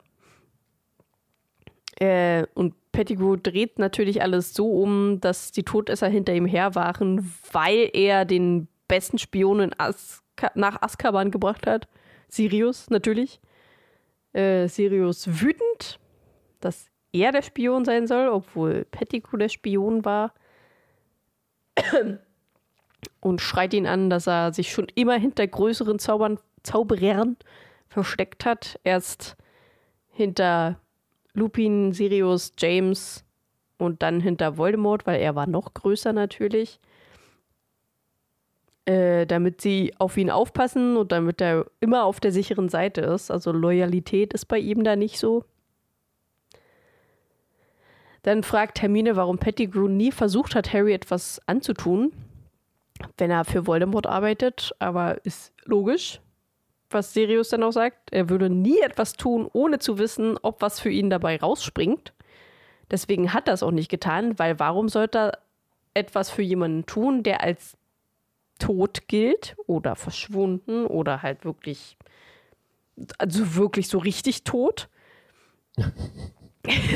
Äh, 2.00 2.48
und 2.56 2.74
Pettigrew 2.92 3.36
dreht 3.36 3.78
natürlich 3.78 4.24
alles 4.24 4.56
so 4.56 4.82
um, 4.82 5.20
dass 5.22 5.52
die 5.52 5.64
Todesser 5.64 6.08
hinter 6.08 6.34
ihm 6.34 6.48
her 6.48 6.74
waren, 6.74 7.32
weil 7.52 7.92
er 7.94 8.26
den 8.26 8.68
besten 8.88 9.20
Spion 9.20 9.74
Aska 9.78 10.52
nach 10.56 10.82
Azkaban 10.82 11.30
gebracht 11.30 11.68
hat. 11.68 11.88
Sirius 12.30 12.90
natürlich 12.90 13.40
äh, 14.34 14.68
Sirius 14.68 15.42
wütend, 15.42 16.00
dass 16.60 16.88
er 17.12 17.32
der 17.32 17.42
Spion 17.42 17.86
sein 17.86 18.08
soll, 18.08 18.28
obwohl 18.30 18.86
Pettigrew 18.86 19.38
der 19.38 19.50
Spion 19.50 20.06
war. 20.06 20.34
Und 23.22 23.42
schreit 23.42 23.74
ihn 23.74 23.88
an, 23.88 24.10
dass 24.10 24.28
er 24.28 24.54
sich 24.54 24.72
schon 24.72 24.88
immer 24.96 25.18
hinter 25.18 25.48
größeren 25.48 26.00
Zaubern, 26.00 26.40
Zauberern 26.64 27.38
versteckt 27.88 28.46
hat. 28.46 28.80
Erst 28.84 29.38
hinter 30.12 30.80
Lupin, 31.34 31.94
Sirius, 31.94 32.54
James 32.58 33.24
und 33.78 34.04
dann 34.04 34.20
hinter 34.20 34.58
Voldemort, 34.58 35.08
weil 35.08 35.22
er 35.22 35.36
war 35.36 35.48
noch 35.48 35.74
größer 35.74 36.12
natürlich. 36.12 36.80
Äh, 38.90 39.28
damit 39.28 39.62
sie 39.62 39.94
auf 40.00 40.18
ihn 40.18 40.32
aufpassen 40.32 40.98
und 40.98 41.12
damit 41.12 41.42
er 41.42 41.68
immer 41.80 42.06
auf 42.06 42.20
der 42.20 42.32
sicheren 42.32 42.70
Seite 42.70 43.02
ist. 43.02 43.30
Also 43.30 43.52
Loyalität 43.52 44.34
ist 44.34 44.46
bei 44.46 44.58
ihm 44.58 44.84
da 44.84 44.96
nicht 44.96 45.20
so. 45.20 45.46
Dann 48.24 48.42
fragt 48.42 48.82
Hermine, 48.82 49.16
warum 49.16 49.38
Pettigrew 49.38 49.88
nie 49.88 50.12
versucht 50.12 50.56
hat, 50.56 50.74
Harry 50.74 50.92
etwas 50.92 51.40
anzutun, 51.46 52.14
wenn 53.20 53.30
er 53.30 53.46
für 53.46 53.68
Voldemort 53.68 54.08
arbeitet. 54.08 54.74
Aber 54.80 55.24
ist 55.24 55.54
logisch, 55.66 56.20
was 56.90 57.14
Sirius 57.14 57.50
dann 57.50 57.62
auch 57.62 57.74
sagt. 57.74 58.12
Er 58.12 58.28
würde 58.28 58.50
nie 58.50 58.80
etwas 58.80 59.14
tun, 59.14 59.48
ohne 59.54 59.78
zu 59.78 60.00
wissen, 60.00 60.36
ob 60.42 60.64
was 60.64 60.80
für 60.80 60.90
ihn 60.90 61.12
dabei 61.12 61.38
rausspringt. 61.38 62.12
Deswegen 62.90 63.34
hat 63.34 63.50
er 63.50 63.54
es 63.54 63.62
auch 63.62 63.70
nicht 63.70 63.92
getan, 63.92 64.40
weil 64.40 64.58
warum 64.58 64.90
sollte 64.90 65.20
er 65.20 65.40
etwas 65.94 66.32
für 66.32 66.42
jemanden 66.42 66.88
tun, 66.88 67.22
der 67.22 67.44
als 67.44 67.78
tot 68.60 69.08
gilt 69.08 69.56
oder 69.66 69.96
verschwunden 69.96 70.86
oder 70.86 71.24
halt 71.24 71.46
wirklich, 71.46 71.98
also 73.18 73.56
wirklich 73.56 73.88
so 73.88 73.98
richtig 73.98 74.44
tot. 74.44 74.90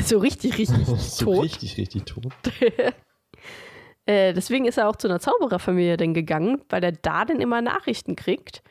so 0.04 0.18
richtig, 0.18 0.58
richtig 0.58 0.86
so 0.98 1.34
tot. 1.34 1.44
richtig, 1.44 1.76
richtig 1.76 2.04
tot. 2.04 2.32
äh, 4.06 4.32
deswegen 4.32 4.66
ist 4.66 4.78
er 4.78 4.88
auch 4.88 4.96
zu 4.96 5.08
einer 5.08 5.20
Zaubererfamilie 5.20 5.96
dann 5.96 6.14
gegangen, 6.14 6.62
weil 6.68 6.84
er 6.84 6.92
da 6.92 7.24
dann 7.24 7.40
immer 7.40 7.60
Nachrichten 7.62 8.14
kriegt. 8.14 8.62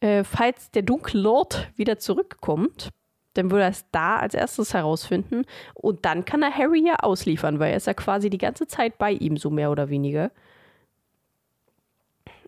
Äh, 0.00 0.24
falls 0.24 0.70
der 0.70 0.82
dunkle 0.82 1.20
Lord 1.20 1.70
wieder 1.76 1.98
zurückkommt, 1.98 2.88
dann 3.34 3.50
würde 3.50 3.64
er 3.64 3.70
es 3.70 3.84
da 3.90 4.16
als 4.16 4.34
erstes 4.34 4.74
herausfinden. 4.74 5.44
Und 5.74 6.04
dann 6.04 6.24
kann 6.24 6.42
er 6.42 6.56
Harry 6.56 6.86
ja 6.86 6.96
ausliefern, 7.00 7.58
weil 7.58 7.72
er 7.72 7.76
ist 7.76 7.86
ja 7.86 7.94
quasi 7.94 8.30
die 8.30 8.38
ganze 8.38 8.66
Zeit 8.66 8.96
bei 8.98 9.12
ihm, 9.12 9.36
so 9.36 9.50
mehr 9.50 9.70
oder 9.70 9.88
weniger 9.88 10.30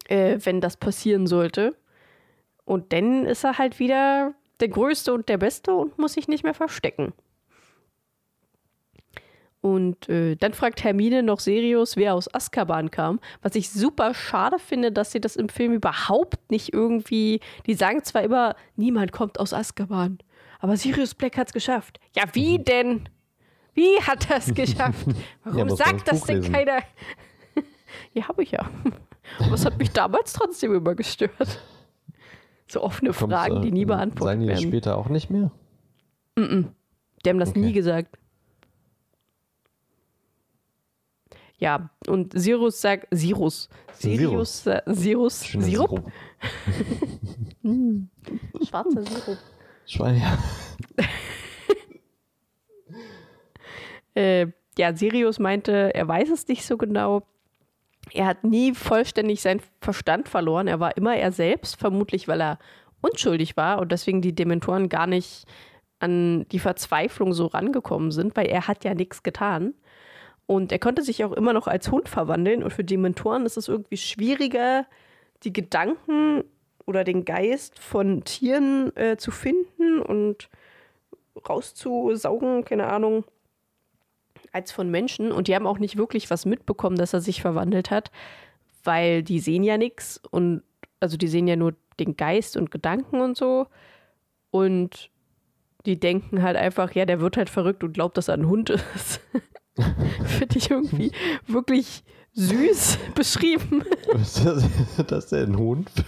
äh, 0.08 0.38
wenn 0.42 0.60
das 0.60 0.76
passieren 0.76 1.26
sollte. 1.26 1.76
Und 2.64 2.92
dann 2.92 3.26
ist 3.26 3.44
er 3.44 3.58
halt 3.58 3.78
wieder 3.78 4.34
der 4.60 4.68
Größte 4.68 5.12
und 5.12 5.28
der 5.28 5.38
Beste 5.38 5.74
und 5.74 5.98
muss 5.98 6.14
sich 6.14 6.28
nicht 6.28 6.44
mehr 6.44 6.54
verstecken. 6.54 7.12
Und 9.60 10.08
äh, 10.08 10.36
dann 10.36 10.52
fragt 10.52 10.84
Hermine 10.84 11.24
noch 11.24 11.40
Sirius, 11.40 11.96
wer 11.96 12.14
aus 12.14 12.32
Azkaban 12.32 12.90
kam. 12.90 13.18
Was 13.42 13.56
ich 13.56 13.68
super 13.70 14.14
schade 14.14 14.58
finde, 14.60 14.92
dass 14.92 15.10
sie 15.10 15.20
das 15.20 15.34
im 15.34 15.48
Film 15.48 15.72
überhaupt 15.72 16.52
nicht 16.52 16.72
irgendwie. 16.72 17.40
Die 17.66 17.74
sagen 17.74 18.04
zwar 18.04 18.22
immer, 18.22 18.54
niemand 18.76 19.10
kommt 19.10 19.40
aus 19.40 19.52
Azkaban. 19.52 20.18
Aber 20.60 20.76
Sirius 20.76 21.14
Black 21.14 21.36
hat 21.36 21.48
es 21.48 21.52
geschafft. 21.52 21.98
Ja, 22.14 22.24
wie 22.32 22.58
denn? 22.58 23.08
Wie 23.74 24.00
hat 24.02 24.30
es 24.30 24.54
geschafft? 24.54 25.06
Warum 25.42 25.68
Ja, 25.68 25.76
sagt 25.76 26.08
das 26.08 26.22
denn 26.22 26.42
keiner? 26.52 26.78
ja, 28.14 28.28
habe 28.28 28.44
ich 28.44 28.52
ja. 28.52 28.70
Aber 29.38 29.54
es 29.54 29.64
hat 29.64 29.78
mich 29.78 29.90
damals 29.90 30.32
trotzdem 30.32 30.74
immer 30.74 30.94
gestört. 30.94 31.60
So 32.68 32.82
offene 32.82 33.12
Kommt's, 33.12 33.34
Fragen, 33.34 33.62
die 33.62 33.68
äh, 33.68 33.72
nie 33.72 33.84
beantwortet 33.84 34.24
Sagen 34.24 34.40
die 34.40 34.48
werden. 34.48 34.60
später 34.62 34.96
auch 34.98 35.08
nicht 35.08 35.30
mehr? 35.30 35.50
Die 36.36 37.28
haben 37.28 37.38
das 37.38 37.50
Okay. 37.50 37.60
nie 37.60 37.72
gesagt. 37.72 38.18
Ja, 41.58 41.88
und 42.06 42.38
Sirius 42.38 42.80
sagt, 42.82 43.06
Sirius, 43.10 43.70
Sirius, 43.94 44.62
Sirius, 44.64 44.84
Sirius 44.84 45.40
Sirup? 45.40 45.90
Sirup. 45.90 46.12
hm, 47.62 48.10
schwarzer 48.68 49.02
Sirup. 49.02 49.38
Schwein, 49.86 50.20
ja. 50.20 50.38
äh, 54.20 54.46
ja, 54.78 54.94
Sirius 54.94 55.38
meinte, 55.38 55.94
er 55.94 56.06
weiß 56.06 56.28
es 56.30 56.46
nicht 56.48 56.66
so 56.66 56.76
genau. 56.76 57.22
Er 58.12 58.26
hat 58.26 58.44
nie 58.44 58.74
vollständig 58.74 59.42
seinen 59.42 59.60
Verstand 59.80 60.28
verloren. 60.28 60.68
Er 60.68 60.80
war 60.80 60.96
immer 60.96 61.16
er 61.16 61.32
selbst, 61.32 61.78
vermutlich 61.78 62.28
weil 62.28 62.40
er 62.40 62.58
unschuldig 63.00 63.56
war 63.56 63.80
und 63.80 63.92
deswegen 63.92 64.22
die 64.22 64.34
Dementoren 64.34 64.88
gar 64.88 65.06
nicht 65.06 65.46
an 65.98 66.46
die 66.50 66.58
Verzweiflung 66.58 67.32
so 67.32 67.46
rangekommen 67.46 68.10
sind, 68.10 68.36
weil 68.36 68.46
er 68.46 68.68
hat 68.68 68.84
ja 68.84 68.94
nichts 68.94 69.22
getan. 69.22 69.74
Und 70.46 70.70
er 70.70 70.78
konnte 70.78 71.02
sich 71.02 71.24
auch 71.24 71.32
immer 71.32 71.52
noch 71.52 71.66
als 71.66 71.90
Hund 71.90 72.08
verwandeln. 72.08 72.62
Und 72.62 72.72
für 72.72 72.84
Dementoren 72.84 73.46
ist 73.46 73.56
es 73.56 73.68
irgendwie 73.68 73.96
schwieriger, 73.96 74.86
die 75.42 75.52
Gedanken 75.52 76.44
oder 76.86 77.02
den 77.02 77.24
Geist 77.24 77.78
von 77.80 78.22
Tieren 78.24 78.96
äh, 78.96 79.16
zu 79.16 79.32
finden 79.32 80.00
und 80.00 80.48
rauszusaugen, 81.48 82.64
keine 82.64 82.86
Ahnung, 82.86 83.24
als 84.56 84.72
von 84.72 84.90
Menschen. 84.90 85.30
Und 85.30 85.48
die 85.48 85.54
haben 85.54 85.66
auch 85.66 85.78
nicht 85.78 85.96
wirklich 85.96 86.30
was 86.30 86.46
mitbekommen, 86.46 86.96
dass 86.96 87.12
er 87.12 87.20
sich 87.20 87.42
verwandelt 87.42 87.90
hat, 87.90 88.10
weil 88.82 89.22
die 89.22 89.38
sehen 89.38 89.62
ja 89.62 89.76
nichts 89.76 90.20
und 90.30 90.62
also 90.98 91.18
die 91.18 91.28
sehen 91.28 91.46
ja 91.46 91.56
nur 91.56 91.74
den 92.00 92.16
Geist 92.16 92.56
und 92.56 92.70
Gedanken 92.70 93.20
und 93.20 93.36
so. 93.36 93.66
Und 94.50 95.10
die 95.84 96.00
denken 96.00 96.42
halt 96.42 96.56
einfach, 96.56 96.92
ja, 96.94 97.04
der 97.04 97.20
wird 97.20 97.36
halt 97.36 97.50
verrückt 97.50 97.84
und 97.84 97.92
glaubt, 97.92 98.16
dass 98.16 98.28
er 98.28 98.34
ein 98.34 98.48
Hund 98.48 98.70
ist. 98.70 99.20
Finde 100.24 100.56
ich 100.56 100.70
irgendwie 100.70 101.12
wirklich 101.46 102.02
süß 102.32 102.98
beschrieben. 103.14 103.84
Was 104.12 104.38
ist 104.38 104.46
das, 104.46 105.06
das 105.06 105.26
denn 105.28 105.52
ein 105.52 105.58
Hund? 105.58 105.90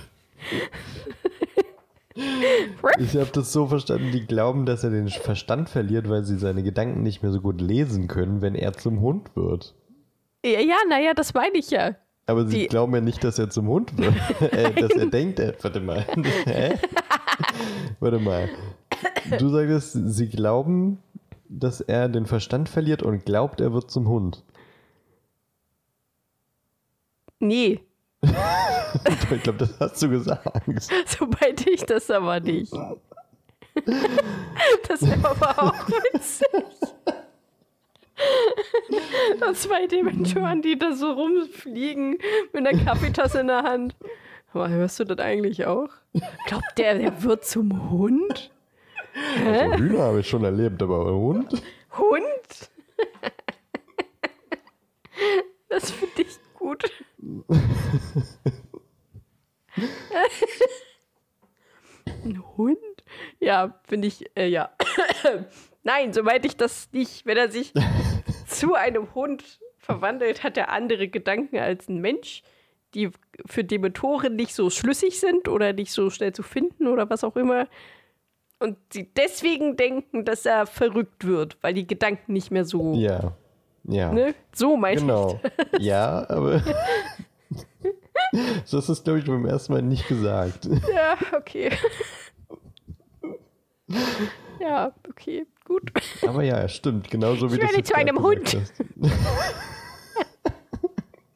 Ich 2.98 3.16
habe 3.16 3.30
das 3.32 3.52
so 3.52 3.66
verstanden, 3.66 4.10
die 4.12 4.26
glauben, 4.26 4.66
dass 4.66 4.84
er 4.84 4.90
den 4.90 5.08
Verstand 5.08 5.68
verliert, 5.68 6.08
weil 6.08 6.24
sie 6.24 6.38
seine 6.38 6.62
Gedanken 6.62 7.02
nicht 7.02 7.22
mehr 7.22 7.32
so 7.32 7.40
gut 7.40 7.60
lesen 7.60 8.08
können, 8.08 8.42
wenn 8.42 8.54
er 8.54 8.72
zum 8.72 9.00
Hund 9.00 9.34
wird. 9.34 9.74
Ja, 10.44 10.60
ja 10.60 10.76
naja, 10.88 11.14
das 11.14 11.34
meine 11.34 11.58
ich 11.58 11.70
ja. 11.70 11.96
Aber 12.26 12.46
sie 12.46 12.60
die 12.60 12.66
glauben 12.66 12.94
ja 12.94 13.00
nicht, 13.00 13.24
dass 13.24 13.38
er 13.38 13.48
zum 13.48 13.68
Hund 13.68 13.96
wird. 13.96 14.14
äh, 14.52 14.72
dass 14.74 14.90
er 14.92 15.06
denkt, 15.06 15.40
äh, 15.40 15.54
warte 15.62 15.80
mal. 15.80 16.04
Warte 18.00 18.18
mal. 18.18 18.48
Du 19.38 19.48
sagst, 19.48 19.92
sie 19.92 20.28
glauben, 20.28 20.98
dass 21.48 21.80
er 21.80 22.08
den 22.08 22.26
Verstand 22.26 22.68
verliert 22.68 23.02
und 23.02 23.24
glaubt, 23.24 23.60
er 23.60 23.72
wird 23.72 23.90
zum 23.90 24.08
Hund. 24.08 24.44
Nee. 27.40 27.80
ich 29.30 29.42
glaube, 29.42 29.58
das 29.58 29.78
hast 29.80 30.02
du 30.02 30.08
gesagt. 30.08 30.62
So 31.06 31.26
meinte 31.26 31.70
ich 31.70 31.84
das 31.84 32.10
aber 32.10 32.40
nicht. 32.40 32.72
Das 34.88 35.06
wäre 35.06 35.30
aber 35.30 35.62
auch 35.62 35.88
witzig. 35.88 36.48
Und 39.46 39.56
zwei 39.56 39.86
Dementoren, 39.86 40.62
die 40.62 40.76
da 40.76 40.92
so 40.94 41.12
rumfliegen 41.12 42.18
mit 42.52 42.66
einer 42.66 42.84
Kaffeetasse 42.84 43.38
in 43.38 43.46
der 43.46 43.62
Hand. 43.62 43.94
Aber 44.52 44.68
hörst 44.68 44.98
du 44.98 45.04
das 45.04 45.18
eigentlich 45.20 45.66
auch? 45.66 45.90
Glaubt 46.46 46.76
der, 46.76 46.98
der 46.98 47.22
wird 47.22 47.44
zum 47.44 47.88
Hund? 47.90 48.50
Also 49.46 49.76
Hühner 49.76 50.02
habe 50.02 50.20
ich 50.20 50.28
schon 50.28 50.42
erlebt, 50.42 50.82
aber 50.82 51.12
Hund? 51.14 51.62
Hund? 51.96 52.70
Das 55.68 55.90
finde 55.92 56.22
ich 56.22 56.38
gut. 56.54 56.90
Ein 62.24 62.42
Hund? 62.56 62.78
Ja, 63.40 63.80
finde 63.84 64.08
ich, 64.08 64.24
äh, 64.36 64.48
ja. 64.48 64.70
Nein, 65.82 66.12
so 66.12 66.22
meinte 66.22 66.48
ich 66.48 66.56
das 66.56 66.88
nicht. 66.92 67.26
Wenn 67.26 67.36
er 67.36 67.50
sich 67.50 67.72
zu 68.46 68.74
einem 68.74 69.14
Hund 69.14 69.60
verwandelt, 69.78 70.42
hat 70.42 70.56
er 70.56 70.70
andere 70.70 71.08
Gedanken 71.08 71.58
als 71.58 71.88
ein 71.88 72.00
Mensch, 72.00 72.42
die 72.94 73.10
für 73.46 73.64
Dementoren 73.64 74.36
nicht 74.36 74.54
so 74.54 74.70
schlüssig 74.70 75.20
sind 75.20 75.48
oder 75.48 75.72
nicht 75.72 75.92
so 75.92 76.10
schnell 76.10 76.32
zu 76.32 76.42
finden 76.42 76.86
oder 76.86 77.08
was 77.08 77.24
auch 77.24 77.36
immer. 77.36 77.68
Und 78.58 78.76
sie 78.92 79.08
deswegen 79.14 79.76
denken, 79.76 80.24
dass 80.24 80.44
er 80.44 80.66
verrückt 80.66 81.26
wird, 81.26 81.56
weil 81.62 81.74
die 81.74 81.86
Gedanken 81.86 82.32
nicht 82.32 82.50
mehr 82.50 82.64
so. 82.64 82.94
Ja. 82.94 83.36
Ja. 83.84 84.12
Ne? 84.12 84.34
So 84.54 84.76
meinte 84.76 85.02
genau. 85.02 85.40
ich. 85.42 85.56
Genau. 85.72 85.82
Ja, 85.82 86.28
aber. 86.28 86.62
das 88.70 88.88
ist, 88.88 89.04
glaube 89.04 89.18
ich, 89.18 89.24
beim 89.24 89.46
ersten 89.46 89.72
Mal 89.72 89.82
nicht 89.82 90.08
gesagt. 90.08 90.68
Ja, 90.92 91.16
okay. 91.36 91.70
Ja, 94.60 94.92
okay, 95.08 95.46
gut. 95.64 95.90
Aber 96.26 96.42
ja, 96.42 96.68
stimmt, 96.68 97.10
genauso 97.10 97.50
wie 97.50 97.54
ich 97.54 97.60
das. 97.60 97.70
Ich 97.70 97.76
werde 97.76 97.88
zu 97.88 97.94
einem 97.94 98.20
Hund. 98.22 98.56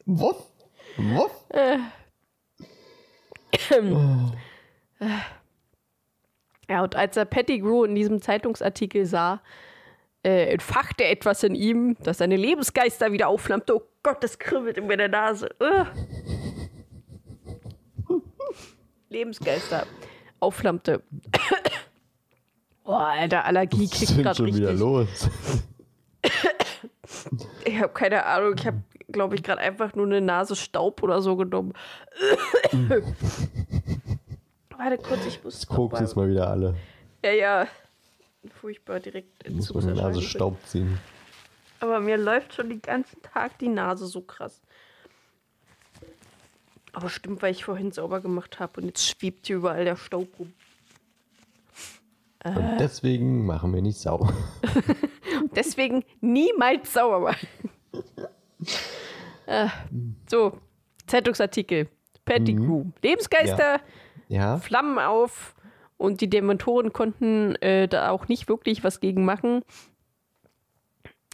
Wuff? 0.05 0.51
Wuff? 0.97 1.45
Äh. 1.49 1.77
Ja, 6.69 6.83
und 6.83 6.95
als 6.95 7.17
er 7.17 7.25
Pettigrew 7.25 7.85
in 7.85 7.95
diesem 7.95 8.21
Zeitungsartikel 8.21 9.05
sah, 9.05 9.41
äh, 10.23 10.51
entfachte 10.51 11.03
etwas 11.05 11.43
in 11.43 11.55
ihm, 11.55 11.95
dass 12.03 12.19
seine 12.19 12.35
Lebensgeister 12.35 13.11
wieder 13.11 13.27
aufflammte. 13.27 13.75
Oh 13.77 13.83
Gott, 14.03 14.23
das 14.23 14.39
kribbelt 14.39 14.77
in 14.77 14.87
meiner 14.87 15.07
Nase. 15.07 15.49
Uh. 15.59 15.85
Lebensgeister 19.13 19.85
aufflammte. 20.39 21.01
Boah, 22.83 23.07
Alter, 23.07 23.45
Allergie 23.45 23.87
kickt 23.87 24.17
gerade 24.17 24.35
schon 24.35 24.45
richtig. 24.45 24.63
wieder 24.63 24.73
los. 24.73 25.29
ich 27.65 27.79
habe 27.79 27.93
keine 27.93 28.25
Ahnung. 28.25 28.55
Ich 28.57 28.67
habe, 28.67 28.81
glaube 29.09 29.35
ich, 29.35 29.43
gerade 29.43 29.61
einfach 29.61 29.95
nur 29.95 30.05
eine 30.05 30.19
Nase 30.19 30.57
Staub 30.57 31.01
oder 31.01 31.21
so 31.21 31.37
genommen. 31.37 31.73
Warte 34.77 34.97
kurz, 34.97 35.25
ich 35.25 35.41
muss. 35.43 35.65
Koks 35.65 36.01
ist 36.01 36.15
mal 36.15 36.27
wieder 36.29 36.49
alle. 36.49 36.75
Ja, 37.23 37.31
ja. 37.31 37.67
Furchtbar 38.59 38.99
direkt 38.99 39.43
ins 39.43 39.71
Muss 39.73 39.85
man 39.85 39.95
Nase 39.95 40.21
Staub 40.21 40.57
ziehen. 40.65 40.99
Aber 41.79 42.01
mir 42.01 42.17
läuft 42.17 42.53
schon 42.53 42.67
den 42.69 42.81
ganzen 42.81 43.21
Tag 43.21 43.57
die 43.59 43.69
Nase 43.69 44.07
so 44.07 44.21
krass. 44.21 44.61
Aber 46.93 47.09
stimmt, 47.09 47.41
weil 47.41 47.51
ich 47.51 47.65
vorhin 47.65 47.91
sauber 47.91 48.21
gemacht 48.21 48.59
habe 48.59 48.79
und 48.79 48.87
jetzt 48.87 49.07
schwebt 49.07 49.47
hier 49.47 49.57
überall 49.57 49.83
der 49.83 49.95
Staub 49.95 50.27
rum. 50.39 50.53
Und 52.45 52.57
äh. 52.57 52.77
deswegen 52.77 53.45
machen 53.45 53.73
wir 53.73 53.81
nicht 53.81 53.97
sauber. 53.97 54.33
deswegen 55.55 56.03
niemals 56.21 56.93
sauber 56.93 57.19
machen. 57.19 57.47
äh, 59.47 59.67
so, 60.29 60.59
Zeitungsartikel. 61.07 61.89
Pettigrew. 62.25 62.83
Mhm. 62.83 62.93
Lebensgeister, 63.01 63.81
ja. 64.29 64.53
Ja. 64.53 64.57
Flammen 64.57 64.99
auf 64.99 65.55
und 65.97 66.21
die 66.21 66.29
Dementoren 66.29 66.93
konnten 66.93 67.55
äh, 67.55 67.87
da 67.87 68.09
auch 68.09 68.27
nicht 68.27 68.47
wirklich 68.47 68.83
was 68.83 68.99
gegen 68.99 69.25
machen, 69.25 69.63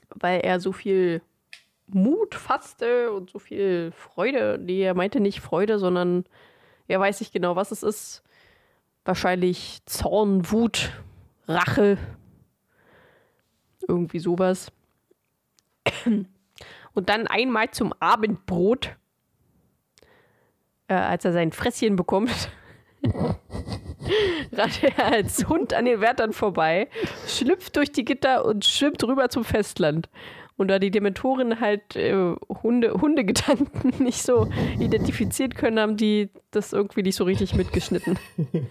weil 0.10 0.42
er 0.42 0.60
so 0.60 0.72
viel 0.72 1.22
Mut 1.94 2.36
fasste 2.36 3.12
und 3.12 3.30
so 3.30 3.40
viel 3.40 3.92
Freude. 3.92 4.60
Nee, 4.62 4.82
er 4.82 4.94
meinte 4.94 5.20
nicht 5.20 5.42
Freude, 5.42 5.80
sondern 5.80 6.26
er 6.88 7.00
weiß 7.00 7.20
nicht 7.20 7.34
genau, 7.34 7.56
was 7.56 7.72
es 7.72 7.84
ist. 7.84 8.24
Wahrscheinlich 9.06 9.80
Zorn, 9.86 10.52
Wut, 10.52 10.92
Rache. 11.48 11.98
Irgendwie 13.88 14.20
sowas. 14.20 14.72
Und 16.94 17.10
dann 17.10 17.28
einmal 17.28 17.72
zum 17.72 17.94
Abendbrot, 18.00 18.96
äh, 20.88 20.96
als 20.96 21.24
er 21.26 21.34
sein 21.34 21.52
Fresschen 21.52 21.96
bekommt, 21.96 22.50
rannt 24.52 24.84
er 24.84 25.06
als 25.06 25.48
Hund 25.48 25.74
an 25.74 25.86
den 25.86 26.02
Wärtern 26.02 26.34
vorbei, 26.34 26.90
schlüpft 27.28 27.76
durch 27.76 27.92
die 27.92 28.06
Gitter 28.06 28.46
und 28.46 28.66
schwimmt 28.66 29.04
rüber 29.04 29.30
zum 29.30 29.44
Festland. 29.44 30.10
Und 30.60 30.68
da 30.68 30.78
die 30.78 30.92
Dementoren 30.92 31.60
halt 31.60 31.96
äh, 31.96 32.36
Hunde, 32.62 32.94
Hundegedanken 32.94 33.94
nicht 34.04 34.22
so 34.22 34.48
identifizieren 34.80 35.54
können, 35.54 35.80
haben 35.80 35.98
die 35.98 36.30
das 36.52 36.74
irgendwie 36.74 37.02
nicht 37.02 37.16
so 37.16 37.24
richtig 37.24 37.56
mitgeschnitten. 37.56 38.20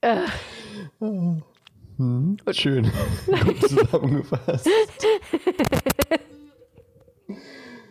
äh. 0.00 0.22
Hm, 1.00 2.36
schön. 2.52 2.90
Gut 3.26 3.60
zusammengefasst. 3.68 4.66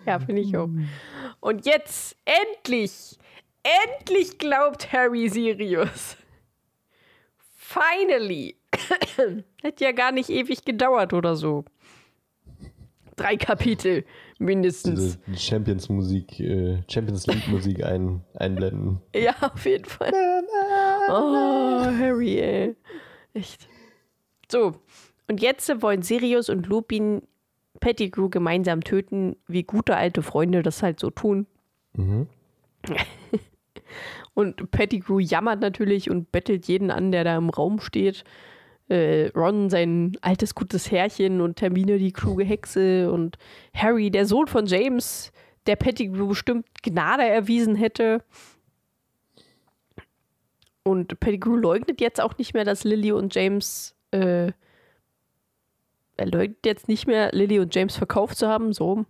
ja, 0.05 0.19
finde 0.19 0.41
ich 0.41 0.57
auch. 0.57 0.69
Und 1.39 1.65
jetzt 1.65 2.15
endlich 2.25 3.19
Endlich 3.63 4.39
glaubt 4.39 4.91
Harry 4.91 5.29
Sirius. 5.29 6.17
Finally. 7.37 8.60
Hätte 9.61 9.83
ja 9.83 9.91
gar 9.91 10.11
nicht 10.11 10.29
ewig 10.29 10.63
gedauert 10.65 11.13
oder 11.13 11.35
so. 11.35 11.65
drei 13.15 13.35
Kapitel 13.37 14.05
mindestens. 14.39 15.19
Diese 15.27 15.37
Champions 15.39 15.89
Musik, 15.89 16.39
äh, 16.39 16.81
Champions 16.89 17.27
League 17.27 17.47
Musik 17.47 17.83
ein, 17.83 18.21
einblenden. 18.35 18.99
Ja, 19.15 19.35
auf 19.41 19.65
jeden 19.65 19.85
Fall. 19.85 20.11
Oh, 21.09 21.85
Harry, 21.85 22.39
ey. 22.39 22.75
Echt. 23.33 23.67
So, 24.51 24.75
und 25.27 25.41
jetzt 25.41 25.81
wollen 25.81 26.01
Sirius 26.01 26.49
und 26.49 26.67
Lupin 26.67 27.21
Pettigrew 27.79 28.29
gemeinsam 28.29 28.83
töten, 28.83 29.35
wie 29.47 29.63
gute 29.63 29.95
alte 29.95 30.21
Freunde 30.23 30.61
das 30.63 30.83
halt 30.83 30.99
so 30.99 31.09
tun. 31.09 31.47
Mhm. 31.93 32.27
Und 34.33 34.71
Pettigrew 34.71 35.19
jammert 35.19 35.59
natürlich 35.59 36.09
und 36.09 36.31
bettelt 36.31 36.65
jeden 36.67 36.89
an, 36.89 37.11
der 37.11 37.25
da 37.25 37.35
im 37.37 37.49
Raum 37.49 37.81
steht. 37.81 38.23
Äh, 38.91 39.31
Ron, 39.33 39.69
sein 39.69 40.17
altes, 40.19 40.53
gutes 40.53 40.91
Herrchen 40.91 41.39
und 41.39 41.61
Hermine, 41.61 41.97
die 41.97 42.11
kluge 42.11 42.43
Hexe 42.43 43.09
und 43.09 43.37
Harry, 43.73 44.11
der 44.11 44.25
Sohn 44.25 44.47
von 44.47 44.65
James, 44.65 45.31
der 45.65 45.77
Pettigrew 45.77 46.27
bestimmt 46.27 46.65
Gnade 46.83 47.23
erwiesen 47.23 47.75
hätte. 47.75 48.21
Und 50.83 51.17
Pettigrew 51.21 51.55
leugnet 51.55 52.01
jetzt 52.01 52.19
auch 52.19 52.37
nicht 52.37 52.53
mehr, 52.53 52.65
dass 52.65 52.83
Lily 52.83 53.13
und 53.13 53.33
James, 53.33 53.95
äh, 54.11 54.51
er 56.17 56.25
leugnet 56.25 56.65
jetzt 56.65 56.89
nicht 56.89 57.07
mehr, 57.07 57.29
Lily 57.31 57.59
und 57.59 57.73
James 57.73 57.95
verkauft 57.95 58.37
zu 58.37 58.49
haben, 58.49 58.73
so 58.73 59.05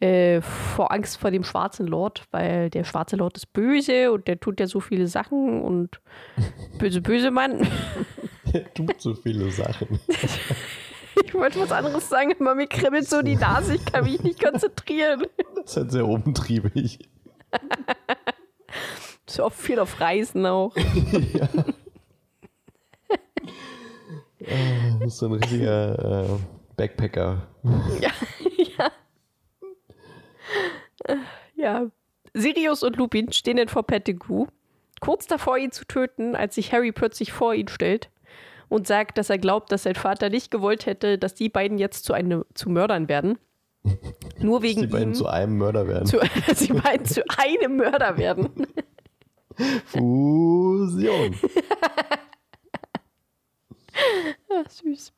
äh, 0.00 0.40
vor 0.42 0.92
Angst 0.92 1.18
vor 1.18 1.30
dem 1.30 1.44
schwarzen 1.44 1.86
Lord, 1.86 2.24
weil 2.32 2.68
der 2.70 2.82
schwarze 2.82 3.16
Lord 3.16 3.36
ist 3.36 3.52
böse 3.52 4.12
und 4.12 4.26
der 4.26 4.40
tut 4.40 4.58
ja 4.58 4.66
so 4.66 4.80
viele 4.80 5.06
Sachen 5.06 5.62
und 5.62 6.00
böse, 6.78 7.00
böse 7.00 7.30
Mann. 7.30 7.66
Der 8.52 8.72
tut 8.74 9.00
so 9.00 9.14
viele 9.14 9.50
Sachen. 9.50 10.00
Ich 11.24 11.32
wollte 11.32 11.58
was 11.58 11.72
anderes 11.72 12.10
sagen, 12.10 12.34
aber 12.38 12.54
mir 12.54 12.66
kribbelt 12.66 13.08
so 13.08 13.22
die 13.22 13.36
Nase, 13.36 13.76
ich 13.76 13.84
kann 13.86 14.04
mich 14.04 14.22
nicht 14.22 14.38
konzentrieren. 14.38 15.24
Das 15.54 15.70
ist 15.70 15.76
halt 15.78 15.90
sehr 15.90 16.06
umtriebig. 16.06 16.98
So 19.28 19.44
oft 19.44 19.58
viel 19.58 19.80
auf 19.80 19.98
Reisen 20.00 20.46
auch. 20.46 20.76
ja. 20.76 21.48
Das 24.38 25.06
ist 25.06 25.18
so 25.18 25.26
ein 25.26 25.32
richtiger 25.32 26.24
äh, 26.24 26.38
Backpacker. 26.76 27.48
Ja, 28.00 28.10
ja. 28.78 28.92
Ja. 31.56 31.86
Sirius 32.34 32.84
und 32.84 32.96
Lupin 32.96 33.32
stehen 33.32 33.56
dann 33.56 33.68
vor 33.68 33.84
Pettigrew, 33.84 34.46
kurz 35.00 35.26
davor, 35.26 35.58
ihn 35.58 35.72
zu 35.72 35.86
töten, 35.86 36.36
als 36.36 36.54
sich 36.54 36.72
Harry 36.72 36.92
plötzlich 36.92 37.32
vor 37.32 37.52
ihn 37.52 37.66
stellt 37.68 38.10
und 38.68 38.86
sagt, 38.86 39.18
dass 39.18 39.30
er 39.30 39.38
glaubt, 39.38 39.70
dass 39.72 39.84
sein 39.84 39.94
Vater 39.94 40.28
nicht 40.30 40.50
gewollt 40.50 40.86
hätte, 40.86 41.18
dass 41.18 41.34
die 41.34 41.48
beiden 41.48 41.78
jetzt 41.78 42.04
zu, 42.04 42.12
eine, 42.12 42.44
zu 42.54 42.68
Mördern 42.70 43.08
werden. 43.08 43.38
Nur 44.38 44.58
Dass 44.60 44.68
wegen 44.68 44.80
die 44.82 44.86
beiden 44.88 45.10
ihm. 45.10 45.14
zu 45.14 45.26
einem 45.28 45.58
Mörder 45.58 45.86
werden. 45.86 46.06
zu, 46.06 46.18
dass 46.46 46.58
die 46.58 46.72
beiden 46.72 47.06
zu 47.06 47.22
einem 47.38 47.76
Mörder 47.76 48.16
werden. 48.18 48.50
Fusion. 49.86 51.34
Ah, 54.50 54.64
süß. 54.68 55.12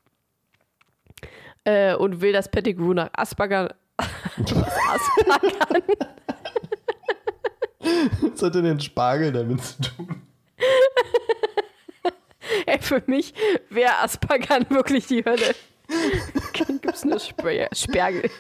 Äh, 1.65 1.95
und 1.97 2.21
will, 2.21 2.33
dass 2.33 2.49
Pettigrew 2.49 2.93
nach 2.95 3.11
Asperger. 3.15 3.75
Asperger. 3.97 5.85
Was 8.33 8.43
hat 8.43 8.55
denn 8.55 8.65
den 8.65 8.81
Spargel 8.81 9.33
damit 9.33 9.63
zu 9.63 9.83
tun? 9.83 10.23
Ey, 12.67 12.79
für 12.81 13.03
mich 13.07 13.35
wäre 13.71 13.97
Asperger 13.99 14.61
wirklich 14.71 15.07
die 15.07 15.25
Hölle. 15.25 15.55
Gibt's 16.53 17.05
nur 17.05 17.19
Sper 17.19 17.69
Spergel. 17.73 18.31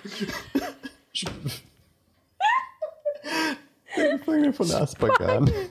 Fangen 4.24 4.42
wir 4.44 4.52
von 4.52 4.70
Asperger 4.70 5.38
an. 5.38 5.50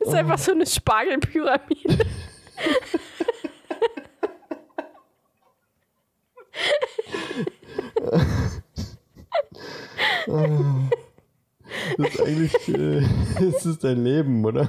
Ist 0.00 0.14
einfach 0.14 0.38
so 0.38 0.52
eine 0.52 0.66
Spargelpyramide. 0.66 2.06
Das 11.98 12.08
ist 12.08 12.20
eigentlich, 12.20 12.68
äh, 12.68 13.02
das 13.40 13.64
ist 13.64 13.84
dein 13.84 14.02
Leben, 14.04 14.44
oder? 14.44 14.68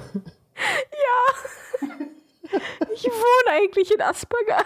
Ich 2.93 3.04
wohne 3.04 3.47
eigentlich 3.58 3.91
in 3.93 4.01
Asperger. 4.01 4.64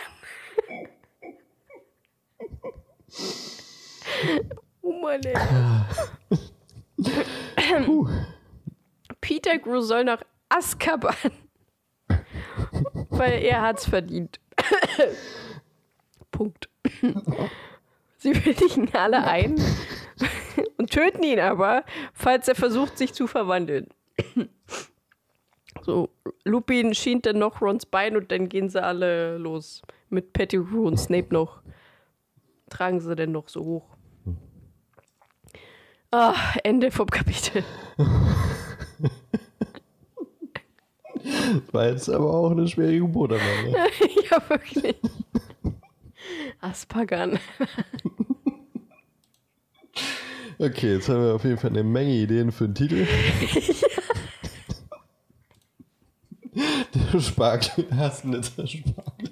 Oh 4.82 4.94
Mann, 5.02 5.22
ey. 5.24 5.36
Peter 9.22 9.58
Grew 9.58 9.82
soll 9.82 10.04
nach 10.04 10.22
Azkaban. 10.50 11.16
Weil 13.10 13.44
er 13.44 13.62
hat's 13.62 13.88
verdient. 13.88 14.40
Punkt. 16.32 16.70
Sie 18.18 18.46
willigen 18.46 18.94
alle 18.94 19.24
ein 19.26 19.56
und 20.78 20.92
töten 20.92 21.24
ihn 21.24 21.40
aber, 21.40 21.84
falls 22.14 22.48
er 22.48 22.56
versucht, 22.56 22.98
sich 22.98 23.14
zu 23.14 23.28
verwandeln. 23.28 23.88
So, 25.82 26.10
Lupin 26.44 26.94
schient 26.94 27.26
dann 27.26 27.40
noch 27.40 27.62
Rons 27.62 27.86
Bein 27.86 28.16
und 28.16 28.32
dann 28.32 28.50
gehen 28.50 28.70
sie 28.70 28.82
alle 28.82 29.38
los. 29.38 29.82
Mit 30.10 30.34
Pettigrew 30.34 30.88
und 30.88 30.98
Snape 30.98 31.34
noch. 31.34 31.62
Tragen 32.70 33.00
sie 33.00 33.16
denn 33.16 33.32
noch 33.32 33.50
so 33.50 33.64
hoch. 33.64 33.86
Ah, 36.12 36.36
Ende 36.64 36.92
vom 36.92 37.08
Kapitel. 37.08 37.64
War 41.72 41.88
jetzt 41.88 42.10
aber 42.10 42.34
auch 42.34 42.52
eine 42.52 42.68
schwere 42.68 43.00
Geburt 43.00 43.32
am 43.34 43.40
Ende. 43.40 43.78
ja, 44.30 44.50
wirklich. 44.50 44.96
Aspagan. 46.60 47.40
Okay, 50.64 50.94
jetzt 50.94 51.10
haben 51.10 51.26
wir 51.26 51.34
auf 51.34 51.44
jeden 51.44 51.58
Fall 51.58 51.72
eine 51.72 51.84
Menge 51.84 52.12
Ideen 52.12 52.52
für 52.52 52.66
den 52.70 52.76
Titel. 52.76 53.08
Der 56.54 57.20
Spargel, 57.20 57.88
Hasenitzer 57.96 58.68
Spargel. 58.68 59.32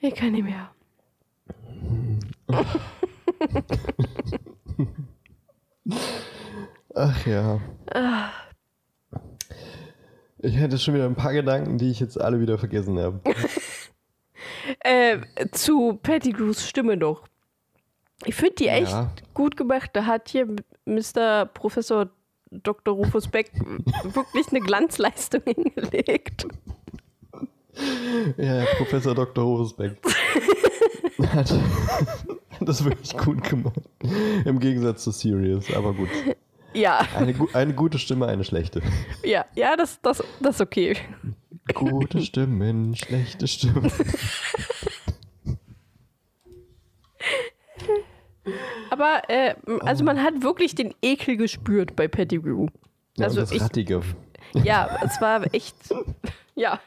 Ich 0.00 0.14
kann 0.14 0.32
nicht 0.32 0.44
mehr. 0.44 0.70
Ach 6.94 7.26
ja. 7.26 7.60
Ich 10.38 10.56
hätte 10.56 10.78
schon 10.78 10.94
wieder 10.94 11.06
ein 11.06 11.14
paar 11.14 11.32
Gedanken, 11.32 11.78
die 11.78 11.90
ich 11.90 12.00
jetzt 12.00 12.20
alle 12.20 12.40
wieder 12.40 12.58
vergessen 12.58 12.98
habe. 12.98 13.20
Äh, 14.80 15.18
zu 15.52 15.98
Pettigrews 16.02 16.66
Stimme 16.68 16.96
noch. 16.96 17.24
Ich 18.24 18.34
finde 18.34 18.54
die 18.56 18.68
echt 18.68 18.92
Ja. 18.92 19.10
gut 19.34 19.56
gemacht. 19.56 19.90
Da 19.94 20.04
hat 20.06 20.28
hier 20.28 20.46
Mr. 20.84 21.46
Professor 21.46 22.10
Dr. 22.50 22.94
Rufus 22.94 23.28
Beck 23.28 23.50
wirklich 24.02 24.48
eine 24.50 24.60
Glanzleistung 24.60 25.42
hingelegt. 25.44 26.46
Ja, 28.36 28.64
Professor 28.76 29.14
Dr. 29.14 29.44
Hofesbeck 29.44 29.96
hat, 31.32 31.50
hat 31.50 31.58
das 32.60 32.84
wirklich 32.84 33.16
gut 33.16 33.42
gemacht. 33.48 33.80
Im 34.44 34.58
Gegensatz 34.58 35.04
zu 35.04 35.12
Sirius, 35.12 35.72
aber 35.74 35.94
gut. 35.94 36.08
Ja, 36.74 37.06
Eine, 37.16 37.34
eine 37.54 37.74
gute 37.74 37.98
Stimme, 37.98 38.26
eine 38.26 38.44
schlechte. 38.44 38.82
ja, 39.24 39.44
ja, 39.54 39.76
das, 39.76 40.00
das, 40.02 40.22
das 40.40 40.56
ist 40.56 40.60
okay. 40.60 40.96
Gute 41.74 42.20
Stimmen, 42.22 42.96
schlechte 42.96 43.46
Stimmen. 43.48 43.90
Aber, 48.90 49.22
äh, 49.28 49.54
also 49.80 50.04
man 50.04 50.22
hat 50.22 50.42
wirklich 50.42 50.74
den 50.74 50.94
Ekel 51.02 51.36
gespürt 51.36 51.94
bei 51.96 52.08
Pettigrew. 52.08 52.66
Ja, 53.16 53.26
Also 53.26 53.40
das 53.40 53.52
ich, 53.52 53.60
Rattige. 53.60 54.02
ja, 54.54 54.98
es 55.04 55.20
war 55.20 55.42
echt, 55.54 55.76
ja. 56.54 56.80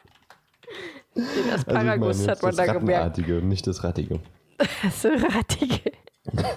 Den 1.14 1.24
Also 1.50 1.54
Asparagus 1.70 2.18
jetzt 2.18 2.28
hat 2.28 2.42
man 2.42 2.56
das 2.56 2.66
da 2.66 2.72
gemerkt. 2.72 2.88
Rattenartige 3.00 3.38
und 3.38 3.48
nicht 3.48 3.66
das 3.66 3.84
Rattige. 3.84 4.20
Das 4.58 5.04
Rattige. 5.04 5.92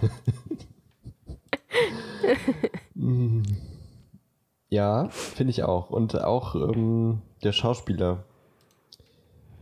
Ja, 4.70 5.08
finde 5.10 5.52
ich 5.52 5.64
auch. 5.64 5.90
Und 5.92 6.22
auch 6.22 6.56
ähm, 6.56 7.22
der 7.44 7.52
Schauspieler 7.52 8.24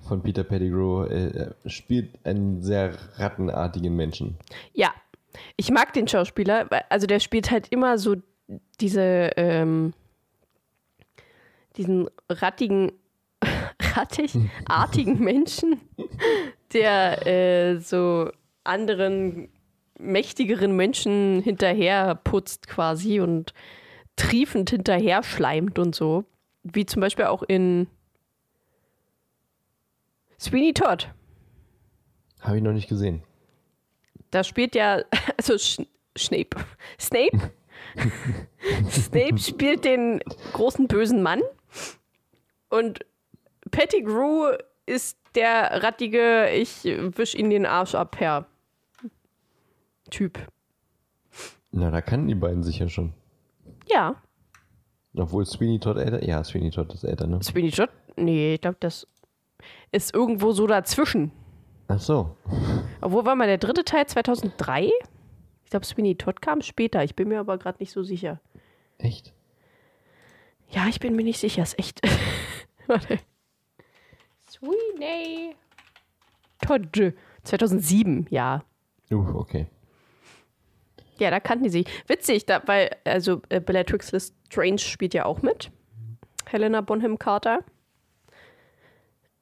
von 0.07 0.21
Peter 0.21 0.43
Pettigrew 0.43 1.03
äh, 1.05 1.53
spielt 1.65 2.13
einen 2.25 2.61
sehr 2.61 2.95
rattenartigen 3.17 3.95
Menschen. 3.95 4.37
Ja, 4.73 4.93
ich 5.57 5.71
mag 5.71 5.93
den 5.93 6.07
Schauspieler, 6.07 6.67
also 6.89 7.07
der 7.07 7.19
spielt 7.19 7.51
halt 7.51 7.67
immer 7.69 7.97
so 7.97 8.15
diese, 8.79 9.31
ähm, 9.35 9.93
diesen 11.75 12.09
rattigen, 12.29 12.91
rattig, 13.95 14.37
artigen 14.67 15.19
Menschen, 15.19 15.81
der 16.73 17.25
äh, 17.25 17.79
so 17.79 18.29
anderen 18.63 19.49
mächtigeren 19.97 20.75
Menschen 20.75 21.41
hinterher 21.41 22.15
putzt 22.15 22.67
quasi 22.67 23.19
und 23.19 23.53
triefend 24.15 24.69
hinterher 24.69 25.23
schleimt 25.23 25.79
und 25.79 25.95
so. 25.95 26.25
Wie 26.65 26.85
zum 26.85 26.99
Beispiel 26.99 27.25
auch 27.25 27.43
in 27.43 27.87
Sweeney 30.39 30.73
Todd. 30.73 31.13
Habe 32.41 32.57
ich 32.57 32.63
noch 32.63 32.73
nicht 32.73 32.89
gesehen. 32.89 33.23
Da 34.31 34.43
spielt 34.43 34.75
ja, 34.75 35.01
also 35.37 35.57
Sch 35.57 35.81
Snape. 36.17 36.57
Snape? 36.99 37.51
Snape 38.89 39.37
spielt 39.37 39.85
den 39.85 40.21
großen 40.53 40.87
bösen 40.87 41.21
Mann 41.21 41.41
und 42.69 43.05
Pettigrew 43.71 44.55
ist 44.85 45.17
der 45.35 45.83
rattige, 45.83 46.49
ich 46.49 46.85
wisch 46.85 47.35
ihn 47.35 47.49
den 47.49 47.65
Arsch 47.65 47.95
ab, 47.95 48.15
Herr. 48.19 48.47
Typ. 50.09 50.39
Na, 51.71 51.91
da 51.91 52.01
kannten 52.01 52.27
die 52.27 52.35
beiden 52.35 52.63
sich 52.63 52.79
ja 52.79 52.87
schon. 52.87 53.13
Ja. 53.87 54.21
Obwohl 55.17 55.45
Sweeney 55.45 55.79
Todd 55.79 55.97
älter. 55.97 56.23
Ja, 56.23 56.43
Sweeney 56.43 56.71
Todd 56.71 56.93
ist 56.93 57.03
älter, 57.03 57.27
ne? 57.27 57.41
Sweeney 57.41 57.71
Todd? 57.71 57.89
Nee, 58.15 58.55
ich 58.55 58.61
glaube, 58.61 58.77
das 58.79 59.07
ist 59.91 60.13
irgendwo 60.13 60.51
so 60.51 60.67
dazwischen. 60.67 61.31
Ach 61.87 61.99
so. 61.99 62.35
Obwohl 63.01 63.25
war 63.25 63.35
mal 63.35 63.47
der 63.47 63.57
dritte 63.57 63.83
Teil 63.83 64.05
2003? 64.07 64.89
Ich 65.63 65.69
glaube, 65.69 65.85
Sweeney 65.85 66.15
Todd 66.15 66.41
kam 66.41 66.61
später. 66.61 67.03
Ich 67.03 67.15
bin 67.15 67.27
mir 67.27 67.39
aber 67.39 67.57
gerade 67.57 67.77
nicht 67.79 67.91
so 67.91 68.03
sicher. 68.03 68.39
Echt? 68.97 69.33
Ja, 70.69 70.87
ich 70.87 70.99
bin 70.99 71.15
mir 71.15 71.23
nicht 71.23 71.39
sicher. 71.39 71.63
Ist 71.63 71.77
echt. 71.79 72.01
Warte. 72.87 73.19
Sweeney 74.49 75.55
Todd. 76.65 77.13
2007, 77.43 78.27
ja. 78.29 78.63
Uh, 79.11 79.35
okay. 79.35 79.67
Ja, 81.17 81.31
da 81.31 81.39
kannten 81.39 81.65
die 81.65 81.69
sich. 81.69 81.85
Witzig, 82.07 82.45
da, 82.45 82.61
weil, 82.65 82.89
also 83.05 83.41
äh, 83.49 83.59
Bellatrix 83.59 84.11
Lestrange 84.11 84.79
spielt 84.79 85.13
ja 85.13 85.25
auch 85.25 85.41
mit. 85.41 85.71
Helena 86.45 86.81
Bonham 86.81 87.17
Carter. 87.17 87.59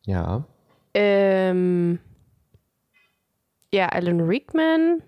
Ja. 0.06 0.46
Ähm, 0.94 2.00
ja, 3.74 3.90
Alan 3.90 4.22
Rickman. 4.22 5.02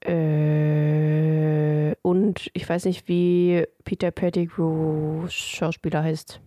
Äh, 0.00 1.94
und 2.02 2.50
ich 2.52 2.68
weiß 2.68 2.84
nicht, 2.84 3.08
wie 3.08 3.66
Peter 3.84 4.10
Pettigrew 4.10 5.26
Schauspieler 5.28 6.02
heißt. 6.02 6.40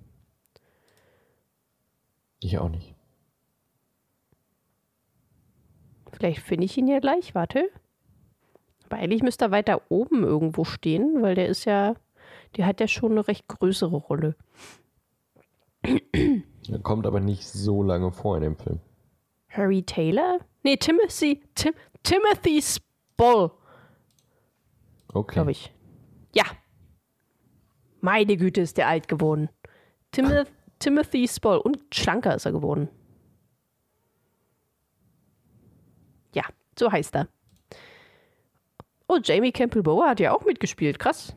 Ich 2.39 2.57
auch 2.57 2.69
nicht. 2.69 2.95
Vielleicht 6.21 6.41
finde 6.41 6.65
ich 6.65 6.77
ihn 6.77 6.85
ja 6.87 6.99
gleich, 6.99 7.33
warte. 7.33 7.67
Aber 8.85 8.97
eigentlich 8.97 9.23
müsste 9.23 9.45
er 9.45 9.51
weiter 9.51 9.81
oben 9.89 10.23
irgendwo 10.23 10.65
stehen, 10.65 11.23
weil 11.23 11.33
der 11.33 11.47
ist 11.47 11.65
ja, 11.65 11.95
der 12.57 12.67
hat 12.67 12.79
ja 12.79 12.87
schon 12.87 13.13
eine 13.13 13.27
recht 13.27 13.47
größere 13.47 13.95
Rolle. 13.95 14.35
Er 15.81 16.79
kommt 16.83 17.07
aber 17.07 17.19
nicht 17.19 17.47
so 17.47 17.81
lange 17.81 18.11
vor 18.11 18.37
in 18.37 18.43
dem 18.43 18.55
Film. 18.55 18.79
Harry 19.49 19.81
Taylor? 19.81 20.37
Nee, 20.61 20.77
Timothy, 20.77 21.41
Tim, 21.55 21.73
Timothy 22.03 22.61
Spall, 22.61 23.49
Okay. 25.11 25.33
glaube 25.33 25.49
ich. 25.51 25.73
Ja. 26.35 26.43
Meine 27.99 28.37
Güte, 28.37 28.61
ist 28.61 28.77
der 28.77 28.87
alt 28.89 29.07
geworden. 29.07 29.49
Timoth 30.11 30.51
Timothy 30.77 31.27
Spall. 31.27 31.57
Und 31.57 31.79
schlanker 31.91 32.35
ist 32.35 32.45
er 32.45 32.51
geworden. 32.51 32.89
Ja, 36.33 36.43
so 36.81 36.91
heißt 36.91 37.15
er. 37.15 37.27
Oh, 39.07 39.19
Jamie 39.23 39.51
Campbell 39.51 39.83
Bower 39.83 40.09
hat 40.09 40.19
ja 40.19 40.33
auch 40.33 40.43
mitgespielt. 40.45 40.97
Krass. 40.97 41.35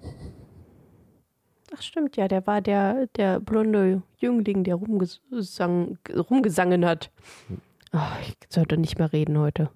Ach 1.76 1.82
stimmt, 1.82 2.16
ja, 2.16 2.28
der 2.28 2.46
war 2.46 2.62
der, 2.62 3.08
der 3.16 3.40
blonde 3.40 4.02
Jüngling, 4.18 4.64
der 4.64 4.76
rumgesang, 4.76 5.98
rumgesangen 6.30 6.86
hat. 6.86 7.10
Oh, 7.92 7.98
ich 8.22 8.34
sollte 8.48 8.78
nicht 8.78 8.98
mehr 8.98 9.12
reden 9.12 9.38
heute. 9.38 9.70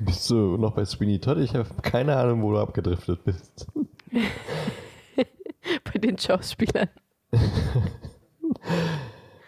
Bist 0.00 0.28
du 0.28 0.56
noch 0.58 0.74
bei 0.74 0.84
Sweeney 0.84 1.18
Todd? 1.18 1.38
Ich 1.38 1.54
habe 1.54 1.68
keine 1.82 2.16
Ahnung, 2.16 2.42
wo 2.42 2.52
du 2.52 2.58
abgedriftet 2.58 3.24
bist. 3.24 3.66
Bei 5.84 5.98
den 5.98 6.16
Schauspielern. 6.18 6.88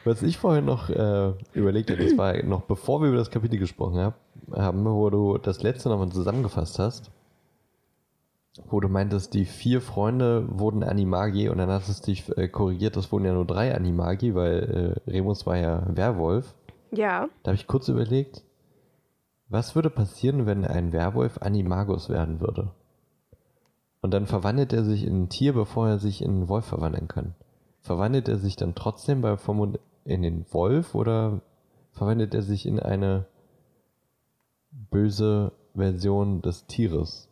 Was 0.04 0.22
ich 0.22 0.38
vorhin 0.38 0.64
noch 0.64 0.88
äh, 0.88 1.32
überlegt 1.52 1.90
habe, 1.90 2.02
das 2.02 2.16
war 2.16 2.42
noch 2.42 2.62
bevor 2.62 3.02
wir 3.02 3.08
über 3.08 3.18
das 3.18 3.30
Kapitel 3.30 3.58
gesprochen 3.58 3.98
hab, 3.98 4.18
haben, 4.54 4.84
wo 4.84 5.10
du 5.10 5.38
das 5.38 5.62
letzte 5.62 5.88
nochmal 5.88 6.10
zusammengefasst 6.10 6.78
hast, 6.78 7.10
wo 8.66 8.80
du 8.80 8.88
meintest, 8.88 9.34
die 9.34 9.44
vier 9.44 9.80
Freunde 9.80 10.46
wurden 10.50 10.82
Animagi 10.82 11.48
und 11.48 11.58
dann 11.58 11.70
hast 11.70 11.88
du 11.88 12.10
dich 12.10 12.36
äh, 12.36 12.48
korrigiert, 12.48 12.96
das 12.96 13.12
wurden 13.12 13.24
ja 13.24 13.32
nur 13.32 13.46
drei 13.46 13.74
Animagi, 13.74 14.34
weil 14.34 14.96
äh, 15.06 15.10
Remus 15.10 15.46
war 15.46 15.56
ja 15.56 15.84
Werwolf. 15.88 16.54
Ja. 16.90 17.28
Da 17.42 17.50
habe 17.50 17.56
ich 17.56 17.66
kurz 17.66 17.88
überlegt, 17.88 18.42
was 19.48 19.74
würde 19.74 19.90
passieren, 19.90 20.46
wenn 20.46 20.64
ein 20.64 20.92
Werwolf 20.92 21.38
Animagus 21.40 22.08
werden 22.08 22.40
würde? 22.40 22.72
Und 24.00 24.12
dann 24.12 24.26
verwandelt 24.26 24.72
er 24.72 24.84
sich 24.84 25.04
in 25.04 25.22
ein 25.22 25.28
Tier, 25.28 25.54
bevor 25.54 25.88
er 25.88 25.98
sich 25.98 26.22
in 26.22 26.30
einen 26.30 26.48
Wolf 26.48 26.66
verwandeln 26.66 27.08
kann. 27.08 27.34
Verwandelt 27.80 28.28
er 28.28 28.38
sich 28.38 28.56
dann 28.56 28.74
trotzdem 28.74 29.22
bei 29.22 29.36
Vormund 29.36 29.78
in 30.04 30.22
den 30.22 30.46
Wolf 30.52 30.94
oder 30.94 31.40
verwandelt 31.92 32.34
er 32.34 32.42
sich 32.42 32.66
in 32.66 32.78
eine 32.78 33.26
böse 34.70 35.52
Version 35.74 36.42
des 36.42 36.66
Tieres? 36.66 37.28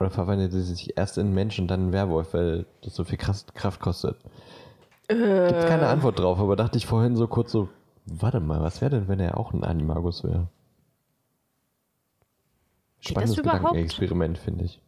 Oder 0.00 0.10
verwandelt 0.10 0.52
er 0.52 0.60
sich 0.62 0.96
erst 0.96 1.16
in 1.18 1.32
Menschen, 1.32 1.68
dann 1.68 1.86
in 1.88 1.92
Werwolf, 1.92 2.34
weil 2.34 2.66
das 2.82 2.94
so 2.94 3.04
viel 3.04 3.18
Kraft 3.18 3.80
kostet? 3.80 4.16
Gibt 5.08 5.20
keine 5.20 5.88
Antwort 5.88 6.18
drauf, 6.18 6.38
aber 6.38 6.56
dachte 6.56 6.78
ich 6.78 6.86
vorhin 6.86 7.16
so 7.16 7.26
kurz 7.28 7.52
so, 7.52 7.68
warte 8.06 8.40
mal, 8.40 8.60
was 8.62 8.80
wäre 8.80 8.90
denn, 8.90 9.08
wenn 9.08 9.20
er 9.20 9.36
auch 9.38 9.52
ein 9.52 9.62
Animagus 9.62 10.24
wäre? 10.24 10.48
Geht 13.00 13.10
Spannendes? 13.10 13.36
Gedankenexperiment, 13.36 14.38
finde 14.38 14.64
ich. 14.64 14.80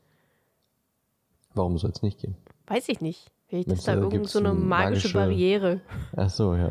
Warum 1.55 1.79
soll 1.79 1.91
es 1.91 2.03
nicht 2.03 2.19
gehen? 2.21 2.37
Weiß 2.67 2.89
ich 2.89 3.01
nicht. 3.01 3.31
Vielleicht 3.47 3.69
ist 3.69 3.87
da 3.87 3.93
du, 3.93 3.99
da 3.99 4.03
irgend 4.05 4.13
gibt's 4.23 4.33
so 4.33 4.39
eine 4.41 4.51
eine 4.51 4.59
magische, 4.59 5.09
magische- 5.09 5.15
Barriere. 5.15 5.81
Ach 6.17 6.31
so, 6.31 6.55
ja. 6.55 6.71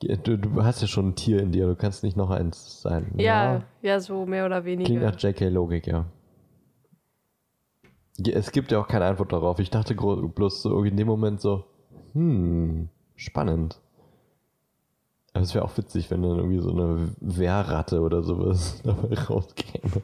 Du, 0.00 0.36
du 0.36 0.62
hast 0.62 0.82
ja 0.82 0.88
schon 0.88 1.08
ein 1.08 1.14
Tier 1.14 1.40
in 1.40 1.52
dir, 1.52 1.66
du 1.66 1.74
kannst 1.74 2.02
nicht 2.02 2.16
noch 2.16 2.30
eins 2.30 2.82
sein. 2.82 3.12
Ja, 3.16 3.62
ja, 3.82 3.98
so 4.00 4.26
mehr 4.26 4.44
oder 4.44 4.64
weniger. 4.64 4.86
Klingt 4.86 5.02
nach 5.02 5.18
JK-Logik, 5.18 5.86
ja. 5.86 6.04
Ja, 8.18 8.34
Es 8.34 8.50
gibt 8.52 8.72
ja 8.72 8.78
auch 8.80 8.88
keine 8.88 9.06
Antwort 9.06 9.32
darauf. 9.32 9.58
Ich 9.58 9.70
dachte 9.70 9.94
bloß 9.94 10.62
so 10.62 10.82
in 10.84 10.96
dem 10.96 11.06
Moment 11.06 11.40
so, 11.40 11.64
hm, 12.12 12.88
spannend. 13.14 13.80
Aber 15.32 15.42
es 15.42 15.54
wäre 15.54 15.64
auch 15.64 15.76
witzig, 15.76 16.10
wenn 16.10 16.22
dann 16.22 16.36
irgendwie 16.38 16.60
so 16.60 16.70
eine 16.70 17.10
Wehrratte 17.20 18.00
oder 18.00 18.22
sowas 18.22 18.80
dabei 18.84 19.14
rauskäme. 19.14 20.02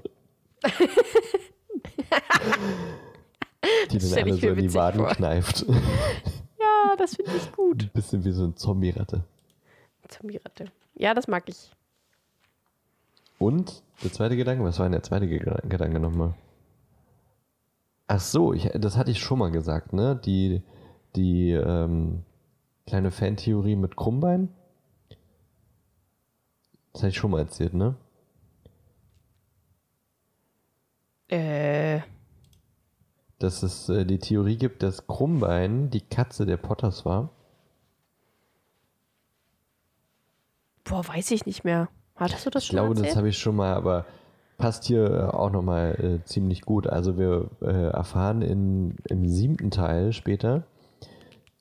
Die 3.91 3.99
Das 3.99 4.11
dann 4.11 4.25
alle 4.25 4.35
so 4.35 4.47
in 4.49 4.57
die 4.57 4.75
Waden 4.75 5.01
vor. 5.01 5.11
kneift. 5.11 5.67
Ja, 6.59 6.97
das 6.97 7.15
finde 7.17 7.31
ich 7.37 7.53
gut. 7.53 7.85
Ein 7.85 7.91
bisschen 7.95 8.25
wie 8.25 8.33
so 8.33 8.45
eine 8.45 8.55
Zombie-Ratte. 8.55 9.25
Zombie-Ratte. 10.13 10.67
Ja, 10.95 11.15
das 11.15 11.29
mag 11.29 11.49
ich. 11.49 11.71
Und 13.39 13.83
der 14.05 14.13
zweite 14.13 14.37
Gedanke, 14.37 14.63
was 14.65 14.79
war 14.79 14.87
denn 14.87 14.93
der 14.93 15.03
zweite 15.03 15.27
Ge- 15.27 15.41
Gedanke 15.69 15.99
nochmal? 15.99 16.35
Ach 18.07 18.21
so, 18.21 18.53
ich, 18.53 18.69
das 18.75 18.97
hatte 18.97 19.11
ich 19.11 19.21
schon 19.21 19.39
mal 19.39 19.51
gesagt, 19.51 19.93
ne? 19.93 20.21
Die, 20.25 20.63
die 21.17 21.51
ähm, 21.53 22.23
kleine 22.87 23.11
Fantheorie 23.11 23.77
mit 23.77 23.97
Krummbein. 23.97 24.49
Das 26.93 27.03
hatte 27.03 27.11
ich 27.11 27.17
schon 27.17 27.31
mal 27.31 27.41
erzählt, 27.41 27.75
ne? 27.75 27.97
Äh, 31.29 32.01
Dass 33.39 33.63
es 33.63 33.89
äh, 33.89 34.05
die 34.05 34.19
Theorie 34.19 34.57
gibt, 34.59 34.83
dass 34.83 35.07
Krummbein 35.07 35.89
die 35.91 36.03
Katze 36.03 36.45
der 36.45 36.59
Potters 36.59 37.05
war. 37.07 37.31
Boah, 40.85 41.07
weiß 41.07 41.31
ich 41.33 41.47
nicht 41.47 41.65
mehr. 41.65 41.89
Hattest 42.17 42.47
du 42.47 42.51
das 42.51 42.63
Ich 42.65 42.69
schon 42.69 42.77
glaube, 42.77 42.91
das 42.95 43.01
erzählt? 43.03 43.17
habe 43.17 43.29
ich 43.29 43.39
schon 43.39 43.57
mal, 43.57 43.75
aber 43.75 44.05
passt 44.59 44.85
hier 44.85 45.11
äh, 45.11 45.23
auch 45.35 45.51
nochmal 45.51 46.21
äh, 46.23 46.25
ziemlich 46.27 46.63
gut. 46.63 46.87
Also 46.87 47.19
wir 47.19 47.51
äh, 47.63 47.91
erfahren 47.91 48.43
in, 48.43 48.97
im 49.09 49.27
siebten 49.27 49.71
Teil 49.71 50.13
später, 50.13 50.65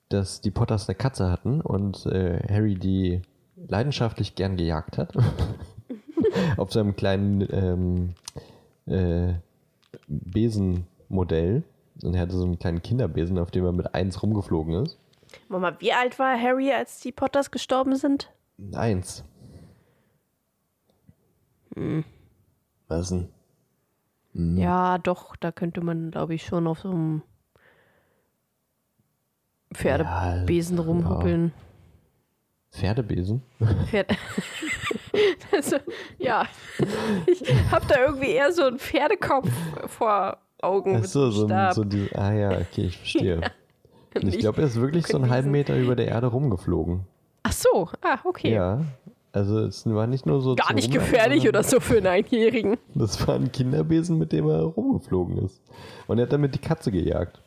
dass 0.09 0.41
die 0.41 0.51
Potters 0.51 0.87
eine 0.87 0.95
Katze 0.95 1.31
hatten 1.31 1.61
und 1.61 2.05
äh, 2.05 2.39
Harry 2.49 2.75
die 2.75 3.21
leidenschaftlich 3.55 4.35
gern 4.35 4.57
gejagt 4.57 4.97
hat. 4.97 5.13
auf 6.57 6.71
seinem 6.71 6.95
kleinen 6.95 7.47
ähm, 7.51 8.13
äh, 8.85 9.33
Besenmodell. 10.07 11.63
Und 12.03 12.15
er 12.15 12.21
hatte 12.21 12.37
so 12.37 12.43
einen 12.45 12.59
kleinen 12.59 12.81
Kinderbesen, 12.81 13.37
auf 13.37 13.51
dem 13.51 13.65
er 13.65 13.71
mit 13.71 13.93
eins 13.93 14.21
rumgeflogen 14.23 14.83
ist. 14.85 14.97
Mama, 15.49 15.73
wie 15.79 15.93
alt 15.93 16.19
war 16.19 16.39
Harry, 16.39 16.71
als 16.71 16.99
die 16.99 17.11
Potters 17.11 17.51
gestorben 17.51 17.95
sind? 17.95 18.29
Eins. 18.73 19.23
Hm. 21.75 22.03
Was 22.87 23.09
denn? 23.09 23.29
Ja, 24.33 24.97
doch, 24.97 25.35
da 25.35 25.51
könnte 25.51 25.81
man, 25.81 26.11
glaube 26.11 26.33
ich, 26.35 26.45
schon 26.45 26.67
auf 26.67 26.79
so 26.79 26.89
einem 26.89 27.21
Pferdebesen 29.73 30.77
Ja, 30.77 30.83
rumhuppeln. 30.83 31.53
Pferdebesen? 32.71 33.41
Pferd 33.87 34.15
also, 35.51 35.77
ja, 36.17 36.47
ich 37.27 37.43
habe 37.71 37.85
da 37.87 37.99
irgendwie 38.05 38.29
eher 38.31 38.53
so 38.53 38.63
einen 38.63 38.79
Pferdekopf 38.79 39.49
vor 39.87 40.37
Augen 40.61 40.97
Ach 40.97 41.03
so, 41.05 41.31
so, 41.31 41.47
ein- 41.47 41.73
so 41.73 41.83
die, 41.83 42.09
ah 42.15 42.31
ja, 42.33 42.51
okay, 42.51 42.85
ich 42.85 42.97
verstehe. 42.97 43.41
Und 44.15 44.27
ich 44.27 44.39
glaube, 44.39 44.61
er 44.61 44.67
ist 44.67 44.75
wirklich 44.79 45.07
so 45.07 45.17
einen 45.17 45.29
halben 45.29 45.51
Meter 45.51 45.77
über 45.77 45.95
der 45.95 46.07
Erde 46.07 46.27
rumgeflogen. 46.27 47.05
Ach 47.51 47.53
so, 47.53 47.89
ah, 48.01 48.17
okay. 48.23 48.53
Ja. 48.53 48.81
Also 49.33 49.59
es 49.59 49.85
war 49.85 50.07
nicht 50.07 50.25
nur 50.25 50.41
so 50.41 50.55
Gar 50.55 50.73
nicht 50.73 50.91
gefährlich 50.91 51.47
oder 51.47 51.63
so 51.63 51.81
für 51.81 51.97
einen 51.97 52.07
Einjährigen. 52.07 52.77
Das 52.95 53.27
war 53.27 53.35
ein 53.35 53.51
Kinderbesen, 53.51 54.17
mit 54.17 54.31
dem 54.31 54.47
er 54.47 54.61
rumgeflogen 54.61 55.37
ist. 55.39 55.61
Und 56.07 56.17
er 56.17 56.23
hat 56.23 56.33
damit 56.33 56.55
die 56.55 56.59
Katze 56.59 56.91
gejagt. 56.91 57.41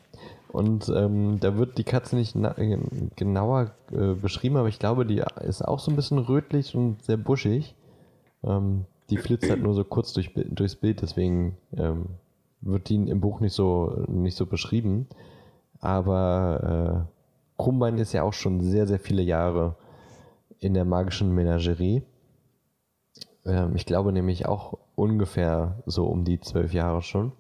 Und 0.48 0.92
ähm, 0.94 1.40
da 1.40 1.56
wird 1.56 1.78
die 1.78 1.84
Katze 1.84 2.16
nicht 2.16 2.36
äh, 2.36 2.78
genauer 3.16 3.72
äh, 3.92 4.14
beschrieben, 4.14 4.56
aber 4.56 4.68
ich 4.68 4.78
glaube, 4.78 5.06
die 5.06 5.22
ist 5.40 5.62
auch 5.62 5.78
so 5.78 5.90
ein 5.90 5.96
bisschen 5.96 6.18
rötlich 6.18 6.74
und 6.74 7.02
sehr 7.02 7.16
buschig. 7.16 7.74
Ähm, 8.44 8.84
die 9.10 9.16
flitzt 9.16 9.50
halt 9.50 9.62
nur 9.62 9.74
so 9.74 9.84
kurz 9.84 10.12
durch, 10.12 10.32
durchs 10.34 10.76
Bild, 10.76 11.02
deswegen 11.02 11.56
ähm, 11.76 12.06
wird 12.60 12.88
die 12.88 12.94
im 12.94 13.20
Buch 13.20 13.40
nicht 13.40 13.54
so, 13.54 14.04
nicht 14.06 14.36
so 14.36 14.46
beschrieben. 14.46 15.06
Aber 15.80 17.06
äh, 17.58 17.62
Krummbein 17.62 17.98
ist 17.98 18.12
ja 18.12 18.22
auch 18.22 18.32
schon 18.32 18.60
sehr, 18.60 18.86
sehr 18.86 18.98
viele 18.98 19.22
Jahre 19.22 19.76
in 20.64 20.72
der 20.72 20.86
magischen 20.86 21.34
Menagerie. 21.34 22.02
Ähm, 23.44 23.76
ich 23.76 23.84
glaube 23.84 24.12
nämlich 24.12 24.46
auch 24.46 24.78
ungefähr 24.94 25.82
so 25.84 26.06
um 26.06 26.24
die 26.24 26.40
zwölf 26.40 26.72
Jahre 26.72 27.02
schon. 27.02 27.32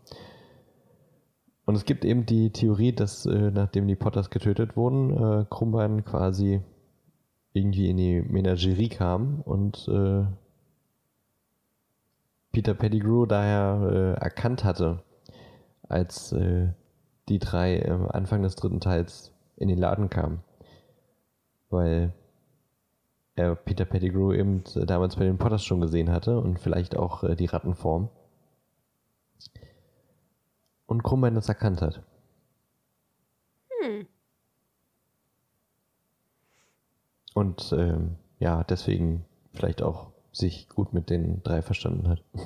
Und 1.64 1.74
es 1.74 1.86
gibt 1.86 2.04
eben 2.04 2.26
die 2.26 2.50
Theorie, 2.50 2.92
dass 2.92 3.24
äh, 3.24 3.50
nachdem 3.50 3.88
die 3.88 3.96
Potters 3.96 4.28
getötet 4.28 4.76
wurden, 4.76 5.10
äh, 5.10 5.46
Krummbein 5.48 6.04
quasi 6.04 6.60
irgendwie 7.54 7.88
in 7.88 7.96
die 7.96 8.20
Menagerie 8.20 8.90
kam 8.90 9.40
und 9.40 9.88
äh, 9.88 10.26
Peter 12.52 12.74
Pettigrew 12.74 13.24
daher 13.24 13.88
äh, 13.90 14.22
erkannt 14.22 14.64
hatte, 14.64 15.02
als 15.88 16.32
äh, 16.32 16.68
die 17.30 17.38
drei 17.38 17.88
am 17.90 18.06
Anfang 18.08 18.42
des 18.42 18.54
dritten 18.56 18.80
Teils 18.80 19.32
in 19.56 19.68
den 19.68 19.78
Laden 19.78 20.10
kamen. 20.10 20.40
Weil 21.70 22.12
er 23.36 23.54
Peter 23.56 23.84
Pettigrew 23.84 24.32
eben 24.32 24.62
äh, 24.76 24.86
damals 24.86 25.16
bei 25.16 25.24
den 25.24 25.38
Potters 25.38 25.64
schon 25.64 25.80
gesehen 25.80 26.10
hatte 26.10 26.38
und 26.38 26.60
vielleicht 26.60 26.96
auch 26.96 27.24
äh, 27.24 27.34
die 27.36 27.46
Rattenform. 27.46 28.08
Und 30.86 31.02
Krummbein 31.02 31.34
das 31.34 31.48
erkannt 31.48 31.82
hat. 31.82 32.02
Und 37.34 37.74
ähm, 37.76 38.16
ja, 38.38 38.62
deswegen 38.64 39.24
vielleicht 39.52 39.82
auch 39.82 40.12
sich 40.32 40.68
gut 40.68 40.92
mit 40.92 41.10
den 41.10 41.42
drei 41.42 41.62
verstanden 41.62 42.08
hat. 42.08 42.22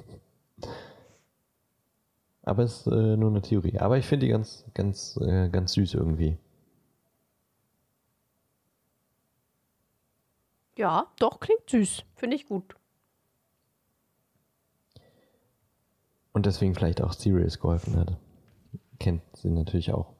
Aber 2.43 2.62
es 2.62 2.86
ist 2.86 2.86
äh, 2.86 3.16
nur 3.16 3.30
eine 3.30 3.43
Theorie. 3.43 3.78
Aber 3.78 3.99
ich 3.99 4.07
finde 4.07 4.24
die 4.24 4.32
ganz, 4.32 4.64
ganz, 4.72 5.18
äh, 5.20 5.51
ganz 5.51 5.74
süß 5.74 5.93
irgendwie. 5.93 6.39
Ja, 10.78 11.08
doch, 11.18 11.40
klingt 11.40 11.68
süß. 11.68 12.04
Finde 12.14 12.36
ich 12.36 12.46
gut. 12.46 12.76
Und 16.32 16.46
deswegen 16.46 16.76
vielleicht 16.76 17.02
auch 17.02 17.12
Sirius 17.12 17.58
geholfen 17.58 17.96
hat. 17.96 18.16
Kennt 19.00 19.22
sie 19.34 19.50
natürlich 19.50 19.92
auch. 19.92 20.14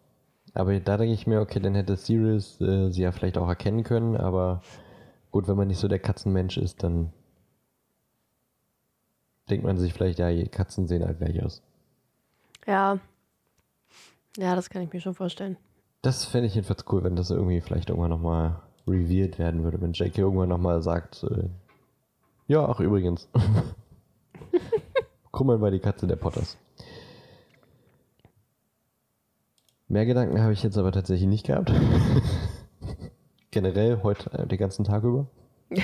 Aber 0.55 0.81
da 0.81 0.97
denke 0.97 1.15
ich 1.15 1.29
mir, 1.29 1.41
okay, 1.41 1.61
dann 1.61 1.77
hätte 1.77 1.97
Sirius 1.97 2.61
äh, 2.61 2.91
sie 2.91 3.03
ja 3.03 3.13
vielleicht 3.13 3.39
auch 3.39 3.47
erkennen 3.47 3.85
können, 3.85 4.17
aber 4.17 4.63
gut, 5.31 5.47
wenn 5.47 5.57
man 5.57 5.69
nicht 5.69 5.79
so 5.79 5.87
der 5.87 6.01
Katzenmensch 6.01 6.59
ist, 6.59 6.83
dann 6.83 7.13
denkt 9.49 9.65
man 9.65 9.79
sich 9.79 9.93
vielleicht, 9.93 10.19
ja, 10.19 10.45
Katzen 10.47 10.89
sehen 10.89 11.05
halt 11.05 11.19
gleich 11.19 11.41
aus. 11.41 11.63
Ja. 12.67 12.99
Ja, 14.37 14.57
das 14.57 14.71
kann 14.71 14.83
ich 14.83 14.93
mir 14.93 15.01
schon 15.01 15.15
vorstellen. 15.15 15.57
Das 16.03 16.25
fände 16.25 16.49
ich 16.49 16.57
jedenfalls 16.57 16.85
cool, 16.91 17.05
wenn 17.05 17.15
das 17.15 17.31
irgendwie 17.31 17.61
vielleicht 17.61 17.91
irgendwann 17.91 18.11
nochmal 18.11 18.61
revealed 18.89 19.39
werden 19.39 19.65
würde, 19.65 19.81
wenn 19.81 19.93
Jake 19.93 20.21
irgendwann 20.21 20.49
nochmal 20.49 20.83
sagt, 20.83 21.25
äh, 21.25 21.49
ja, 22.47 22.67
ach 22.67 22.81
übrigens. 22.81 23.29
Krummel 25.33 25.61
war 25.61 25.71
die 25.71 25.79
Katze 25.79 26.07
der 26.07 26.17
Potters. 26.17 26.57
Mehr 29.89 30.05
Gedanken 30.05 30.41
habe 30.41 30.53
ich 30.53 30.63
jetzt 30.63 30.77
aber 30.77 30.93
tatsächlich 30.93 31.29
nicht 31.29 31.47
gehabt. 31.47 31.73
Generell 33.51 34.03
heute 34.03 34.31
äh, 34.33 34.47
den 34.47 34.59
ganzen 34.59 34.85
Tag 34.85 35.05
über. 35.05 35.27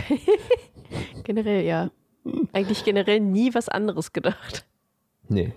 Generell, 1.25 1.65
ja. 1.65 1.91
Eigentlich 2.53 2.85
generell 2.85 3.21
nie 3.21 3.55
was 3.55 3.69
anderes 3.69 4.13
gedacht. 4.13 4.65
Nee. 5.29 5.53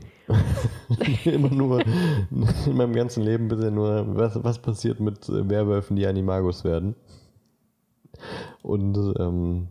Immer 1.24 1.50
nur 1.50 1.86
in 1.86 2.76
meinem 2.76 2.94
ganzen 2.94 3.24
Leben 3.24 3.48
bisher 3.48 3.72
nur, 3.72 4.16
was, 4.16 4.44
was 4.44 4.60
passiert 4.60 5.00
mit 5.00 5.30
äh, 5.30 5.50
Werwölfen, 5.50 5.96
die 5.96 6.06
Animagus 6.06 6.66
werden. 6.66 6.96
Und 8.62 8.98
ähm, 9.20 9.68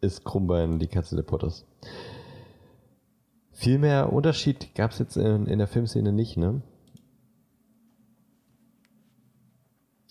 ist 0.00 0.24
Krummbein 0.24 0.78
die 0.78 0.86
Katze 0.86 1.16
der 1.16 1.22
Potters. 1.22 1.64
Viel 3.52 3.78
mehr 3.78 4.12
Unterschied 4.12 4.74
gab 4.74 4.92
es 4.92 4.98
jetzt 5.00 5.16
in, 5.16 5.46
in 5.46 5.58
der 5.58 5.66
Filmszene 5.66 6.12
nicht, 6.12 6.36
ne? 6.36 6.62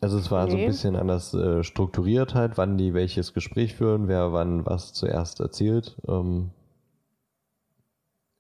Also 0.02 0.18
es 0.18 0.30
war 0.30 0.48
so 0.48 0.54
ein 0.56 0.60
Nee. 0.62 0.68
bisschen 0.68 0.96
anders 0.96 1.34
äh, 1.34 1.64
strukturiert 1.64 2.36
halt, 2.36 2.58
wann 2.58 2.78
die 2.78 2.94
welches 2.94 3.34
Gespräch 3.34 3.74
führen, 3.74 4.08
wer 4.08 4.32
wann 4.32 4.66
was 4.66 4.94
zuerst 4.94 5.40
erzählt. 5.40 5.98
Ähm, 6.08 6.52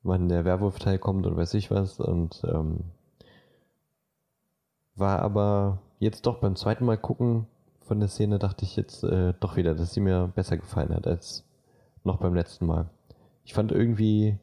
wann 0.03 0.29
der 0.29 0.45
Werwolf-Teil 0.45 0.99
kommt 0.99 1.25
und 1.25 1.35
weiß 1.35 1.53
ich 1.55 1.71
was. 1.71 1.99
Und 1.99 2.43
ähm, 2.47 2.81
war 4.95 5.19
aber 5.19 5.79
jetzt 5.99 6.25
doch 6.27 6.39
beim 6.39 6.55
zweiten 6.55 6.85
Mal 6.85 6.97
gucken 6.97 7.47
von 7.87 7.99
der 7.99 8.09
Szene, 8.09 8.37
dachte 8.37 8.65
ich 8.65 8.75
jetzt 8.75 9.03
äh, 9.03 9.33
doch 9.39 9.55
wieder, 9.55 9.73
dass 9.73 9.93
sie 9.93 10.01
mir 10.01 10.31
besser 10.35 10.57
gefallen 10.57 10.93
hat 10.93 11.07
als 11.07 11.43
noch 12.03 12.17
beim 12.17 12.35
letzten 12.35 12.65
Mal. 12.65 12.89
Ich 13.43 13.53
fand 13.53 13.71
irgendwie 13.71 14.37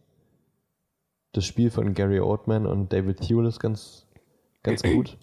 das 1.32 1.44
Spiel 1.44 1.70
von 1.70 1.94
Gary 1.94 2.20
Oldman 2.20 2.66
und 2.66 2.92
David 2.92 3.20
Thewlis 3.20 3.60
ganz, 3.60 4.06
ganz 4.62 4.82
gut. 4.94 5.18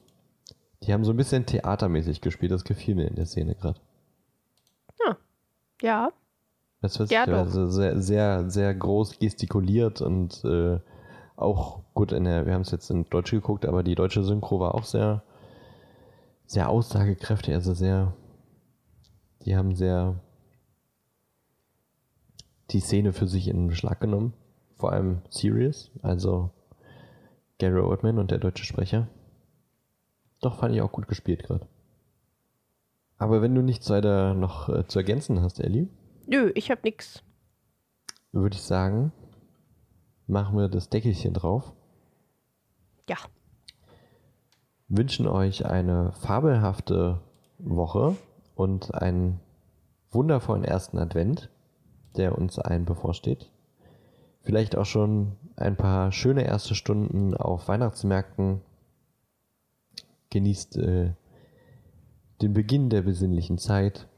Die 0.84 0.94
haben 0.94 1.04
so 1.04 1.12
ein 1.12 1.18
bisschen 1.18 1.46
theatermäßig 1.46 2.22
gespielt, 2.22 2.52
das 2.52 2.64
gefiel 2.64 2.96
mir 2.96 3.08
in 3.08 3.16
der 3.16 3.26
Szene 3.26 3.56
gerade. 3.56 3.80
Ja. 5.06 5.18
Ja, 7.12 7.22
ich 7.26 7.28
meine? 7.28 7.44
doch. 7.44 7.46
Also 7.48 7.70
sehr, 7.70 8.02
sehr, 8.02 8.50
sehr 8.50 8.74
groß 8.74 9.20
gestikuliert 9.20 10.02
und 10.02 10.44
äh, 10.44 10.80
auch 11.36 11.82
gut 11.94 12.12
in 12.12 12.24
der, 12.24 12.46
wir 12.46 12.54
haben 12.54 12.62
es 12.62 12.72
jetzt 12.72 12.90
in 12.90 13.06
Deutsch 13.06 13.32
geguckt, 13.32 13.66
aber 13.66 13.84
die 13.84 13.96
deutsche 13.96 14.24
Synchro 14.24 14.60
war 14.60 14.76
auch 14.76 14.84
sehr, 14.84 15.24
sehr 16.52 16.68
aussagekräftig, 16.68 17.54
also 17.54 17.74
sehr, 17.74 18.14
die 19.46 19.56
haben 19.56 19.74
sehr 19.74 20.20
die 22.72 22.82
Szene 22.82 23.14
für 23.14 23.26
sich 23.26 23.48
in 23.48 23.68
Beschlag 23.68 24.02
genommen. 24.02 24.34
Vor 24.76 24.92
allem 24.92 25.22
Sirius, 25.30 25.92
also 26.02 26.52
Gary 27.58 27.80
Oldman 27.80 28.20
und 28.20 28.32
der 28.32 28.40
deutsche 28.40 28.66
Sprecher. 28.66 29.08
Doch, 30.42 30.58
fand 30.60 30.76
ich 30.76 30.82
auch 30.82 30.92
gut 30.92 31.08
gespielt 31.08 31.44
gerade. 31.44 31.70
Aber 33.18 33.42
wenn 33.42 33.56
du 33.56 33.62
nichts 33.62 33.90
weiter 33.90 34.34
noch 34.34 34.68
äh, 34.68 34.86
zu 34.88 35.00
ergänzen 35.00 35.40
hast, 35.42 35.62
Ellie, 35.62 35.88
Nö, 36.28 36.52
ich 36.56 36.70
hab 36.70 36.84
nix. 36.84 37.24
würde 38.34 38.58
ich 38.58 38.64
sagen, 38.64 39.14
machen 40.28 40.58
wir 40.58 40.68
das 40.68 40.90
Deckelchen 40.90 41.34
drauf. 41.34 41.72
Ja. 43.08 43.16
Wünschen 44.94 45.26
euch 45.26 45.66
eine 45.66 46.12
fabelhafte 46.12 47.22
Woche 47.60 48.18
und 48.56 48.94
einen 48.94 49.40
wundervollen 50.12 50.66
ersten 50.66 50.98
Advent, 50.98 51.50
der 52.18 52.38
uns 52.38 52.60
allen 52.60 52.84
bevorsteht. 52.84 53.50
Vielleicht 54.44 54.76
auch 54.76 54.86
schon 54.86 55.38
ein 55.56 55.78
paar 55.78 56.12
schöne 56.12 56.44
erste 56.44 56.76
Stunden 56.76 57.34
auf 57.34 57.70
Weihnachtsmärkten. 57.70 58.60
Genießt 60.30 60.76
äh, 60.80 61.14
den 62.42 62.54
Beginn 62.54 62.90
der 62.90 63.04
besinnlichen 63.04 63.60
Zeit. 63.60 64.10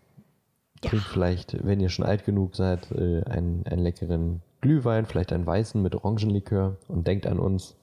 Ja. 0.84 0.90
Trinkt 0.90 1.06
vielleicht, 1.06 1.64
wenn 1.64 1.82
ihr 1.82 1.90
schon 1.90 2.06
alt 2.06 2.26
genug 2.26 2.56
seid, 2.56 2.92
äh, 2.94 3.22
einen, 3.26 3.64
einen 3.68 3.84
leckeren 3.84 4.42
Glühwein, 4.60 5.06
vielleicht 5.06 5.34
einen 5.34 5.46
weißen 5.46 5.80
mit 5.80 5.94
Orangenlikör 5.94 6.78
und 6.88 7.06
denkt 7.06 7.28
an 7.28 7.38
uns. 7.38 7.76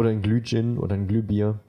Oder 0.00 0.08
ein 0.08 0.22
Glühgin 0.22 0.78
oder 0.78 0.94
ein 0.94 1.06
Glühbier. 1.08 1.60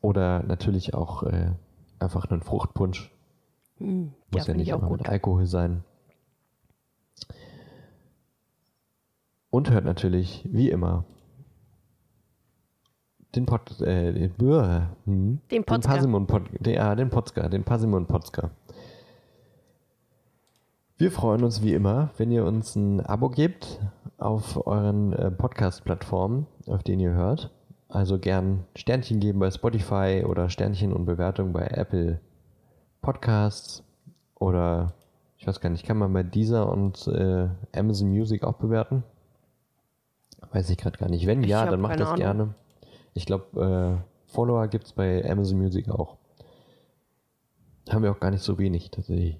Oder 0.00 0.42
natürlich 0.44 0.94
auch 0.94 1.22
äh, 1.24 1.50
einfach 1.98 2.24
einen 2.30 2.40
Fruchtpunsch. 2.40 3.12
Hm, 3.76 4.14
Muss 4.30 4.40
ja, 4.40 4.44
find 4.44 4.56
nicht 4.56 4.70
immer 4.70 4.88
gut. 4.88 5.00
mit 5.00 5.08
Alkohol 5.10 5.44
sein. 5.44 5.84
Und 9.50 9.70
hört 9.70 9.84
natürlich, 9.84 10.48
wie 10.50 10.70
immer, 10.70 11.04
den 13.34 13.44
Pod, 13.44 13.82
äh, 13.82 14.14
den, 14.14 14.32
Böhr, 14.32 14.96
hm, 15.04 15.40
Den 15.50 15.64
Podska. 15.64 15.96
Pasimon 15.96 16.26
Pod, 16.26 16.44
den, 16.60 16.72
ja, 16.72 16.94
den 16.94 17.10
Podska, 17.10 17.50
den 17.50 17.64
Pasimon 17.64 18.06
Podska. 18.06 18.52
Wir 20.96 21.12
freuen 21.12 21.44
uns 21.44 21.60
wie 21.62 21.74
immer, 21.74 22.08
wenn 22.16 22.30
ihr 22.30 22.46
uns 22.46 22.74
ein 22.74 23.04
Abo 23.04 23.28
gebt 23.28 23.80
auf 24.18 24.66
euren 24.66 25.12
äh, 25.12 25.30
Podcast-Plattformen, 25.30 26.46
auf 26.66 26.82
denen 26.82 27.00
ihr 27.00 27.12
hört. 27.12 27.50
Also 27.88 28.18
gern 28.18 28.64
Sternchen 28.76 29.20
geben 29.20 29.38
bei 29.38 29.50
Spotify 29.50 30.24
oder 30.28 30.50
Sternchen 30.50 30.92
und 30.92 31.06
Bewertung 31.06 31.52
bei 31.52 31.66
Apple 31.68 32.20
Podcasts 33.00 33.82
oder 34.34 34.92
ich 35.38 35.46
weiß 35.46 35.60
gar 35.60 35.70
nicht, 35.70 35.86
kann 35.86 35.96
man 35.96 36.12
bei 36.12 36.24
Deezer 36.24 36.70
und 36.70 37.06
äh, 37.06 37.48
Amazon 37.74 38.08
Music 38.10 38.42
auch 38.42 38.54
bewerten? 38.54 39.04
Weiß 40.50 40.68
ich 40.68 40.78
gerade 40.78 40.98
gar 40.98 41.08
nicht. 41.08 41.26
Wenn 41.26 41.42
Ich 41.42 41.48
ja, 41.48 41.64
dann 41.64 41.80
macht 41.80 42.00
das 42.00 42.08
Ahnung. 42.08 42.20
gerne. 42.20 42.54
Ich 43.14 43.24
glaube, 43.24 44.02
äh, 44.02 44.32
Follower 44.32 44.66
gibt 44.66 44.84
es 44.84 44.92
bei 44.92 45.24
Amazon 45.30 45.58
Music 45.58 45.88
auch. 45.88 46.16
Haben 47.88 48.02
wir 48.02 48.10
auch 48.10 48.20
gar 48.20 48.32
nicht 48.32 48.42
so 48.42 48.58
wenig 48.58 48.90
tatsächlich. 48.90 49.38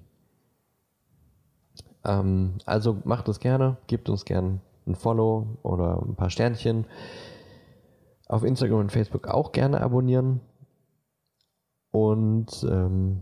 Ähm, 2.05 2.55
also 2.65 2.97
macht 3.03 3.27
es 3.27 3.39
gerne, 3.39 3.77
gebt 3.87 4.09
uns 4.09 4.25
gerne 4.25 4.61
ein 4.89 4.95
Follow 4.95 5.57
oder 5.63 6.01
ein 6.01 6.15
paar 6.15 6.29
Sternchen. 6.29 6.85
Auf 8.27 8.43
Instagram 8.43 8.79
und 8.79 8.91
Facebook 8.91 9.27
auch 9.27 9.51
gerne 9.51 9.81
abonnieren. 9.81 10.41
Und 11.91 12.67
ähm, 12.69 13.21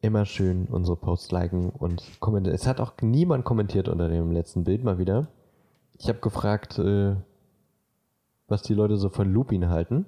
immer 0.00 0.24
schön 0.24 0.66
unsere 0.66 0.96
Posts 0.96 1.32
liken 1.32 1.70
und 1.70 2.20
kommentieren. 2.20 2.54
Es 2.54 2.66
hat 2.66 2.80
auch 2.80 2.92
niemand 3.02 3.44
kommentiert 3.44 3.88
unter 3.88 4.08
dem 4.08 4.30
letzten 4.30 4.64
Bild 4.64 4.84
mal 4.84 4.98
wieder. 4.98 5.28
Ich 5.98 6.08
habe 6.08 6.20
gefragt, 6.20 6.78
äh, 6.78 7.16
was 8.46 8.62
die 8.62 8.74
Leute 8.74 8.96
so 8.96 9.08
von 9.08 9.30
Lupin 9.32 9.68
halten. 9.68 10.06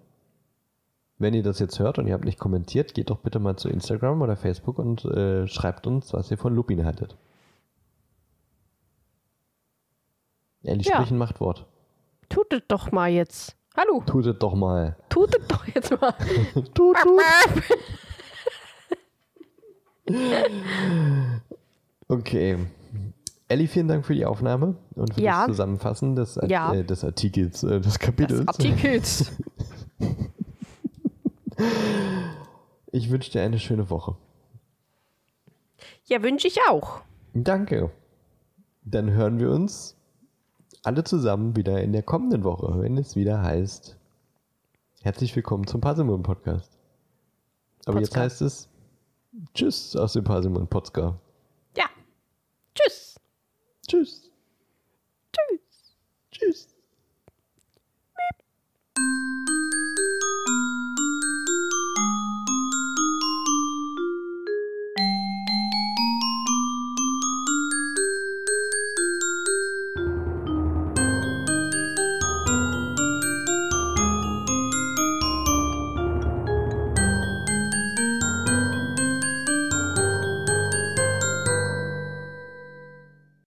Wenn 1.18 1.34
ihr 1.34 1.42
das 1.42 1.58
jetzt 1.58 1.78
hört 1.78 1.98
und 1.98 2.06
ihr 2.06 2.14
habt 2.14 2.24
nicht 2.24 2.38
kommentiert, 2.38 2.94
geht 2.94 3.10
doch 3.10 3.18
bitte 3.18 3.40
mal 3.40 3.56
zu 3.56 3.68
Instagram 3.68 4.22
oder 4.22 4.36
Facebook 4.36 4.78
und 4.78 5.04
äh, 5.04 5.46
schreibt 5.46 5.86
uns, 5.86 6.14
was 6.14 6.30
ihr 6.30 6.38
von 6.38 6.54
Lupin 6.54 6.84
haltet. 6.84 7.18
Ehrlich 10.62 10.86
Ja. 10.86 10.96
sprechen 10.96 11.18
macht 11.18 11.40
Wort. 11.40 11.66
Tut 12.28 12.52
es 12.52 12.62
doch 12.68 12.92
mal 12.92 13.08
jetzt. 13.10 13.56
Hallo, 13.76 14.02
Tut 14.06 14.26
es 14.26 14.38
doch 14.38 14.54
mal. 14.54 14.96
tut 15.08 15.34
es 15.36 15.46
doch 15.48 15.66
jetzt 15.66 15.90
mal. 16.00 16.12
Tut, 16.74 16.96
tut. 16.96 17.22
Okay. 22.08 22.58
Elli, 23.48 23.66
vielen 23.66 23.88
Dank 23.88 24.06
für 24.06 24.14
die 24.14 24.24
Aufnahme 24.24 24.76
und 24.94 25.14
für 25.14 25.20
Ja. 25.20 25.38
das 25.40 25.56
Zusammenfassen 25.56 26.14
des, 26.14 26.38
Art- 26.38 26.50
Ja. 26.50 26.72
äh, 26.72 26.84
des 26.84 27.02
Artikels, 27.04 27.62
äh, 27.64 27.80
des 27.80 27.98
Kapitels. 27.98 28.40
Das 28.46 28.48
Artikels. 28.48 29.32
Ich 32.92 33.08
wünsche 33.10 33.30
dir 33.30 33.42
eine 33.42 33.58
schöne 33.60 33.88
Woche. 33.90 34.16
Ja, 36.06 36.22
wünsche 36.24 36.48
ich 36.48 36.58
auch. 36.68 37.02
Danke. 37.34 37.90
Dann 38.82 39.10
hören 39.10 39.38
wir 39.38 39.50
uns 39.50 39.94
alle 40.82 41.04
zusammen 41.04 41.56
wieder 41.56 41.82
in 41.82 41.92
der 41.92 42.02
kommenden 42.02 42.44
Woche, 42.44 42.80
wenn 42.80 42.96
es 42.96 43.16
wieder 43.16 43.42
heißt, 43.42 43.96
herzlich 45.02 45.34
willkommen 45.36 45.66
zum 45.66 45.80
Puzzlemon 45.80 46.22
Podcast. 46.22 46.72
Aber 47.86 47.98
Potzka. 47.98 48.00
jetzt 48.00 48.16
heißt 48.16 48.42
es 48.42 48.68
Tschüss 49.54 49.94
aus 49.96 50.14
dem 50.14 50.24
Puzzlemon 50.24 50.68
Podcast. 50.68 51.18
Ja. 51.76 51.84
Tschüss. 52.74 53.20
Tschüss. 53.86 54.30
Tschüss. 55.32 55.96
Tschüss. 56.30 56.69